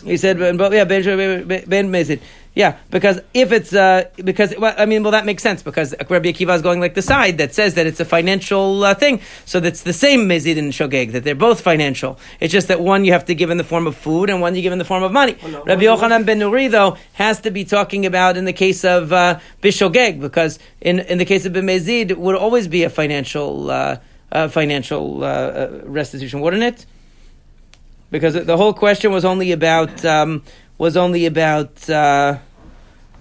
He 0.04 0.16
said, 0.16 0.40
yeah, 0.40 0.84
ben, 0.86 1.48
ben, 1.48 1.64
ben 1.68 1.92
mezid. 1.92 2.22
Yeah, 2.58 2.76
because 2.90 3.22
if 3.36 3.52
it's 3.52 3.72
uh, 3.72 4.10
because 4.16 4.58
well, 4.58 4.74
I 4.80 4.88
mean, 4.88 5.04
well, 5.04 5.12
that 5.12 5.28
makes 5.28 5.44
sense 5.44 5.62
because 5.62 5.94
Rabbi 6.10 6.32
Akiva 6.32 6.56
is 6.56 6.64
going 6.64 6.80
like 6.80 6.96
the 6.96 7.04
side 7.04 7.38
that 7.38 7.54
says 7.54 7.76
that 7.76 7.86
it's 7.86 8.00
a 8.00 8.06
financial 8.06 8.84
uh, 8.84 8.96
thing, 8.96 9.22
so 9.46 9.60
that's 9.60 9.84
the 9.84 9.94
same 9.94 10.22
mezid 10.28 10.58
and 10.58 10.74
shogeg 10.74 11.12
that 11.12 11.24
they're 11.24 11.36
both 11.36 11.62
financial. 11.62 12.18
It's 12.40 12.52
just 12.52 12.68
that 12.70 12.80
one 12.82 13.06
you 13.06 13.12
have 13.12 13.26
to 13.26 13.36
give 13.36 13.52
in 13.52 13.58
the 13.58 13.64
form 13.64 13.86
of 13.86 13.96
food 13.96 14.32
and 14.32 14.42
one 14.42 14.56
you 14.56 14.64
give 14.64 14.74
in 14.74 14.80
the 14.80 14.86
form 14.86 15.04
of 15.04 15.12
money. 15.12 15.38
no, 15.48 15.64
Rabbi 15.66 15.84
Yochanan 15.84 16.26
ben 16.26 16.40
Nuri 16.40 16.72
though 16.72 16.98
has 17.14 17.40
to 17.42 17.52
be 17.52 17.64
talking 17.64 18.08
about 18.08 18.38
in 18.38 18.46
the 18.46 18.54
case 18.54 18.84
of 18.84 19.14
uh, 19.14 19.40
bishogeg 19.62 20.20
because 20.20 20.58
in 20.82 21.00
in 21.02 21.20
the 21.20 21.26
case 21.26 21.46
of 21.46 21.54
bimezid 21.54 22.10
it 22.10 22.18
would 22.18 22.36
always 22.36 22.68
be 22.68 22.82
a 22.82 22.90
financial 22.90 23.70
uh, 23.70 23.98
uh, 24.32 24.48
financial 24.48 25.24
uh, 25.24 25.28
uh, 25.28 25.82
restitution, 25.86 26.42
wouldn't 26.42 26.64
it? 26.64 26.88
Because 28.10 28.34
the 28.34 28.58
whole 28.58 28.74
question 28.74 29.12
was 29.12 29.24
only 29.26 29.52
about 29.52 30.04
um, 30.04 30.42
was 30.80 30.98
only 30.98 31.28
about 31.28 31.88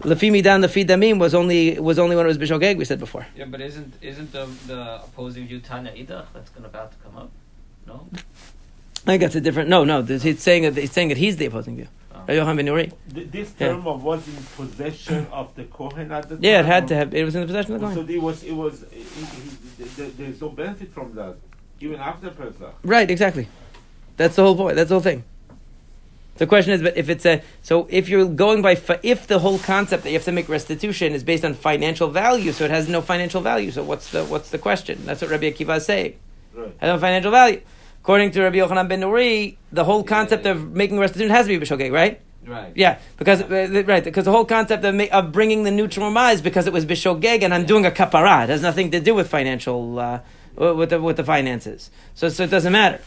uh, 0.02 0.09
lefi 0.09 0.30
midan 0.32 0.62
lefi 0.62 0.85
damim 0.87 1.18
was 1.18 1.35
only 1.35 1.78
was 1.78 1.98
only 1.98 2.16
when 2.16 2.26
it 2.26 2.28
was 2.28 2.38
bishogeg. 2.38 2.76
We 2.76 2.85
said 2.85 2.98
before. 2.98 3.26
Yeah, 3.37 3.46
but 3.46 3.61
isn't 3.61 3.94
isn't 4.02 4.32
the 4.32 4.46
the 4.66 4.96
opposing 5.04 5.46
view 5.46 5.61
Tanya 5.61 5.92
Idach 5.92 6.26
that's 6.35 6.50
going 6.50 6.64
about 6.66 6.92
to 6.92 6.98
come 7.04 7.16
up? 7.16 7.30
No. 7.87 8.06
I 8.14 9.11
think 9.11 9.20
that's 9.22 9.37
a 9.37 9.40
different. 9.40 9.68
No, 9.68 9.85
no. 9.85 10.02
this- 10.02 10.22
He's 10.24 10.42
saying 10.42 10.62
that 10.64 10.76
he's 10.76 10.90
saying 10.92 11.09
that 11.09 11.18
he's 11.18 11.37
the 11.37 11.46
opposing 11.46 11.76
view. 11.76 11.87
Oh. 12.12 12.18
Rabbi 12.20 12.32
Yochanan 12.35 12.56
ben 12.56 12.66
Nuri. 12.66 12.92
This 13.30 13.54
Yeah. 13.59 13.68
term 13.68 13.87
of 13.87 14.02
was 14.02 14.26
in 14.26 14.35
possession 14.56 15.26
of 15.30 15.54
the 15.54 15.64
Kohen 15.64 16.11
at 16.11 16.28
the 16.28 16.35
time. 16.37 16.44
Yeah, 16.44 16.61
it 16.61 16.66
had 16.66 16.88
to 16.88 16.96
have. 16.96 17.14
It 17.14 17.24
was 17.24 17.35
in 17.37 17.42
the 17.42 17.46
possession 17.46 17.74
of 17.76 17.80
the 17.80 17.88
So 17.90 17.94
Kohen. 18.02 18.11
it 18.11 18.20
was, 18.22 18.42
it 18.42 18.52
was, 18.52 18.82
it, 18.82 18.88
it, 19.78 19.96
there- 19.96 20.09
there's 20.18 20.40
no 20.40 20.48
benefit 20.48 20.90
from 20.92 21.14
that, 21.14 21.37
even 21.80 22.00
after 22.00 22.30
Pesach. 22.30 22.74
Right. 22.82 23.09
Exactly. 23.11 23.46
That's 24.16 24.35
the 24.35 24.42
whole 24.42 24.56
point. 24.56 24.74
That's 24.76 24.88
the 24.88 24.94
whole 24.96 25.02
thing. 25.02 25.22
The 26.38 26.46
question 26.46 26.72
is, 26.72 26.83
but 26.83 26.96
if 26.96 27.09
it's 27.09 27.25
a 27.27 27.42
so 27.62 27.87
if 27.90 28.09
you're 28.09 28.27
going 28.27 28.62
by 28.62 28.79
if 29.03 29.27
the 29.27 29.38
whole 29.38 29.59
concept 29.59 30.03
that 30.05 30.11
you 30.11 30.16
have 30.16 30.25
to 30.25 30.33
make 30.33 30.49
restitution 30.49 31.12
is 31.14 31.25
based 31.25 31.44
on 31.44 31.55
financial 31.55 32.09
value, 32.09 32.53
so 32.53 32.64
it 32.64 32.70
has 32.70 32.88
no 32.88 33.01
financial 33.01 33.40
value. 33.40 33.70
So 33.70 33.83
what's 33.83 34.11
the 34.11 34.25
what's 34.25 34.51
the 34.51 34.59
question? 34.59 35.05
That's 35.07 35.22
what 35.22 35.31
Rabbi 35.31 35.51
Akiva 35.51 35.79
is 35.79 35.87
saying. 35.87 36.14
Right. 36.55 36.72
has 36.79 36.88
no 36.88 36.99
financial 36.99 37.31
value. 37.31 37.61
According 38.03 38.31
to 38.33 38.42
Rabbi 38.42 38.59
Yochanan 38.59 38.88
ben 38.88 39.01
Nuri, 39.01 39.57
the 39.72 39.85
whole 39.85 40.05
concept 40.05 40.46
of 40.46 40.72
making 40.72 40.99
restitution 40.99 41.31
has 41.31 41.46
to 41.46 41.59
be 41.59 41.64
b'shogeg, 41.64 41.92
right? 41.92 42.20
Right. 42.46 42.72
Yeah, 42.77 42.99
because 43.16 43.42
uh, 43.42 43.46
the- 43.49 43.85
right, 43.85 44.05
because 44.05 44.25
the 44.25 44.31
whole 44.31 44.44
concept 44.44 44.85
of, 44.85 44.94
ma- 44.94 45.11
of 45.12 45.33
bringing 45.33 45.64
the 45.64 45.72
new 45.72 45.88
truma 45.88 46.33
is 46.33 46.40
because 46.40 46.68
it 46.68 46.72
was 46.72 46.87
b'shogeg, 46.87 47.42
and 47.42 47.53
I'm 47.53 47.66
doing 47.66 47.85
a 47.85 47.90
kapara. 47.90 48.44
It 48.44 48.51
has 48.51 48.62
nothing 48.62 48.92
to 48.92 49.01
do 49.01 49.14
with 49.14 49.29
financial 49.29 49.99
uh, 49.99 50.20
with 50.55 50.90
the 50.90 51.01
with 51.03 51.16
the 51.16 51.25
finances. 51.25 51.90
So 52.14 52.29
so 52.29 52.44
it 52.44 52.51
doesn't 52.51 52.72
matter. 52.72 53.01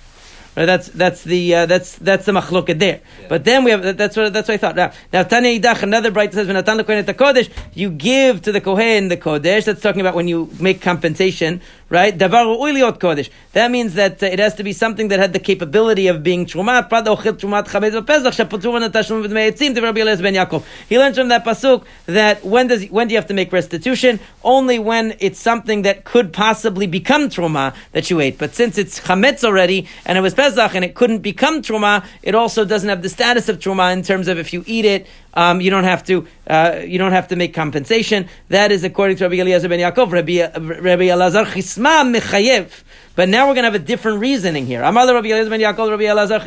Right, 0.59 0.65
that's 0.65 0.89
that's 0.89 1.23
the 1.23 1.55
uh, 1.55 1.65
that's 1.67 1.95
that's 1.95 2.25
the 2.25 2.33
machloket 2.33 2.79
there. 2.79 2.99
But 3.29 3.45
then 3.45 3.63
we 3.63 3.71
have 3.71 3.95
that's 3.95 4.17
what 4.17 4.33
that's 4.33 4.49
what 4.49 4.55
I 4.55 4.57
thought. 4.57 4.75
Now, 4.75 4.91
now 5.13 5.23
Tanya 5.23 5.57
Idach, 5.57 5.83
another 5.83 6.11
Braita 6.11 6.33
says, 6.33 6.47
"V'natan 6.49 6.81
lekohen 6.81 7.07
et 7.07 7.15
kodesh." 7.15 7.49
You 7.73 7.89
give 7.89 8.41
to 8.41 8.51
the 8.51 8.59
kohen 8.59 9.07
the 9.07 9.15
kodesh. 9.15 9.63
That's 9.63 9.81
talking 9.81 10.01
about 10.01 10.15
when 10.15 10.27
you 10.27 10.49
make 10.59 10.81
compensation, 10.81 11.61
right? 11.87 12.13
Davar 12.13 12.43
ru'ui 12.43 12.73
liot 12.73 12.99
kodesh. 12.99 13.29
That 13.53 13.71
means 13.71 13.93
that 13.93 14.21
uh, 14.21 14.25
it 14.25 14.39
has 14.39 14.53
to 14.55 14.65
be 14.65 14.73
something 14.73 15.07
that 15.07 15.19
had 15.21 15.31
the 15.31 15.39
capability 15.39 16.07
of 16.07 16.23
being 16.23 16.45
trumat. 16.45 16.89
Prad 16.89 17.05
ochel 17.05 17.39
trumat 17.39 17.69
chametz 17.69 17.97
v'pesach 17.97 18.35
sheputur 18.35 18.73
v'natashum 18.73 19.25
v'dmei 19.25 19.53
etzim. 19.53 19.73
Divrei 19.73 20.21
ben 20.21 20.33
Yaakov. 20.33 20.65
He 20.89 20.99
learns 20.99 21.17
from 21.17 21.29
that 21.29 21.45
pasuk 21.45 21.85
that 22.07 22.43
when 22.43 22.67
does 22.67 22.85
when 22.87 23.07
do 23.07 23.13
you 23.13 23.17
have 23.17 23.27
to 23.27 23.33
make 23.33 23.53
restitution? 23.53 24.19
Only 24.43 24.77
when 24.77 25.15
it's 25.21 25.39
something 25.39 25.83
that 25.83 26.03
could 26.03 26.33
possibly 26.33 26.85
become 26.85 27.29
truma 27.29 27.73
that 27.93 28.09
you 28.09 28.19
ate. 28.19 28.37
But 28.37 28.55
since 28.55 28.77
it's 28.77 28.99
chametz 28.99 29.45
already 29.45 29.87
and 30.05 30.17
it 30.17 30.21
was 30.21 30.33
And 30.57 30.83
it 30.83 30.95
couldn't 30.95 31.19
become 31.19 31.61
truma, 31.61 32.05
it 32.23 32.35
also 32.35 32.65
doesn't 32.65 32.89
have 32.89 33.01
the 33.01 33.09
status 33.09 33.49
of 33.49 33.59
truma 33.59 33.93
in 33.93 34.03
terms 34.03 34.27
of 34.27 34.37
if 34.37 34.53
you 34.53 34.63
eat 34.65 34.85
it, 34.85 35.07
um, 35.33 35.61
you 35.61 35.69
don't 35.69 35.83
have 35.83 36.03
to 36.05 36.27
uh, 36.47 36.81
you 36.85 36.97
don't 36.97 37.11
have 37.11 37.27
to 37.29 37.35
make 37.35 37.53
compensation. 37.53 38.27
That 38.49 38.71
is 38.71 38.83
according 38.83 39.17
to 39.17 39.25
Rabbi 39.25 39.41
Eliezer 39.41 39.69
ben 39.69 39.79
Yaakov. 39.79 40.11
Rabbi, 40.11 40.41
Rabbi 40.79 41.03
Elazar 41.03 41.45
chisma 41.45 42.03
mechayev. 42.03 42.83
But 43.19 43.27
now 43.27 43.49
we're 43.49 43.53
going 43.53 43.63
to 43.63 43.71
have 43.71 43.75
a 43.75 43.79
different 43.79 44.21
reasoning 44.21 44.65
here. 44.65 44.81
Amar 44.81 45.05
Rabbi 45.13 45.27
Eliezer 45.27 45.49
ben 45.49 45.59
Yaakov, 45.59 45.89
Rabbi 45.89 46.03
Elazar. 46.03 46.39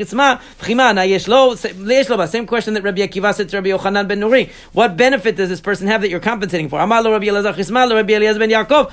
Same 2.28 2.46
question 2.46 2.72
that 2.72 2.82
Rabbi 2.82 3.02
Akiva 3.02 3.34
said 3.34 3.50
to 3.50 3.58
Rabbi 3.58 3.68
Yochanan 3.68 4.08
ben 4.08 4.20
Nuri. 4.20 4.50
What 4.72 4.96
benefit 4.96 5.36
does 5.36 5.50
this 5.50 5.60
person 5.60 5.86
have 5.88 6.00
that 6.00 6.08
you're 6.08 6.18
compensating 6.18 6.70
for? 6.70 6.80
Amar 6.80 7.04
Rabbi 7.04 7.26
Elazar 7.26 7.52
chisma 7.52 7.94
Rabbi 7.94 8.14
Eliezer 8.14 8.38
ben 8.38 8.48
Yaakov 8.48 8.90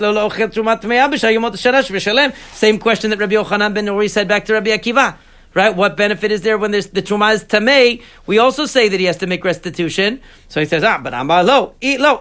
lo 0.00 0.28
trumat 0.28 0.80
v'shalem. 0.82 2.34
Same 2.52 2.80
question 2.80 3.10
that 3.10 3.20
Rabbi 3.20 3.34
Yochanan 3.34 3.74
ben 3.74 3.86
Nuri 3.86 4.10
said 4.10 4.26
back 4.26 4.44
to 4.46 4.54
Rabbi 4.54 4.70
Akiva 4.70 5.18
right? 5.54 5.74
What 5.74 5.96
benefit 5.96 6.30
is 6.30 6.42
there 6.42 6.58
when 6.58 6.70
there's 6.70 6.88
the 6.88 7.02
truma 7.02 7.34
is 7.34 7.44
tamei? 7.44 8.02
We 8.26 8.38
also 8.38 8.66
say 8.66 8.88
that 8.88 9.00
he 9.00 9.06
has 9.06 9.16
to 9.18 9.26
make 9.26 9.44
restitution. 9.44 10.20
So 10.48 10.60
he 10.60 10.66
says, 10.66 10.84
ah, 10.84 10.98
but 11.02 11.14
I'm 11.14 11.28
low, 11.28 11.74
eat 11.80 12.00
low, 12.00 12.20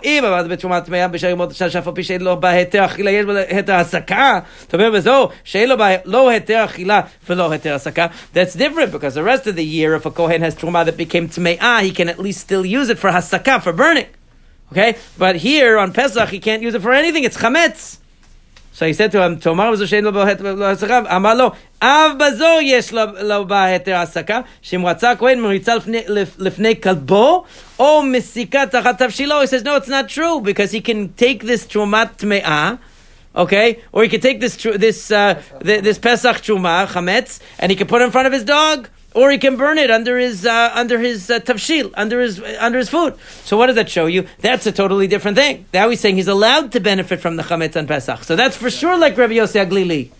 that's 8.34 8.54
different 8.54 8.92
because 8.92 9.16
the 9.16 9.24
rest 9.24 9.48
of 9.48 9.56
the 9.56 9.66
year, 9.66 9.96
if 9.96 10.06
a 10.06 10.12
kohen 10.12 10.42
has 10.42 10.56
truma 10.56 10.86
that 10.86 10.98
became 10.98 11.30
tme'ah, 11.30 11.82
he 11.84 11.92
can 11.92 12.10
at 12.10 12.20
least 12.20 12.42
still 12.42 12.66
use 12.66 12.90
it 12.90 13.00
for 13.00 13.10
hasaka, 13.10 13.62
for 13.62 13.74
burning. 13.74 14.08
Okay? 14.72 14.98
But 15.18 15.38
here 15.38 15.78
on 15.78 15.94
Pesach, 15.94 16.30
he 16.30 16.40
can't 16.40 16.62
use 16.62 16.74
it 16.74 16.82
for 16.82 16.92
anything. 16.92 17.24
It's 17.24 17.38
chametz. 17.38 18.00
So 18.78 18.86
he 18.86 18.94
said 18.94 19.12
to 19.14 19.24
him, 19.24 19.40
Tomar 19.40 19.72
was 19.72 19.82
a 19.82 19.86
shein 19.86 20.04
lo 20.04 20.12
ba'heter 20.12 21.08
Amar 21.10 21.36
lo, 21.36 21.56
Av 21.82 22.16
bazor 22.16 22.62
yesh 22.62 22.92
lo 22.92 23.08
ba'heter 23.44 23.96
asaka, 24.06 24.46
shemratza 24.62 25.18
kohen 25.18 25.40
meritzal 25.40 25.80
lifnei 25.82 26.80
kalbo, 26.80 27.48
or 27.80 28.04
misikat 28.04 28.70
tachat 28.70 29.00
tavshilo. 29.00 29.42
He 29.42 29.48
says, 29.48 29.64
no, 29.64 29.78
it's 29.78 29.88
not 29.88 30.10
true, 30.10 30.42
because 30.42 30.70
he 30.70 30.82
can 30.82 31.12
take 31.14 31.42
this 31.44 31.66
trumat 31.66 32.18
tme'ah, 32.18 32.78
okay, 33.38 33.82
or 33.94 34.04
he 34.04 34.10
could 34.10 34.22
take 34.22 34.40
this 34.42 34.58
this 34.58 35.12
uh, 35.12 35.42
th- 35.64 35.84
this 35.84 35.98
Pesach 35.98 36.38
truma 36.38 36.88
chametz, 36.88 37.40
and 37.60 37.72
he 37.72 37.76
can 37.76 37.88
put 37.88 38.02
it 38.02 38.06
in 38.06 38.12
front 38.12 38.28
of 38.28 38.34
his 38.34 38.44
dog, 38.44 38.90
or 39.14 39.32
he 39.32 39.38
can 39.38 39.56
burn 39.56 39.78
it 39.78 39.90
under 39.90 40.18
his 40.18 40.46
uh, 40.46 40.72
under 40.74 41.00
his 41.00 41.30
uh, 41.30 41.40
tavshil, 41.40 41.94
under 41.96 42.20
his 42.20 42.42
under 42.60 42.80
his 42.80 42.90
food. 42.90 43.14
So 43.46 43.56
what 43.56 43.68
does 43.68 43.76
that 43.76 43.90
show 43.90 44.08
you? 44.08 44.28
That's 44.40 44.66
a 44.66 44.72
totally 44.72 45.08
different 45.08 45.38
thing. 45.38 45.66
Now 45.74 45.90
he's 45.90 46.00
saying 46.00 46.18
he's 46.18 46.28
allowed 46.28 46.72
to 46.74 46.80
benefit 46.80 47.22
from 47.22 47.38
the 47.38 47.44
chametz 47.44 47.78
on 47.78 47.88
Pesach. 47.88 48.24
So 48.24 48.36
that's 48.36 48.58
for 48.58 48.70
sure 48.70 48.98
like 48.98 49.18
Rabbi 49.18 49.36
Yossi 49.36 49.66
HaGlili. 49.66 50.12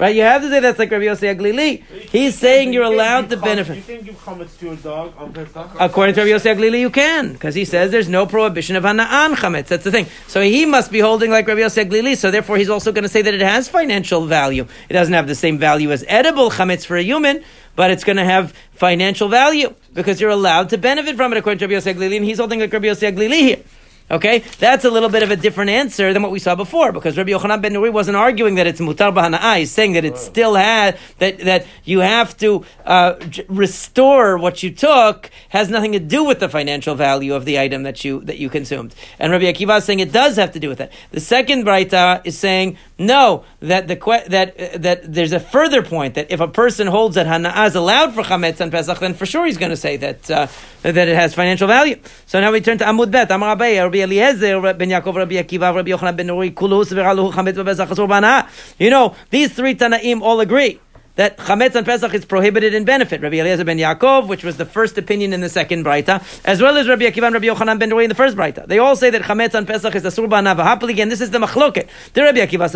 Right, 0.00 0.16
you 0.16 0.22
have 0.22 0.42
to 0.42 0.50
say 0.50 0.58
that's 0.58 0.76
like 0.80 0.90
Rabbi 0.90 1.04
Yossi 1.04 1.36
HaGlili. 1.36 1.84
He's 2.10 2.36
saying 2.36 2.72
you're 2.72 2.82
allowed 2.82 3.30
to 3.30 3.36
benefit. 3.36 3.76
You 3.76 3.82
can 3.82 4.04
give 4.04 4.16
chametz 4.16 4.58
to 4.58 4.66
your 4.66 4.74
dog 4.74 5.14
on 5.16 5.32
Pesach. 5.32 5.70
According 5.78 6.16
to 6.16 6.22
Rabbi 6.22 6.32
Yossi 6.32 6.52
HaGlili, 6.52 6.80
you 6.80 6.90
can, 6.90 7.32
because 7.32 7.54
he 7.54 7.64
says 7.64 7.92
there's 7.92 8.08
no 8.08 8.26
prohibition 8.26 8.74
of 8.74 8.82
hana'an 8.82 9.36
chametz. 9.36 9.68
That's 9.68 9.84
the 9.84 9.92
thing. 9.92 10.06
So 10.26 10.40
he 10.40 10.66
must 10.66 10.90
be 10.90 10.98
holding 10.98 11.30
like 11.30 11.46
Rabbi 11.46 11.60
Yossi 11.60 11.84
HaGlili, 11.84 12.16
so 12.16 12.32
therefore 12.32 12.56
he's 12.56 12.70
also 12.70 12.90
going 12.90 13.04
to 13.04 13.08
say 13.08 13.22
that 13.22 13.34
it 13.34 13.40
has 13.40 13.68
financial 13.68 14.26
value. 14.26 14.66
It 14.88 14.94
doesn't 14.94 15.14
have 15.14 15.28
the 15.28 15.36
same 15.36 15.58
value 15.58 15.92
as 15.92 16.04
edible 16.08 16.50
chametz 16.50 16.84
for 16.84 16.96
a 16.96 17.02
human, 17.02 17.44
but 17.76 17.92
it's 17.92 18.02
going 18.02 18.16
to 18.16 18.24
have 18.24 18.52
financial 18.72 19.28
value, 19.28 19.72
because 19.92 20.20
you're 20.20 20.30
allowed 20.30 20.70
to 20.70 20.76
benefit 20.76 21.14
from 21.14 21.32
it, 21.32 21.36
according 21.36 21.60
to 21.60 21.68
Rabbi 21.68 21.78
Yossi 21.78 21.94
HaGlili, 21.94 22.16
and 22.16 22.24
he's 22.24 22.38
holding 22.38 22.58
like 22.58 22.72
Rabbi 22.72 22.86
Yossi 22.86 23.12
HaGlili 23.12 23.38
here. 23.38 23.62
Okay, 24.10 24.40
that's 24.58 24.84
a 24.84 24.90
little 24.90 25.08
bit 25.08 25.22
of 25.22 25.30
a 25.30 25.36
different 25.36 25.70
answer 25.70 26.12
than 26.12 26.22
what 26.22 26.30
we 26.30 26.38
saw 26.38 26.54
before, 26.54 26.92
because 26.92 27.16
Rabbi 27.16 27.30
Yochanan 27.30 27.62
ben 27.62 27.72
Nuri 27.72 27.90
wasn't 27.90 28.18
arguing 28.18 28.56
that 28.56 28.66
it's 28.66 28.78
mutar 28.78 29.14
b'hana'ah. 29.14 29.60
He's 29.60 29.70
saying 29.70 29.94
that 29.94 30.04
it 30.04 30.18
still 30.18 30.56
had 30.56 30.98
that 31.20 31.38
that 31.38 31.66
you 31.84 32.00
have 32.00 32.36
to 32.36 32.66
uh, 32.84 33.14
j- 33.20 33.46
restore 33.48 34.36
what 34.36 34.62
you 34.62 34.70
took 34.70 35.30
has 35.48 35.70
nothing 35.70 35.92
to 35.92 35.98
do 35.98 36.22
with 36.22 36.38
the 36.38 36.50
financial 36.50 36.94
value 36.94 37.32
of 37.34 37.46
the 37.46 37.58
item 37.58 37.82
that 37.84 38.04
you 38.04 38.20
that 38.24 38.36
you 38.36 38.50
consumed. 38.50 38.94
And 39.18 39.32
Rabbi 39.32 39.44
Akiva 39.44 39.78
is 39.78 39.84
saying 39.84 40.00
it 40.00 40.12
does 40.12 40.36
have 40.36 40.52
to 40.52 40.60
do 40.60 40.68
with 40.68 40.78
that. 40.78 40.92
The 41.12 41.20
second 41.20 41.64
Braita 41.64 42.20
is 42.26 42.36
saying 42.36 42.76
no 42.98 43.44
that 43.60 43.88
the 43.88 43.96
que- 43.96 44.28
that 44.28 44.60
uh, 44.60 44.78
that 44.78 45.14
there's 45.14 45.32
a 45.32 45.40
further 45.40 45.82
point 45.82 46.12
that 46.14 46.30
if 46.30 46.40
a 46.40 46.48
person 46.48 46.88
holds 46.88 47.14
that 47.14 47.26
hana'ah 47.26 47.68
is 47.68 47.74
allowed 47.74 48.14
for 48.14 48.22
chametz 48.22 48.60
on 48.60 48.70
Pesach, 48.70 48.98
then 48.98 49.14
for 49.14 49.24
sure 49.24 49.46
he's 49.46 49.56
going 49.56 49.70
to 49.70 49.78
say 49.78 49.96
that 49.96 50.30
uh, 50.30 50.46
that 50.82 51.08
it 51.08 51.16
has 51.16 51.34
financial 51.34 51.66
value. 51.66 51.98
So 52.26 52.38
now 52.38 52.52
we 52.52 52.60
turn 52.60 52.76
to 52.78 52.84
Amud 52.84 53.10
Bet. 53.10 53.30
Amar 53.30 53.56
Abaye, 53.56 53.93
Rabbi 53.94 54.02
Eliezer 54.02 54.60
ben 54.74 54.90
Yaakov, 54.90 55.14
Rabbi 55.14 55.36
Akiva, 55.36 55.72
Rabbi 55.72 55.90
Yochanan 55.90 56.16
ben 56.16 56.26
Nuri, 56.26 56.52
Kulu 56.52 56.84
Sviralu 56.84 57.32
Chametz 57.32 58.44
You 58.78 58.90
know 58.90 59.14
these 59.30 59.54
three 59.54 59.76
Tanaim 59.76 60.20
all 60.20 60.40
agree 60.40 60.80
that 61.16 61.36
chametz 61.38 61.76
on 61.76 61.84
Pesach 61.84 62.12
is 62.14 62.24
prohibited 62.24 62.74
in 62.74 62.84
benefit. 62.84 63.20
Rabbi 63.20 63.36
Eliezer 63.36 63.64
ben 63.64 63.78
Yaakov, 63.78 64.26
which 64.26 64.42
was 64.42 64.56
the 64.56 64.64
first 64.64 64.98
opinion 64.98 65.32
in 65.32 65.40
the 65.40 65.48
second 65.48 65.84
brayta, 65.84 66.22
as 66.44 66.60
well 66.60 66.76
as 66.76 66.88
Rabbi 66.88 67.04
Akiva 67.04 67.26
and 67.26 67.34
Rabbi 67.34 67.46
Yochanan 67.46 67.78
ben 67.78 67.90
Nuri 67.90 68.04
in 68.04 68.08
the 68.08 68.14
first 68.14 68.36
brayta. 68.36 68.66
They 68.66 68.78
all 68.78 68.96
say 68.96 69.10
that 69.10 69.22
chametz 69.22 69.54
on 69.54 69.64
Pesach 69.64 69.94
is 69.94 70.02
asur 70.02 70.28
ba'anav 70.28 70.56
happily. 70.56 70.94
Again, 70.94 71.08
this 71.08 71.20
is 71.20 71.30
the 71.30 71.38
machloket. 71.38 71.88
The 72.14 72.22
Rabbi 72.22 72.40
Akiva 72.40 72.68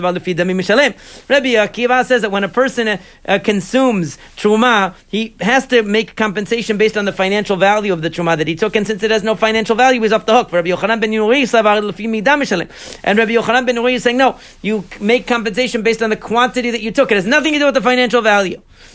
says 2.05 2.23
that 2.23 2.31
when 2.31 2.45
a 2.45 2.49
person 2.49 2.89
uh, 2.89 2.99
uh, 3.27 3.39
consumes 3.41 4.19
truma, 4.37 4.95
he 5.09 5.35
has 5.41 5.67
to 5.67 5.83
make 5.83 6.15
compensation 6.15 6.79
based 6.79 6.97
on 6.97 7.07
the 7.07 7.13
financial 7.13 7.57
value 7.57 7.93
of 7.93 8.03
the 8.03 8.11
truma 8.11 8.37
that 8.37 8.47
he 8.47 8.55
took, 8.55 8.77
and 8.77 8.87
since 8.87 9.03
it 9.03 9.11
has 9.11 9.25
no 9.25 9.35
financial 9.35 9.75
value, 9.75 10.01
he's 10.01 10.13
off 10.13 10.27
the 10.27 10.35
hook. 10.35 10.53
Rabbi 10.53 10.69
Yochanan 10.69 11.01
ben 11.01 11.11
mishalem. 11.11 12.71
And 13.03 13.19
Rabbi 13.19 13.33
Yochanan 13.33 13.67
ben 13.67 13.77
Nuri 13.77 13.95
is 13.95 14.05
saying 14.05 14.17
no, 14.17 14.39
you 14.63 14.85
make 15.01 15.27
compensation 15.27 15.83
based 15.83 16.03
on 16.03 16.11
the 16.11 16.17
quantity 16.17 16.71
that 16.71 16.81
you 16.81 16.93
took. 16.93 17.11
It 17.11 17.17
has 17.17 17.27
nothing 17.27 17.53
to 17.55 17.59
do 17.59 17.65
with 17.65 17.75
the 17.75 17.83
financial 17.83 18.23
value. 18.23 18.28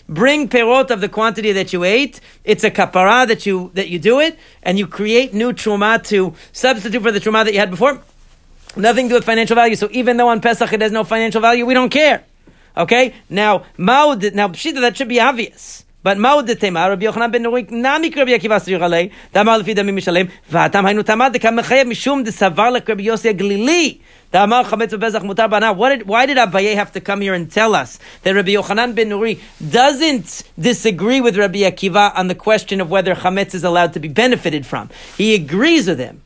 Bring 0.07 0.49
perot 0.49 0.91
of 0.91 1.01
the 1.01 1.09
quantity 1.09 1.53
that 1.53 1.71
you 1.73 1.83
ate. 1.83 2.19
It's 2.43 2.63
a 2.63 2.71
kapara 2.71 3.27
that 3.27 3.45
you 3.45 3.71
that 3.73 3.87
you 3.87 3.99
do 3.99 4.19
it, 4.19 4.37
and 4.61 4.77
you 4.77 4.85
create 4.85 5.33
new 5.33 5.53
truma 5.53 6.03
to 6.07 6.33
substitute 6.51 7.01
for 7.01 7.11
the 7.11 7.19
truma 7.19 7.45
that 7.45 7.53
you 7.53 7.59
had 7.59 7.71
before. 7.71 8.01
Nothing 8.75 9.05
to 9.05 9.09
do 9.09 9.15
with 9.15 9.23
financial 9.23 9.55
value. 9.55 9.75
So 9.75 9.87
even 9.91 10.17
though 10.17 10.29
on 10.29 10.41
Pesach 10.41 10.73
it 10.73 10.81
has 10.81 10.91
no 10.91 11.03
financial 11.03 11.41
value, 11.41 11.65
we 11.65 11.73
don't 11.73 11.89
care. 11.89 12.23
Okay? 12.75 13.13
Now, 13.29 13.65
Maud, 13.77 14.33
now, 14.33 14.47
Pshita, 14.47 14.81
that 14.81 14.97
should 14.97 15.09
be 15.09 15.19
obvious. 15.19 15.82
But 16.03 16.17
Maud 16.17 16.47
the 16.47 16.55
Tema, 16.55 16.89
Rabbi 16.89 17.05
Yochanan 17.05 17.31
ben 17.31 17.43
Nuri, 17.43 17.71
nami 17.71 18.09
Rabbi 18.09 18.31
Akiva 18.31 18.61
Sri 18.61 18.73
Alei, 18.73 19.09
Damar 19.31 19.59
Lefi 19.59 19.73
Dami 19.73 19.93
Mishalem, 19.93 20.29
V'atam 20.51 20.83
Hainu 20.83 21.01
Tamad, 21.01 21.33
Dekam 21.33 21.61
Mechayev 21.61 21.87
Mishum, 21.87 22.25
Desavar 22.25 22.73
Lek 22.73 22.85
Rabbi 22.89 23.03
Yossi 23.05 23.33
Glili, 23.33 24.01
Damar 24.29 24.65
Chametz 24.65 24.91
Bezach 24.99 25.21
Mutar 25.21 25.49
Bana. 25.49 25.71
Why 25.71 26.25
did 26.25 26.37
Abaye 26.37 26.75
have 26.75 26.91
to 26.91 26.99
come 26.99 27.21
here 27.21 27.33
and 27.33 27.49
tell 27.49 27.73
us 27.73 27.99
that 28.23 28.35
Rabbi 28.35 28.49
Yochanan 28.49 28.93
ben 28.95 29.11
Nuri 29.11 29.39
doesn't 29.71 30.43
disagree 30.59 31.21
with 31.21 31.37
Rabbi 31.37 31.59
Akiva 31.59 32.11
on 32.17 32.27
the 32.27 32.35
question 32.35 32.81
of 32.81 32.91
whether 32.91 33.15
Chametz 33.15 33.55
is 33.55 33.63
allowed 33.63 33.93
to 33.93 34.01
be 34.01 34.09
benefited 34.09 34.65
from? 34.65 34.89
He 35.17 35.35
agrees 35.35 35.87
with 35.87 35.99
him. 35.99 36.21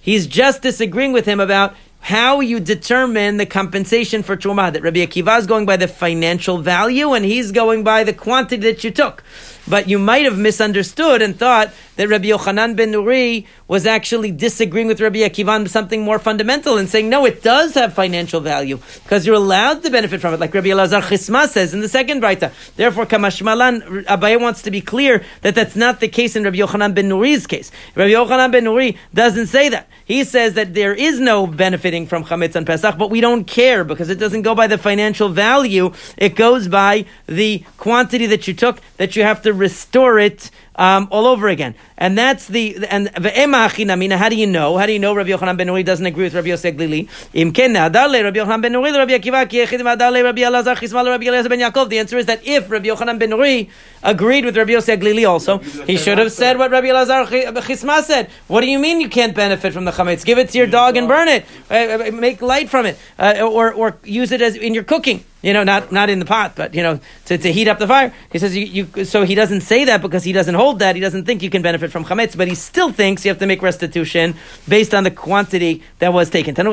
He's 0.00 0.28
just 0.28 0.62
disagreeing 0.62 1.12
with 1.12 1.26
him 1.26 1.40
about 1.40 1.74
how 2.08 2.40
you 2.40 2.58
determine 2.58 3.36
the 3.36 3.44
compensation 3.44 4.22
for 4.22 4.34
truma. 4.34 4.72
That 4.72 4.82
Rabbi 4.82 5.00
Akiva 5.00 5.38
is 5.38 5.46
going 5.46 5.66
by 5.66 5.76
the 5.76 5.86
financial 5.86 6.56
value, 6.56 7.12
and 7.12 7.22
he's 7.22 7.52
going 7.52 7.84
by 7.84 8.02
the 8.02 8.14
quantity 8.14 8.62
that 8.62 8.82
you 8.82 8.90
took. 8.90 9.22
But 9.68 9.90
you 9.90 9.98
might 9.98 10.24
have 10.24 10.38
misunderstood 10.38 11.20
and 11.20 11.38
thought 11.38 11.70
that 11.96 12.08
Rabbi 12.08 12.28
Yochanan 12.28 12.74
ben 12.74 12.92
Nuri 12.92 13.44
was 13.66 13.84
actually 13.84 14.30
disagreeing 14.30 14.86
with 14.86 15.02
Rabbi 15.02 15.18
Akiva 15.18 15.50
on 15.50 15.66
something 15.68 16.02
more 16.02 16.18
fundamental 16.18 16.78
and 16.78 16.88
saying, 16.88 17.10
no, 17.10 17.26
it 17.26 17.42
does 17.42 17.74
have 17.74 17.92
financial 17.92 18.40
value 18.40 18.78
because 19.02 19.26
you're 19.26 19.34
allowed 19.34 19.82
to 19.82 19.90
benefit 19.90 20.22
from 20.22 20.32
it, 20.32 20.40
like 20.40 20.54
Rabbi 20.54 20.68
Elazar 20.68 21.02
Chisma 21.02 21.46
says 21.48 21.74
in 21.74 21.80
the 21.80 21.88
second 21.88 22.22
Braita. 22.22 22.50
Therefore, 22.76 23.04
Kamashmalan, 23.04 24.04
Abaye 24.06 24.40
wants 24.40 24.62
to 24.62 24.70
be 24.70 24.80
clear 24.80 25.22
that 25.42 25.54
that's 25.54 25.76
not 25.76 26.00
the 26.00 26.08
case 26.08 26.34
in 26.34 26.44
Rabbi 26.44 26.56
Yochanan 26.56 26.94
ben 26.94 27.10
Nuri's 27.10 27.46
case. 27.46 27.70
Rabbi 27.94 28.12
Yochanan 28.12 28.52
ben 28.52 28.64
Nuri 28.64 28.96
doesn't 29.12 29.48
say 29.48 29.68
that. 29.68 29.86
He 30.06 30.24
says 30.24 30.54
that 30.54 30.72
there 30.72 30.94
is 30.94 31.20
no 31.20 31.46
benefiting 31.46 31.97
from 32.06 32.24
Chametz 32.24 32.56
on 32.56 32.64
Pesach, 32.64 32.96
but 32.98 33.10
we 33.10 33.20
don't 33.20 33.44
care 33.44 33.84
because 33.84 34.10
it 34.10 34.18
doesn't 34.18 34.42
go 34.42 34.54
by 34.54 34.66
the 34.66 34.78
financial 34.78 35.28
value. 35.28 35.92
It 36.16 36.36
goes 36.36 36.68
by 36.68 37.06
the 37.26 37.64
quantity 37.76 38.26
that 38.26 38.48
you 38.48 38.54
took 38.54 38.80
that 38.96 39.16
you 39.16 39.22
have 39.22 39.42
to 39.42 39.52
restore 39.52 40.18
it 40.18 40.50
um, 40.78 41.08
all 41.10 41.26
over 41.26 41.48
again. 41.48 41.74
And 41.98 42.16
that's 42.16 42.46
the 42.46 42.76
and 42.88 43.08
ve'ema 43.08 44.16
How 44.16 44.28
do 44.28 44.36
you 44.36 44.46
know? 44.46 44.78
How 44.78 44.86
do 44.86 44.92
you 44.92 45.00
know 45.00 45.14
Rabbi 45.14 45.30
Yochanan 45.30 45.56
ben 45.56 45.66
Nuri 45.66 45.84
doesn't 45.84 46.06
agree 46.06 46.24
with 46.24 46.34
Rabbi 46.34 46.48
Yosef 46.48 46.76
Glili? 46.76 47.08
Im 47.34 47.52
ken 47.52 47.74
Rabbi 47.74 47.98
Yochanan 47.98 48.62
ben 48.62 48.72
Nuri, 48.72 48.96
Rabbi 48.96 49.12
Akiva 49.12 49.48
ki 49.48 49.58
echid 49.58 49.84
Rabbi 49.84 50.40
Elazar 50.40 50.76
chisma 50.76 51.04
Rabbi 51.04 51.24
Elazar 51.24 51.48
ben 51.48 51.58
Yaakov. 51.58 51.88
The 51.88 51.98
answer 51.98 52.16
is 52.16 52.26
that 52.26 52.46
if 52.46 52.70
Rabbi 52.70 52.86
Yochanan 52.86 53.18
ben 53.18 53.30
Nuri 53.30 53.68
agreed 54.04 54.44
with 54.44 54.56
Rabbi 54.56 54.72
Yosef 54.72 55.00
Glili 55.00 55.28
also, 55.28 55.58
he 55.58 55.96
should 55.96 56.18
have 56.18 56.30
said 56.30 56.56
what 56.56 56.70
Rabbi 56.70 56.86
Elazar 56.86 57.26
chisma 57.26 58.00
said. 58.02 58.30
What 58.46 58.60
do 58.60 58.68
you 58.68 58.78
mean 58.78 59.00
you 59.00 59.08
can't 59.08 59.34
benefit 59.34 59.72
from 59.72 59.84
the 59.84 59.90
chametz? 59.90 60.24
Give 60.24 60.38
it 60.38 60.50
to 60.50 60.58
your 60.58 60.68
dog 60.68 60.96
and 60.96 61.08
burn 61.08 61.26
it. 61.26 61.44
Uh, 61.68 61.74
uh, 61.74 62.10
make 62.12 62.40
light 62.40 62.70
from 62.70 62.86
it, 62.86 62.96
uh, 63.18 63.40
or 63.42 63.72
or 63.72 63.98
use 64.04 64.30
it 64.30 64.40
as 64.40 64.54
in 64.54 64.74
your 64.74 64.84
cooking. 64.84 65.24
You 65.40 65.52
know, 65.52 65.62
not 65.62 65.92
not 65.92 66.10
in 66.10 66.18
the 66.18 66.24
pot, 66.24 66.54
but 66.56 66.74
you 66.74 66.82
know, 66.82 66.98
to, 67.26 67.38
to 67.38 67.52
heat 67.52 67.68
up 67.68 67.78
the 67.78 67.86
fire. 67.86 68.12
He 68.32 68.40
says 68.40 68.56
you, 68.56 68.64
you 68.66 69.04
so 69.04 69.24
he 69.24 69.36
doesn't 69.36 69.60
say 69.60 69.84
that 69.84 70.02
because 70.02 70.24
he 70.24 70.32
doesn't 70.32 70.56
hold 70.56 70.80
that. 70.80 70.96
He 70.96 71.00
doesn't 71.00 71.26
think 71.26 71.44
you 71.44 71.50
can 71.50 71.62
benefit 71.62 71.92
from 71.92 72.04
chametz, 72.04 72.36
but 72.36 72.48
he 72.48 72.56
still 72.56 72.90
thinks 72.90 73.24
you 73.24 73.28
have 73.28 73.38
to 73.38 73.46
make 73.46 73.62
restitution 73.62 74.34
based 74.66 74.94
on 74.94 75.04
the 75.04 75.12
quantity 75.12 75.84
that 76.00 76.12
was 76.12 76.28
taken. 76.28 76.56
If 76.58 76.66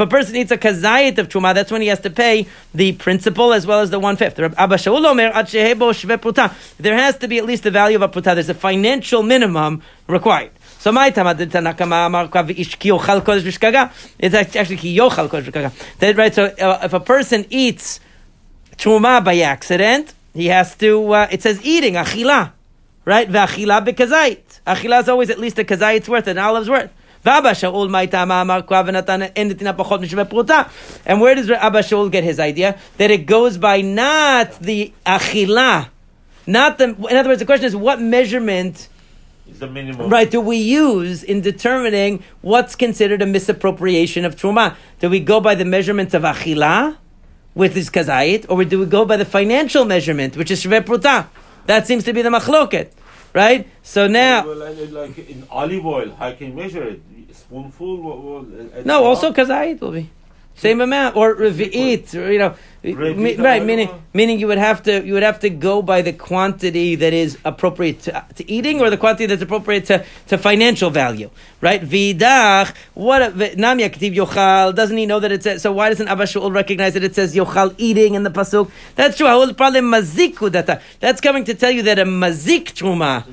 a 0.00 0.06
person 0.06 0.36
eats 0.36 0.50
a 0.50 0.58
kazayit 0.58 1.18
of 1.18 1.28
truma, 1.28 1.54
that's 1.54 1.70
when 1.70 1.80
he 1.82 1.88
has 1.88 2.00
to 2.00 2.10
pay 2.10 2.48
the 2.74 2.92
principal 2.92 3.52
as 3.52 3.64
well 3.64 3.80
as 3.80 3.90
the 3.90 4.00
one 4.00 4.16
fifth. 4.16 4.34
There 4.36 4.48
has 6.96 7.16
to 7.18 7.28
be 7.28 7.38
at 7.38 7.44
least 7.44 7.62
the 7.62 7.70
value 7.70 7.96
of 7.96 8.02
a 8.02 8.08
puta. 8.08 8.34
There's 8.34 8.48
a 8.48 8.54
financial 8.54 9.22
minimum 9.22 9.82
required. 10.08 10.50
So 10.78 10.92
my 10.92 11.10
Tanakama 11.10 12.06
Amar 12.06 12.28
Ish 12.50 12.76
Ki 12.76 12.90
Yochal 12.90 13.22
Kodesh 13.22 13.42
Vishkaga. 13.42 13.90
It's 14.18 14.34
actually 14.34 14.76
Ki 14.76 14.96
Yochal 14.96 15.28
Kodesh 15.28 15.50
Vishkaga. 15.50 16.16
Right. 16.16 16.34
So 16.34 16.46
uh, 16.46 16.80
if 16.84 16.92
a 16.92 17.00
person 17.00 17.46
eats 17.50 18.00
truma 18.76 19.24
by 19.24 19.40
accident, 19.40 20.14
he 20.34 20.46
has 20.46 20.76
to. 20.76 21.12
Uh, 21.12 21.28
it 21.32 21.42
says 21.42 21.60
eating 21.64 21.94
achila, 21.94 22.52
right? 23.04 23.28
V'achila 23.28 23.84
bekazait. 23.84 24.60
Achila 24.66 25.02
is 25.02 25.08
always 25.08 25.30
at 25.30 25.38
least 25.38 25.58
a 25.58 25.64
kazayit's 25.64 26.08
worth, 26.08 26.28
an 26.28 26.38
olive's 26.38 26.70
worth. 26.70 26.92
And 27.24 27.44
where 27.44 27.54
does 31.34 31.50
Abba 31.50 31.80
Shaul 31.80 32.12
get 32.12 32.22
his 32.22 32.38
idea? 32.38 32.78
That 32.96 33.10
it 33.10 33.26
goes 33.26 33.58
by 33.58 33.80
not 33.80 34.52
the 34.60 34.92
achila, 35.04 35.88
not 36.46 36.78
the. 36.78 36.84
In 36.84 37.16
other 37.16 37.28
words, 37.28 37.40
the 37.40 37.44
question 37.44 37.66
is 37.66 37.74
what 37.74 38.00
measurement 38.00 38.88
is 39.48 39.58
the 39.58 39.66
minimum. 39.66 40.08
Right, 40.08 40.30
do 40.30 40.40
we 40.40 40.56
use 40.56 41.22
in 41.22 41.40
determining 41.40 42.22
what's 42.40 42.74
considered 42.74 43.22
a 43.22 43.26
misappropriation 43.26 44.24
of 44.24 44.36
truma? 44.36 44.76
Do 45.00 45.10
we 45.10 45.20
go 45.20 45.40
by 45.40 45.54
the 45.54 45.64
measurement 45.64 46.14
of 46.14 46.22
achila 46.22 46.96
with 47.54 47.74
his 47.74 47.90
kazayit, 47.90 48.46
or 48.48 48.64
do 48.64 48.78
we 48.78 48.86
go 48.86 49.04
by 49.04 49.16
the 49.16 49.24
financial 49.24 49.84
measurement, 49.84 50.36
which 50.36 50.50
is 50.50 50.62
shveh 50.64 50.82
pruta? 50.82 51.26
That 51.66 51.86
seems 51.86 52.04
to 52.04 52.12
be 52.12 52.22
the 52.22 52.30
machloket, 52.30 52.92
right? 53.34 53.66
So 53.82 54.06
now, 54.06 54.46
well, 54.46 54.56
like 54.90 55.18
in 55.18 55.46
olive 55.50 55.84
oil, 55.84 56.14
how 56.14 56.32
can 56.32 56.48
you 56.48 56.54
measure 56.54 56.84
it? 56.84 57.02
Spoonful? 57.32 58.46
Uh, 58.74 58.78
uh, 58.78 58.82
no, 58.84 59.04
also 59.04 59.32
kazayit 59.32 59.80
will 59.80 59.92
be 59.92 60.10
same 60.58 60.80
amount, 60.80 61.16
or 61.16 61.36
revi'it, 61.36 62.12
you 62.32 62.38
know, 62.38 62.54
right? 62.84 63.64
Meaning, 63.64 63.88
meaning 64.14 64.38
you 64.38 64.46
would 64.46 64.58
have 64.58 64.82
to 64.84 65.04
you 65.04 65.14
would 65.14 65.22
have 65.22 65.40
to 65.40 65.50
go 65.50 65.82
by 65.82 66.02
the 66.02 66.12
quantity 66.12 66.94
that 66.94 67.12
is 67.12 67.38
appropriate 67.44 68.00
to, 68.02 68.24
to 68.36 68.50
eating, 68.50 68.80
or 68.80 68.90
the 68.90 68.96
quantity 68.96 69.26
that's 69.26 69.42
appropriate 69.42 69.86
to, 69.86 70.04
to 70.28 70.38
financial 70.38 70.90
value, 70.90 71.30
right? 71.60 71.82
Vidach, 71.82 72.74
what 72.94 73.36
nam 73.56 73.78
yaktiv 73.78 74.14
yochal? 74.14 74.74
Doesn't 74.74 74.96
he 74.96 75.06
know 75.06 75.20
that 75.20 75.32
it 75.32 75.42
says? 75.42 75.62
So 75.62 75.72
why 75.72 75.88
doesn't 75.88 76.08
Abba 76.08 76.24
Shaul 76.24 76.54
recognize 76.54 76.94
that 76.94 77.04
it 77.04 77.14
says 77.14 77.34
yochal 77.34 77.74
eating 77.78 78.14
in 78.14 78.22
the 78.22 78.30
pasuk? 78.30 78.70
That's 78.94 79.16
true. 79.16 79.26
I 79.26 79.36
would 79.36 79.56
probably 79.56 79.80
maziku 79.80 80.50
data. 80.50 80.80
That's 81.00 81.20
coming 81.20 81.44
to 81.44 81.54
tell 81.54 81.70
you 81.70 81.82
that 81.82 81.98
a 81.98 82.04
mazik 82.04 82.74
truma, 82.74 83.24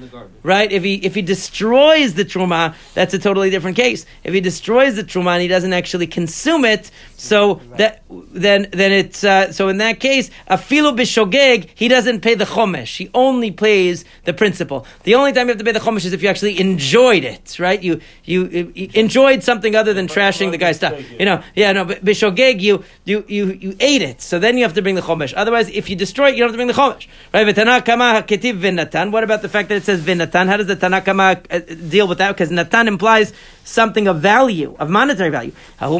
right? 0.43 0.71
If 0.71 0.83
he 0.83 0.95
if 0.95 1.13
he 1.13 1.21
destroys 1.21 2.15
the 2.15 2.25
truma, 2.25 2.75
that's 2.93 3.13
a 3.13 3.19
totally 3.19 3.49
different 3.49 3.77
case. 3.77 4.05
If 4.23 4.33
he 4.33 4.41
destroys 4.41 4.95
the 4.95 5.03
truma 5.03 5.33
and 5.33 5.41
he 5.43 5.47
doesn't 5.47 5.73
actually 5.73 6.07
consume 6.07 6.65
it, 6.65 6.89
so 7.17 7.61
that 7.77 8.03
then 8.09 8.67
then 8.71 8.91
it's. 8.91 9.23
Uh, 9.23 9.51
so 9.51 9.69
in 9.69 9.77
that 9.77 9.99
case, 9.99 10.29
afilu 10.49 10.95
b'shogeg, 10.95 11.69
he 11.73 11.87
doesn't 11.87 12.21
pay 12.21 12.35
the 12.35 12.45
chomesh. 12.45 12.97
He 12.97 13.09
only 13.13 13.51
pays 13.51 14.05
the 14.25 14.33
principal. 14.33 14.85
The 15.03 15.15
only 15.15 15.31
time 15.31 15.47
you 15.47 15.51
have 15.51 15.57
to 15.57 15.63
pay 15.63 15.71
the 15.71 15.79
chomesh 15.79 16.05
is 16.05 16.13
if 16.13 16.21
you 16.21 16.29
actually 16.29 16.59
enjoyed 16.59 17.23
it, 17.23 17.57
right? 17.59 17.81
You 17.81 18.01
you, 18.25 18.71
you 18.75 18.89
enjoyed 18.93 19.43
something 19.43 19.75
other 19.75 19.93
than 19.93 20.07
trashing 20.07 20.51
the 20.51 20.57
guy's 20.57 20.75
stuff. 20.77 20.93
You 21.19 21.25
know, 21.25 21.43
yeah, 21.55 21.71
no, 21.71 21.85
but 21.85 22.03
b'shogeg, 22.03 22.59
you 22.59 22.83
you 23.05 23.23
you 23.27 23.51
you 23.53 23.75
ate 23.79 24.01
it, 24.01 24.21
so 24.21 24.37
then 24.37 24.57
you 24.57 24.63
have 24.63 24.73
to 24.73 24.81
bring 24.81 24.95
the 24.95 25.01
chomesh. 25.01 25.33
Otherwise, 25.35 25.69
if 25.69 25.89
you 25.89 25.95
destroy 25.95 26.29
it, 26.29 26.35
you 26.35 26.39
don't 26.39 26.49
have 26.49 26.53
to 26.53 26.57
bring 26.57 26.67
the 26.67 26.73
chomesh, 26.73 27.07
right? 27.33 27.47
V'tanakama 27.47 28.21
haketiv 28.21 28.59
v'natan. 28.59 29.11
What 29.11 29.23
about 29.23 29.41
the 29.41 29.49
fact 29.49 29.69
that 29.69 29.75
it 29.75 29.83
says 29.83 30.01
v'natan? 30.01 30.47
How 30.47 30.57
does 30.57 30.67
the 30.67 30.75
tanakama 30.75 31.45
uh, 31.49 31.89
deal 31.89 32.07
with 32.07 32.17
that? 32.17 32.33
Because 32.33 32.51
natan 32.51 32.87
implies 32.87 33.33
something 33.65 34.07
of 34.07 34.21
value, 34.21 34.75
of 34.79 34.89
monetary 34.89 35.29
value. 35.29 35.51
Like 35.81 35.99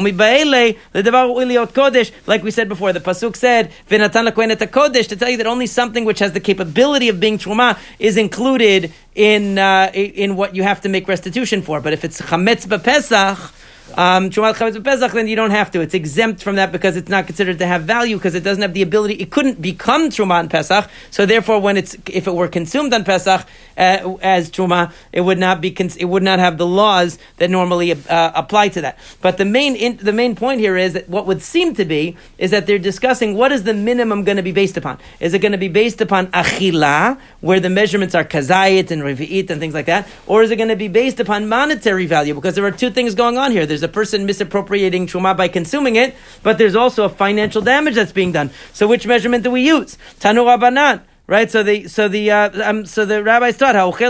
we 2.42 2.50
said 2.50 2.68
before, 2.68 2.92
the 2.94 3.00
pasuk 3.00 3.36
said, 3.36 3.70
to 3.88 5.16
tell 5.16 5.30
you 5.30 5.36
that 5.36 5.46
only 5.46 5.66
something 5.66 6.04
which 6.06 6.20
has 6.20 6.32
the 6.32 6.40
capability 6.40 7.08
of 7.10 7.20
being 7.20 7.36
truma 7.36 7.78
is 7.98 8.16
included 8.16 8.92
in 9.14 9.58
uh, 9.58 9.90
in 9.94 10.36
what 10.36 10.54
you 10.54 10.62
have 10.62 10.80
to 10.82 10.88
make 10.88 11.08
restitution 11.08 11.60
for. 11.60 11.80
But 11.80 11.92
if 11.92 12.04
it's 12.04 12.20
chametz 12.20 12.66
b'pesach, 12.66 13.52
um, 13.94 14.30
then 14.30 15.28
you 15.28 15.36
don't 15.36 15.50
have 15.50 15.70
to. 15.70 15.80
It's 15.80 15.94
exempt 15.94 16.42
from 16.42 16.56
that 16.56 16.72
because 16.72 16.96
it's 16.96 17.08
not 17.08 17.26
considered 17.26 17.58
to 17.58 17.66
have 17.66 17.82
value 17.82 18.16
because 18.16 18.34
it 18.34 18.44
doesn't 18.44 18.62
have 18.62 18.74
the 18.74 18.82
ability. 18.82 19.14
It 19.14 19.30
couldn't 19.30 19.60
become 19.60 20.10
Truma 20.10 20.32
on 20.32 20.48
Pesach. 20.48 20.88
So 21.10 21.26
therefore, 21.26 21.60
when 21.60 21.76
it's 21.76 21.96
if 22.06 22.26
it 22.26 22.34
were 22.34 22.48
consumed 22.48 22.92
on 22.92 23.04
Pesach 23.04 23.46
uh, 23.76 24.16
as 24.22 24.50
Truma, 24.50 24.92
it 25.12 25.22
would 25.22 25.38
not 25.38 25.60
be. 25.60 25.74
It 25.98 26.06
would 26.06 26.22
not 26.22 26.38
have 26.38 26.58
the 26.58 26.66
laws 26.66 27.18
that 27.38 27.50
normally 27.50 27.92
uh, 27.92 28.32
apply 28.34 28.68
to 28.70 28.80
that. 28.82 28.98
But 29.20 29.38
the 29.38 29.44
main 29.44 29.76
in, 29.76 29.96
the 29.98 30.12
main 30.12 30.36
point 30.36 30.60
here 30.60 30.76
is 30.76 30.92
that 30.94 31.08
what 31.08 31.26
would 31.26 31.42
seem 31.42 31.74
to 31.74 31.84
be 31.84 32.16
is 32.38 32.50
that 32.50 32.66
they're 32.66 32.78
discussing 32.78 33.34
what 33.34 33.52
is 33.52 33.64
the 33.64 33.74
minimum 33.74 34.24
going 34.24 34.36
to 34.36 34.42
be 34.42 34.52
based 34.52 34.76
upon. 34.76 34.98
Is 35.20 35.34
it 35.34 35.40
going 35.40 35.52
to 35.52 35.58
be 35.58 35.68
based 35.68 36.00
upon 36.00 36.28
achila, 36.28 37.18
where 37.40 37.60
the 37.60 37.70
measurements 37.70 38.14
are 38.14 38.24
kazayit 38.24 38.90
and 38.90 39.02
revi'it 39.02 39.50
and 39.50 39.60
things 39.60 39.74
like 39.74 39.86
that, 39.86 40.08
or 40.26 40.42
is 40.42 40.50
it 40.50 40.56
going 40.56 40.68
to 40.68 40.76
be 40.76 40.88
based 40.88 41.20
upon 41.20 41.48
monetary 41.48 42.06
value? 42.06 42.34
Because 42.34 42.54
there 42.54 42.64
are 42.64 42.70
two 42.70 42.90
things 42.90 43.14
going 43.14 43.38
on 43.38 43.52
here. 43.52 43.66
There's 43.66 43.75
a 43.82 43.88
person 43.88 44.26
misappropriating 44.26 45.06
truma 45.06 45.36
by 45.36 45.48
consuming 45.48 45.96
it, 45.96 46.14
but 46.42 46.58
there's 46.58 46.74
also 46.74 47.04
a 47.04 47.08
financial 47.08 47.62
damage 47.62 47.94
that's 47.94 48.12
being 48.12 48.32
done. 48.32 48.50
So 48.72 48.86
which 48.86 49.06
measurement 49.06 49.44
do 49.44 49.50
we 49.50 49.62
use? 49.66 49.98
Tanu 50.20 50.44
Rabbanan. 50.44 51.02
Right, 51.28 51.50
so 51.50 51.64
the 51.64 51.88
so 51.88 52.06
the 52.06 52.30
uh, 52.30 52.70
um, 52.70 52.86
so 52.86 53.04
the 53.04 53.20
rabbis 53.20 53.56
taught 53.56 53.74
how 53.74 53.90
if 53.90 54.00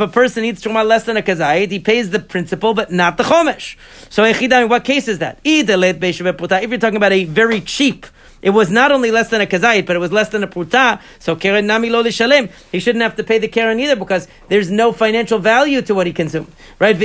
a 0.00 0.08
person 0.08 0.44
eats 0.44 0.62
truma 0.62 0.86
less 0.86 1.04
than 1.04 1.16
a 1.16 1.22
kazayit, 1.22 1.70
he 1.70 1.78
pays 1.78 2.10
the 2.10 2.18
principal 2.20 2.74
but 2.74 2.92
not 2.92 3.16
the 3.16 3.22
chomesh. 3.22 3.76
So 4.10 4.22
in 4.22 4.68
what 4.68 4.84
case 4.84 5.08
is 5.08 5.20
that? 5.20 5.38
If 5.44 5.66
you're 5.66 6.78
talking 6.78 6.96
about 6.96 7.12
a 7.12 7.24
very 7.24 7.62
cheap 7.62 8.04
it 8.44 8.50
was 8.50 8.70
not 8.70 8.92
only 8.92 9.10
less 9.10 9.30
than 9.30 9.40
a 9.40 9.46
kazayit, 9.46 9.86
but 9.86 9.96
it 9.96 10.00
was 10.00 10.12
less 10.12 10.28
than 10.28 10.44
a 10.44 10.46
pruta. 10.46 11.00
So 11.18 11.34
keren 11.34 11.66
nami 11.66 11.88
lo 11.88 12.04
lishalem. 12.04 12.50
He 12.70 12.78
shouldn't 12.78 13.02
have 13.02 13.16
to 13.16 13.24
pay 13.24 13.38
the 13.38 13.48
keren 13.48 13.80
either 13.80 13.96
because 13.96 14.28
there's 14.48 14.70
no 14.70 14.92
financial 14.92 15.38
value 15.38 15.80
to 15.80 15.94
what 15.94 16.06
he 16.06 16.12
consumed. 16.12 16.52
Right? 16.78 16.94
And 16.94 17.02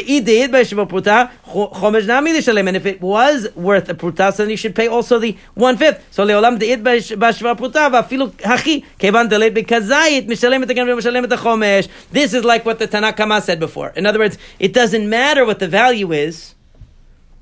if 2.75 2.85
it 2.85 3.01
was 3.01 3.47
worth 3.55 3.87
a 3.87 3.95
pruta, 3.95 4.35
then 4.35 4.49
he 4.49 4.57
should 4.57 4.75
pay 4.75 4.89
also 4.89 5.17
the 5.17 5.37
one 5.53 5.77
fifth. 5.77 6.05
So 6.11 6.25
leolam 6.25 6.59
deid 6.59 6.83
b'shva 6.83 7.55
pruta 7.57 7.89
v'afilu 7.89 8.31
hachi 8.33 8.83
kevan 8.97 9.29
delet 9.29 9.55
bekazayit 9.55 10.27
mishalem 10.27 10.63
et 10.63 10.71
again 10.71 10.87
mishalem 10.87 11.23
et 11.23 11.39
chomesh. 11.39 11.87
This 12.11 12.33
is 12.33 12.43
like 12.43 12.65
what 12.65 12.79
the 12.79 12.87
Tanakama 12.89 13.41
said 13.41 13.61
before. 13.61 13.93
In 13.95 14.05
other 14.05 14.19
words, 14.19 14.37
it 14.59 14.73
doesn't 14.73 15.07
matter 15.07 15.45
what 15.45 15.59
the 15.59 15.69
value 15.69 16.11
is. 16.11 16.55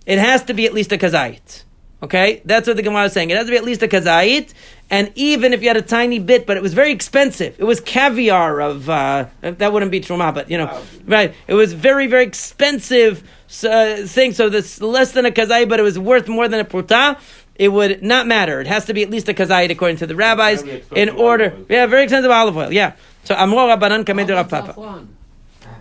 It 0.05 0.19
has 0.19 0.43
to 0.43 0.53
be 0.53 0.67
at 0.67 0.73
least 0.75 0.91
a 0.91 0.97
kazayit. 0.99 1.63
Okay, 2.01 2.43
that's 2.45 2.67
what 2.67 2.75
the 2.75 2.83
Gemara 2.83 3.05
is 3.05 3.13
saying. 3.13 3.31
It 3.31 3.37
has 3.37 3.47
to 3.47 3.51
be 3.51 3.57
at 3.57 3.63
least 3.63 3.81
a 3.81 3.87
kazait, 3.87 4.53
and 4.89 5.11
even 5.15 5.51
if 5.51 5.63
you 5.63 5.67
had 5.67 5.77
a 5.77 5.81
tiny 5.81 6.19
bit, 6.19 6.45
but 6.45 6.55
it 6.55 6.61
was 6.61 6.75
very 6.75 6.91
expensive. 6.91 7.55
It 7.57 7.63
was 7.63 7.79
caviar 7.81 8.61
of 8.61 8.87
uh, 8.87 9.25
that 9.41 9.73
wouldn't 9.73 9.91
be 9.91 9.99
truma, 9.99 10.31
but 10.31 10.51
you 10.51 10.59
know, 10.59 10.79
right? 11.05 11.33
It 11.47 11.55
was 11.55 11.73
very 11.73 12.05
very 12.05 12.23
expensive 12.23 13.27
uh, 13.63 13.95
thing. 14.05 14.33
So 14.33 14.47
this 14.47 14.79
less 14.79 15.13
than 15.13 15.25
a 15.25 15.31
kazait, 15.31 15.69
but 15.69 15.79
it 15.79 15.83
was 15.83 15.97
worth 15.97 16.27
more 16.27 16.47
than 16.47 16.59
a 16.59 16.65
pruta. 16.65 17.19
It 17.55 17.69
would 17.69 18.03
not 18.03 18.27
matter. 18.27 18.61
It 18.61 18.67
has 18.67 18.85
to 18.85 18.93
be 18.93 19.01
at 19.01 19.09
least 19.09 19.27
a 19.29 19.33
kazait 19.33 19.71
according 19.71 19.97
to 19.97 20.05
the 20.05 20.15
rabbis 20.15 20.61
in 20.95 21.09
order. 21.09 21.57
Yeah, 21.67 21.87
very 21.87 22.03
expensive 22.03 22.29
olive 22.29 22.55
oil. 22.55 22.71
Yeah. 22.71 22.93
So 23.23 23.33
Amor 23.33 23.75
Rabbanan 23.75 24.05
Kamed 24.05 24.27
Papa. 24.49 25.07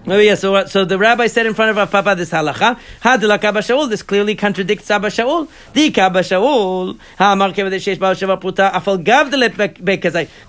Oh 0.09 0.19
yeah, 0.19 0.37
so 0.37 0.55
uh, 0.55 0.67
so 0.67 0.85
the 0.85 0.99
rabbi 0.99 1.27
said 1.27 1.47
in 1.47 1.55
front 1.55 1.73
of 1.73 1.77
Rav 1.77 1.91
Papa 1.91 2.15
this 2.15 2.31
halacha, 2.31 2.79
Hadla 3.03 3.43
Abba 3.43 3.59
Shaul. 3.59 3.89
This 3.89 4.03
clearly 4.03 4.37
contradicts 4.37 4.89
Abba 4.89 5.09
Shaul. 5.09 5.49
The 5.73 5.89
Abba 6.01 6.21
Shaul. 6.21 6.97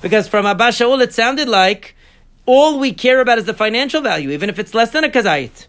Because 0.02 0.28
from 0.28 0.46
Abba 0.46 0.64
Shaul 0.66 1.02
it 1.02 1.12
sounded 1.12 1.50
like 1.50 1.96
all 2.46 2.78
we 2.78 2.94
care 2.94 3.20
about 3.20 3.40
is 3.40 3.46
the 3.46 3.54
financial 3.56 4.02
value, 4.02 4.30
even 4.30 4.50
if 4.50 4.60
it's 4.60 4.76
less 4.76 4.92
than 4.92 5.04
a 5.04 5.10
kazait. 5.10 5.66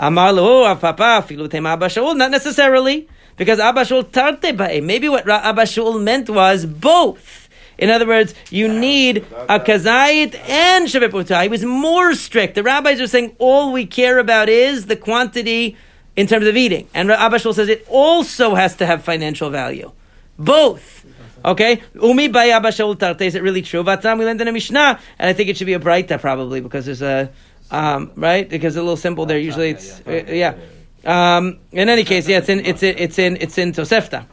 Amar 0.00 0.32
Lo 0.32 0.74
Papa 0.74 1.24
Filu 1.24 1.48
Tema 1.48 1.70
Abba 1.70 1.86
Shaul. 1.86 2.16
Not 2.16 2.32
necessarily, 2.32 3.08
because 3.36 3.60
Abba 3.60 3.82
Shaul 3.82 4.02
Tarte 4.02 4.56
Ba'e. 4.56 4.82
Maybe 4.82 5.08
what 5.08 5.28
Abba 5.28 5.62
Shaul 5.62 6.02
meant 6.02 6.28
was 6.28 6.66
both. 6.66 7.47
In 7.78 7.90
other 7.90 8.06
words, 8.06 8.34
you 8.50 8.68
need 8.68 9.18
a 9.48 9.60
kazayit 9.60 10.34
and 10.48 10.88
shavuot 10.88 11.42
He 11.42 11.48
was 11.48 11.64
more 11.64 12.14
strict. 12.14 12.56
The 12.56 12.62
rabbis 12.62 13.00
are 13.00 13.06
saying 13.06 13.36
all 13.38 13.72
we 13.72 13.86
care 13.86 14.18
about 14.18 14.48
is 14.48 14.86
the 14.86 14.96
quantity 14.96 15.76
in 16.16 16.26
terms 16.26 16.46
of 16.46 16.56
eating. 16.56 16.88
And 16.92 17.12
Abba 17.12 17.36
Shaul 17.36 17.54
says 17.54 17.68
it 17.68 17.86
also 17.88 18.56
has 18.56 18.74
to 18.76 18.86
have 18.86 19.04
financial 19.04 19.50
value. 19.50 19.92
Both. 20.36 21.06
Okay? 21.44 21.80
Umi 21.94 22.26
by 22.26 22.48
Abba 22.48 22.70
Shaul 22.70 22.96
Tarte, 22.96 23.22
is 23.22 23.36
it 23.36 23.42
really 23.44 23.62
true? 23.62 23.84
Vatam, 23.84 24.18
we 24.18 24.24
learned 24.24 24.40
in 24.40 24.48
a 24.48 24.52
Mishnah, 24.52 24.98
and 25.20 25.30
I 25.30 25.32
think 25.32 25.48
it 25.48 25.56
should 25.56 25.68
be 25.68 25.74
a 25.74 25.78
Braita 25.78 26.20
probably, 26.20 26.60
because 26.60 26.86
there's 26.86 27.02
a, 27.02 27.30
um, 27.70 28.10
right? 28.16 28.48
Because 28.48 28.74
it's 28.74 28.80
a 28.80 28.82
little 28.82 28.96
simple 28.96 29.26
there. 29.26 29.38
Usually 29.38 29.70
it's, 29.70 30.00
uh, 30.06 30.24
yeah. 30.26 30.56
Um, 31.04 31.60
in 31.70 31.88
any 31.88 32.02
case, 32.02 32.26
yeah, 32.28 32.38
it's 32.38 32.48
in, 32.48 32.66
it's 32.66 32.82
in, 32.82 32.98
it's 32.98 33.18
in, 33.20 33.36
it's 33.36 33.56
in 33.56 33.72
Tosefta. 33.72 34.26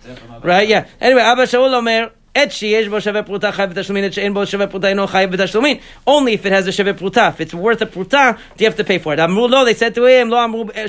Right? 0.44 0.68
Yeah. 0.68 0.88
Anyway, 1.00 1.22
Abba 1.22 1.44
Shaul 1.44 1.72
Omer, 1.72 2.12
only 2.36 2.74
if 6.34 6.46
it 6.46 6.52
has 6.52 6.68
a 6.68 6.72
sheve 6.72 6.98
pruta. 6.98 7.30
If 7.30 7.40
it's 7.40 7.54
worth 7.54 7.82
a 7.82 7.86
pruta, 7.86 8.38
you 8.58 8.66
have 8.66 8.76
to 8.76 8.84
pay 8.84 8.98
for 8.98 9.14
it? 9.14 9.66
They 9.66 9.74
said 9.74 9.96
to 9.96 10.06
him. 10.06 10.34
Eh, 10.34 10.88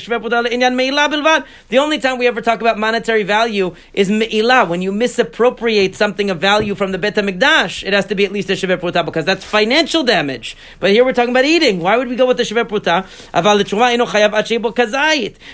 the 1.68 1.78
only 1.78 1.98
time 1.98 2.18
we 2.18 2.26
ever 2.26 2.40
talk 2.40 2.60
about 2.60 2.78
monetary 2.78 3.22
value 3.22 3.76
is 3.92 4.10
me'ila, 4.10 4.64
when 4.64 4.82
you 4.82 4.90
misappropriate 4.90 5.94
something 5.94 6.30
of 6.30 6.40
value 6.40 6.74
from 6.74 6.90
the 6.90 6.98
Bet 6.98 7.14
Mikdash, 7.14 7.84
It 7.84 7.92
has 7.92 8.06
to 8.06 8.16
be 8.16 8.24
at 8.24 8.32
least 8.32 8.50
a 8.50 8.54
sheve 8.54 8.80
pruta 8.80 9.04
because 9.04 9.24
that's 9.24 9.44
financial 9.44 10.02
damage. 10.02 10.56
But 10.80 10.90
here 10.90 11.04
we're 11.04 11.12
talking 11.12 11.30
about 11.30 11.44
eating. 11.44 11.80
Why 11.80 11.96
would 11.96 12.08
we 12.08 12.16
go 12.16 12.26
with 12.26 12.38
the 12.38 12.42
sheve 12.42 12.66
pruta? 12.66 13.06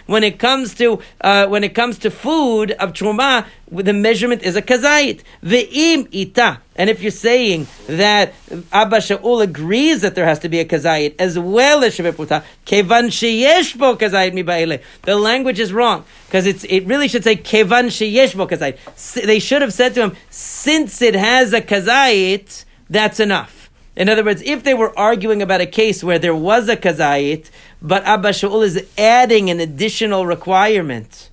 When 0.07 0.25
it 0.25 0.39
comes 0.39 0.75
to, 0.75 1.01
uh, 1.21 1.47
when 1.49 1.65
it 1.65 1.75
comes 1.75 1.99
to 1.99 2.11
food 2.11 2.71
of 2.73 2.93
truma, 2.93 3.47
the 3.73 3.93
measurement 3.93 4.43
is 4.43 4.55
a 4.55 4.63
kazait. 4.63 5.23
Ve'im 5.43 6.09
ita. 6.15 6.61
And 6.77 6.91
if 6.91 7.03
you're 7.03 7.11
saying 7.11 7.67
that 7.87 8.35
Abba 8.73 8.99
Shaul 8.99 9.43
agrees 9.43 10.03
that 10.03 10.15
there 10.15 10.25
has 10.25 10.39
to 10.41 10.49
be 10.49 10.61
a 10.61 10.65
kazayit 10.65 11.15
as 11.19 11.39
well 11.39 11.83
as 11.85 11.97
Shavuot 11.97 12.45
kevan 12.65 13.07
sheyesh 13.07 13.77
bo 13.79 13.97
kazayit 13.97 14.35
mi 14.35 14.79
The 15.03 15.17
language 15.17 15.59
is 15.59 15.73
wrong 15.73 16.05
because 16.27 16.47
it's 16.47 16.65
it 16.65 16.87
really 16.87 17.09
should 17.09 17.25
say 17.25 17.37
kevan 17.37 17.87
sheyesh 17.87 18.37
bo 18.37 18.47
kazayit. 18.47 19.23
They 19.25 19.39
should 19.39 19.63
have 19.63 19.73
said 19.73 19.95
to 19.95 20.03
him, 20.03 20.17
since 20.31 21.01
it 21.01 21.15
has 21.15 21.53
a 21.53 21.61
kazayit, 21.61 22.65
that's 22.91 23.21
enough. 23.21 23.71
In 23.95 24.09
other 24.09 24.25
words, 24.25 24.43
if 24.43 24.65
they 24.65 24.75
were 24.75 24.99
arguing 24.99 25.43
about 25.43 25.61
a 25.61 25.67
case 25.67 26.03
where 26.03 26.19
there 26.19 26.35
was 26.35 26.69
a 26.69 26.77
kazayit, 26.77 27.51
but 27.81 28.05
Abba 28.05 28.31
Shaul 28.31 28.65
is 28.65 28.87
adding 28.97 29.51
an 29.51 29.61
additional 29.61 30.25
requirement 30.25 31.31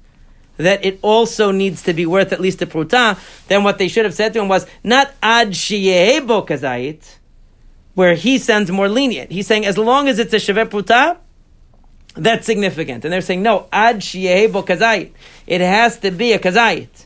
that 0.59 0.83
it 0.83 0.99
also 1.01 1.51
needs 1.51 1.81
to 1.83 1.93
be 1.93 2.05
worth 2.05 2.33
at 2.33 2.39
least 2.39 2.61
a 2.61 2.67
pruta, 2.67 3.17
then 3.47 3.63
what 3.63 3.77
they 3.77 3.87
should 3.87 4.03
have 4.03 4.13
said 4.13 4.33
to 4.33 4.41
him 4.41 4.49
was 4.49 4.67
not 4.83 5.11
ad 5.23 5.51
shiyehebo 5.51 6.45
kazayit, 6.45 7.17
where 7.95 8.13
he 8.13 8.37
sounds 8.37 8.69
more 8.69 8.89
lenient. 8.89 9.31
He's 9.31 9.47
saying 9.47 9.65
as 9.65 9.77
long 9.77 10.09
as 10.09 10.19
it's 10.19 10.33
a 10.33 10.37
sheve 10.37 10.69
pruta, 10.69 11.17
that's 12.15 12.45
significant. 12.45 13.05
And 13.05 13.13
they're 13.13 13.21
saying 13.21 13.41
no, 13.41 13.67
ad 13.71 14.01
shiyehebo 14.01 14.65
kazayit. 14.65 15.11
It 15.47 15.61
has 15.61 15.97
to 15.99 16.11
be 16.11 16.33
a 16.33 16.39
kazayit. 16.39 17.05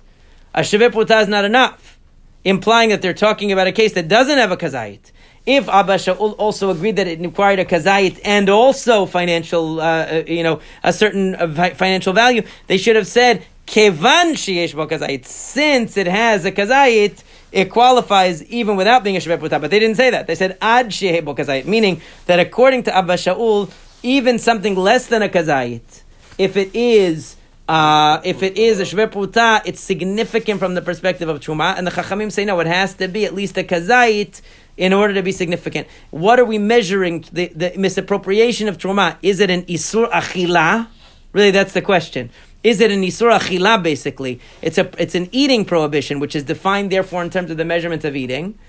A 0.55 0.61
sheve 0.61 0.91
pruta 0.91 1.21
is 1.21 1.27
not 1.27 1.45
enough, 1.45 1.99
implying 2.43 2.89
that 2.89 3.03
they're 3.03 3.13
talking 3.13 3.51
about 3.51 3.67
a 3.67 3.71
case 3.71 3.93
that 3.93 4.07
doesn't 4.07 4.37
have 4.39 4.51
a 4.51 4.57
kazayit. 4.57 5.11
If 5.45 5.67
Abba 5.67 5.95
Shaul 5.95 6.35
also 6.37 6.69
agreed 6.69 6.95
that 6.95 7.07
it 7.07 7.19
required 7.19 7.59
a 7.59 7.65
kazayit 7.65 8.21
and 8.23 8.49
also 8.49 9.05
financial, 9.05 9.81
uh, 9.81 9.83
uh 9.83 10.23
you 10.25 10.41
know, 10.41 10.61
a 10.83 10.93
certain 10.93 11.35
uh, 11.35 11.71
financial 11.75 12.13
value, 12.13 12.43
they 12.67 12.77
should 12.77 12.95
have 12.95 13.07
said 13.07 13.45
kevan 13.65 14.35
sheyesh 14.35 14.73
kazayit. 14.73 15.25
Since 15.25 15.97
it 15.97 16.07
has 16.07 16.45
a 16.45 16.51
kazayit, 16.51 17.23
it 17.51 17.69
qualifies 17.69 18.43
even 18.45 18.77
without 18.77 19.03
being 19.03 19.17
a 19.17 19.19
shvet 19.19 19.41
But 19.41 19.69
they 19.69 19.79
didn't 19.79 19.97
say 19.97 20.09
that. 20.11 20.27
They 20.27 20.35
said 20.35 20.57
ad 20.61 20.87
sheyeh 20.87 21.25
bo 21.25 21.35
kazayit, 21.35 21.65
meaning 21.65 22.01
that 22.25 22.39
according 22.39 22.83
to 22.83 22.95
Abba 22.95 23.15
Shaul, 23.15 23.69
even 24.01 24.39
something 24.39 24.75
less 24.75 25.07
than 25.07 25.21
a 25.23 25.29
kazayit, 25.29 26.03
if 26.37 26.55
it 26.55 26.73
is 26.73 27.35
uh, 27.67 28.19
if 28.23 28.43
it 28.43 28.57
is 28.57 28.79
a 28.79 28.83
shver 28.83 29.61
it's 29.65 29.79
significant 29.79 30.59
from 30.59 30.73
the 30.73 30.81
perspective 30.81 31.29
of 31.29 31.39
truma, 31.39 31.77
and 31.77 31.87
the 31.87 31.91
chachamim 31.91 32.31
say 32.31 32.45
no, 32.45 32.59
it 32.59 32.67
has 32.67 32.95
to 32.95 33.07
be 33.07 33.25
at 33.25 33.33
least 33.33 33.57
a 33.57 33.63
kazait 33.63 34.41
in 34.75 34.91
order 34.91 35.13
to 35.13 35.23
be 35.23 35.31
significant. 35.31 35.87
What 36.09 36.39
are 36.39 36.45
we 36.45 36.57
measuring? 36.57 37.25
The, 37.31 37.47
the 37.47 37.73
misappropriation 37.77 38.67
of 38.67 38.77
truma 38.77 39.17
is 39.21 39.39
it 39.39 39.49
an 39.49 39.63
isur 39.63 40.09
achila? 40.11 40.87
Really, 41.31 41.51
that's 41.51 41.73
the 41.73 41.81
question. 41.81 42.31
Is 42.63 42.81
it 42.81 42.91
an 42.91 43.01
isur 43.01 43.31
achila? 43.37 43.81
Basically, 43.81 44.41
it's 44.61 44.77
a 44.77 44.89
it's 45.01 45.15
an 45.15 45.29
eating 45.31 45.63
prohibition, 45.63 46.19
which 46.19 46.35
is 46.35 46.43
defined 46.43 46.91
therefore 46.91 47.23
in 47.23 47.29
terms 47.29 47.49
of 47.49 47.57
the 47.57 47.65
measurement 47.65 48.03
of 48.03 48.15
eating, 48.15 48.59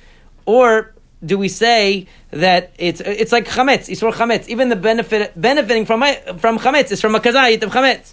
or 0.47 0.95
do 1.25 1.37
we 1.37 1.49
say 1.49 2.07
that 2.31 2.73
it's 2.79 3.01
it's 3.01 3.33
like 3.33 3.49
chametz, 3.49 3.89
isur 3.89 4.13
chametz? 4.13 4.49
Even 4.49 4.69
the 4.69 4.77
benefit 4.77 5.33
benefiting 5.41 5.85
from 5.85 6.05
from 6.39 6.59
chametz 6.59 6.93
is 6.93 7.01
from 7.01 7.15
a 7.17 7.21
kazayit 7.21 7.63
of 7.63 7.71
chametz. 7.71 8.13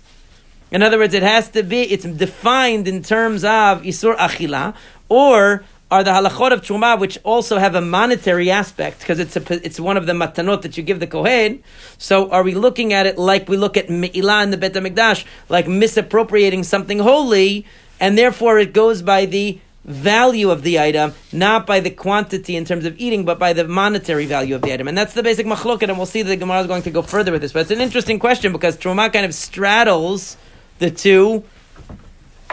In 0.71 0.81
other 0.81 0.97
words, 0.97 1.13
it 1.13 1.21
has 1.21 1.49
to 1.49 1.63
be, 1.63 1.81
it's 1.81 2.05
defined 2.05 2.87
in 2.87 3.03
terms 3.03 3.43
of 3.43 3.81
Isur 3.83 4.15
Achila, 4.15 4.73
or 5.09 5.65
are 5.91 6.03
the 6.05 6.11
halachot 6.11 6.53
of 6.53 6.61
truma, 6.61 6.97
which 6.97 7.19
also 7.23 7.57
have 7.57 7.75
a 7.75 7.81
monetary 7.81 8.49
aspect 8.49 9.01
because 9.01 9.19
it's 9.19 9.35
it's 9.35 9.77
one 9.77 9.97
of 9.97 10.05
the 10.05 10.13
matanot 10.13 10.61
that 10.61 10.77
you 10.77 10.83
give 10.83 11.01
the 11.01 11.07
kohen. 11.07 11.61
So 11.97 12.31
are 12.31 12.43
we 12.43 12.55
looking 12.55 12.93
at 12.93 13.05
it 13.05 13.17
like 13.17 13.49
we 13.49 13.57
look 13.57 13.75
at 13.75 13.89
me'ilah 13.89 14.43
in 14.43 14.51
the 14.51 14.57
Bet 14.57 14.71
Hamikdash, 14.71 15.25
like 15.49 15.67
misappropriating 15.67 16.63
something 16.63 16.99
holy, 16.99 17.65
and 17.99 18.17
therefore 18.17 18.57
it 18.57 18.71
goes 18.71 19.01
by 19.01 19.25
the 19.25 19.59
value 19.83 20.49
of 20.49 20.63
the 20.63 20.79
item, 20.79 21.13
not 21.33 21.67
by 21.67 21.81
the 21.81 21.89
quantity 21.89 22.55
in 22.55 22.63
terms 22.63 22.85
of 22.85 22.97
eating, 22.97 23.25
but 23.25 23.37
by 23.37 23.51
the 23.51 23.67
monetary 23.67 24.25
value 24.25 24.55
of 24.55 24.61
the 24.61 24.71
item. 24.71 24.87
And 24.87 24.97
that's 24.97 25.13
the 25.13 25.23
basic 25.23 25.45
machloket, 25.45 25.89
and 25.89 25.97
we'll 25.97 26.05
see 26.05 26.21
that 26.21 26.29
the 26.29 26.37
Gemara 26.37 26.61
is 26.61 26.67
going 26.67 26.83
to 26.83 26.91
go 26.91 27.01
further 27.01 27.33
with 27.33 27.41
this. 27.41 27.51
But 27.51 27.61
it's 27.61 27.71
an 27.71 27.81
interesting 27.81 28.17
question 28.17 28.53
because 28.53 28.77
truma 28.77 29.11
kind 29.11 29.25
of 29.25 29.33
straddles 29.33 30.37
the 30.81 30.91
two 30.91 31.43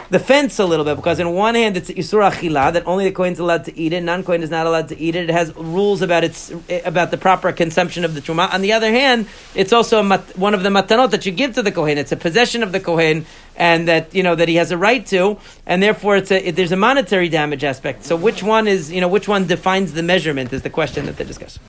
the 0.09 0.19
fence 0.19 0.57
a 0.57 0.65
little 0.65 0.85
bit 0.85 0.95
because 0.95 1.19
in 1.19 1.31
one 1.33 1.55
hand 1.55 1.77
it's 1.77 1.89
isur 1.91 2.27
achila 2.29 2.73
that 2.73 2.85
only 2.87 3.05
the 3.05 3.11
kohen 3.11 3.33
is 3.33 3.39
allowed 3.39 3.65
to 3.65 3.77
eat 3.77 3.93
it, 3.93 4.01
non 4.01 4.23
kohen 4.23 4.41
is 4.41 4.49
not 4.49 4.65
allowed 4.65 4.87
to 4.89 4.97
eat 4.97 5.15
it. 5.15 5.29
It 5.29 5.33
has 5.33 5.55
rules 5.55 6.01
about 6.01 6.23
its 6.23 6.51
about 6.85 7.11
the 7.11 7.17
proper 7.17 7.51
consumption 7.51 8.03
of 8.05 8.15
the 8.15 8.21
truma. 8.21 8.51
On 8.53 8.61
the 8.61 8.73
other 8.73 8.91
hand, 8.91 9.27
it's 9.53 9.73
also 9.73 10.01
mat, 10.01 10.21
one 10.37 10.53
of 10.53 10.63
the 10.63 10.69
matanot 10.69 11.11
that 11.11 11.25
you 11.25 11.31
give 11.31 11.53
to 11.55 11.61
the 11.61 11.71
kohen. 11.71 11.97
It's 11.97 12.11
a 12.11 12.17
possession 12.17 12.63
of 12.63 12.71
the 12.71 12.79
kohen, 12.79 13.25
and 13.55 13.87
that 13.87 14.15
you 14.15 14.23
know 14.23 14.35
that 14.35 14.47
he 14.47 14.55
has 14.55 14.71
a 14.71 14.77
right 14.77 15.05
to, 15.07 15.37
and 15.65 15.83
therefore 15.83 16.17
it's 16.17 16.31
a, 16.31 16.47
it, 16.47 16.55
there's 16.55 16.71
a 16.71 16.77
monetary 16.77 17.29
damage 17.29 17.63
aspect. 17.63 18.03
So 18.03 18.15
which 18.15 18.41
one 18.41 18.67
is 18.67 18.91
you 18.91 19.01
know 19.01 19.07
which 19.07 19.27
one 19.27 19.45
defines 19.45 19.93
the 19.93 20.03
measurement 20.03 20.53
is 20.53 20.63
the 20.63 20.71
question 20.71 21.05
that 21.05 21.17
they're 21.17 21.27
discussing. 21.27 21.57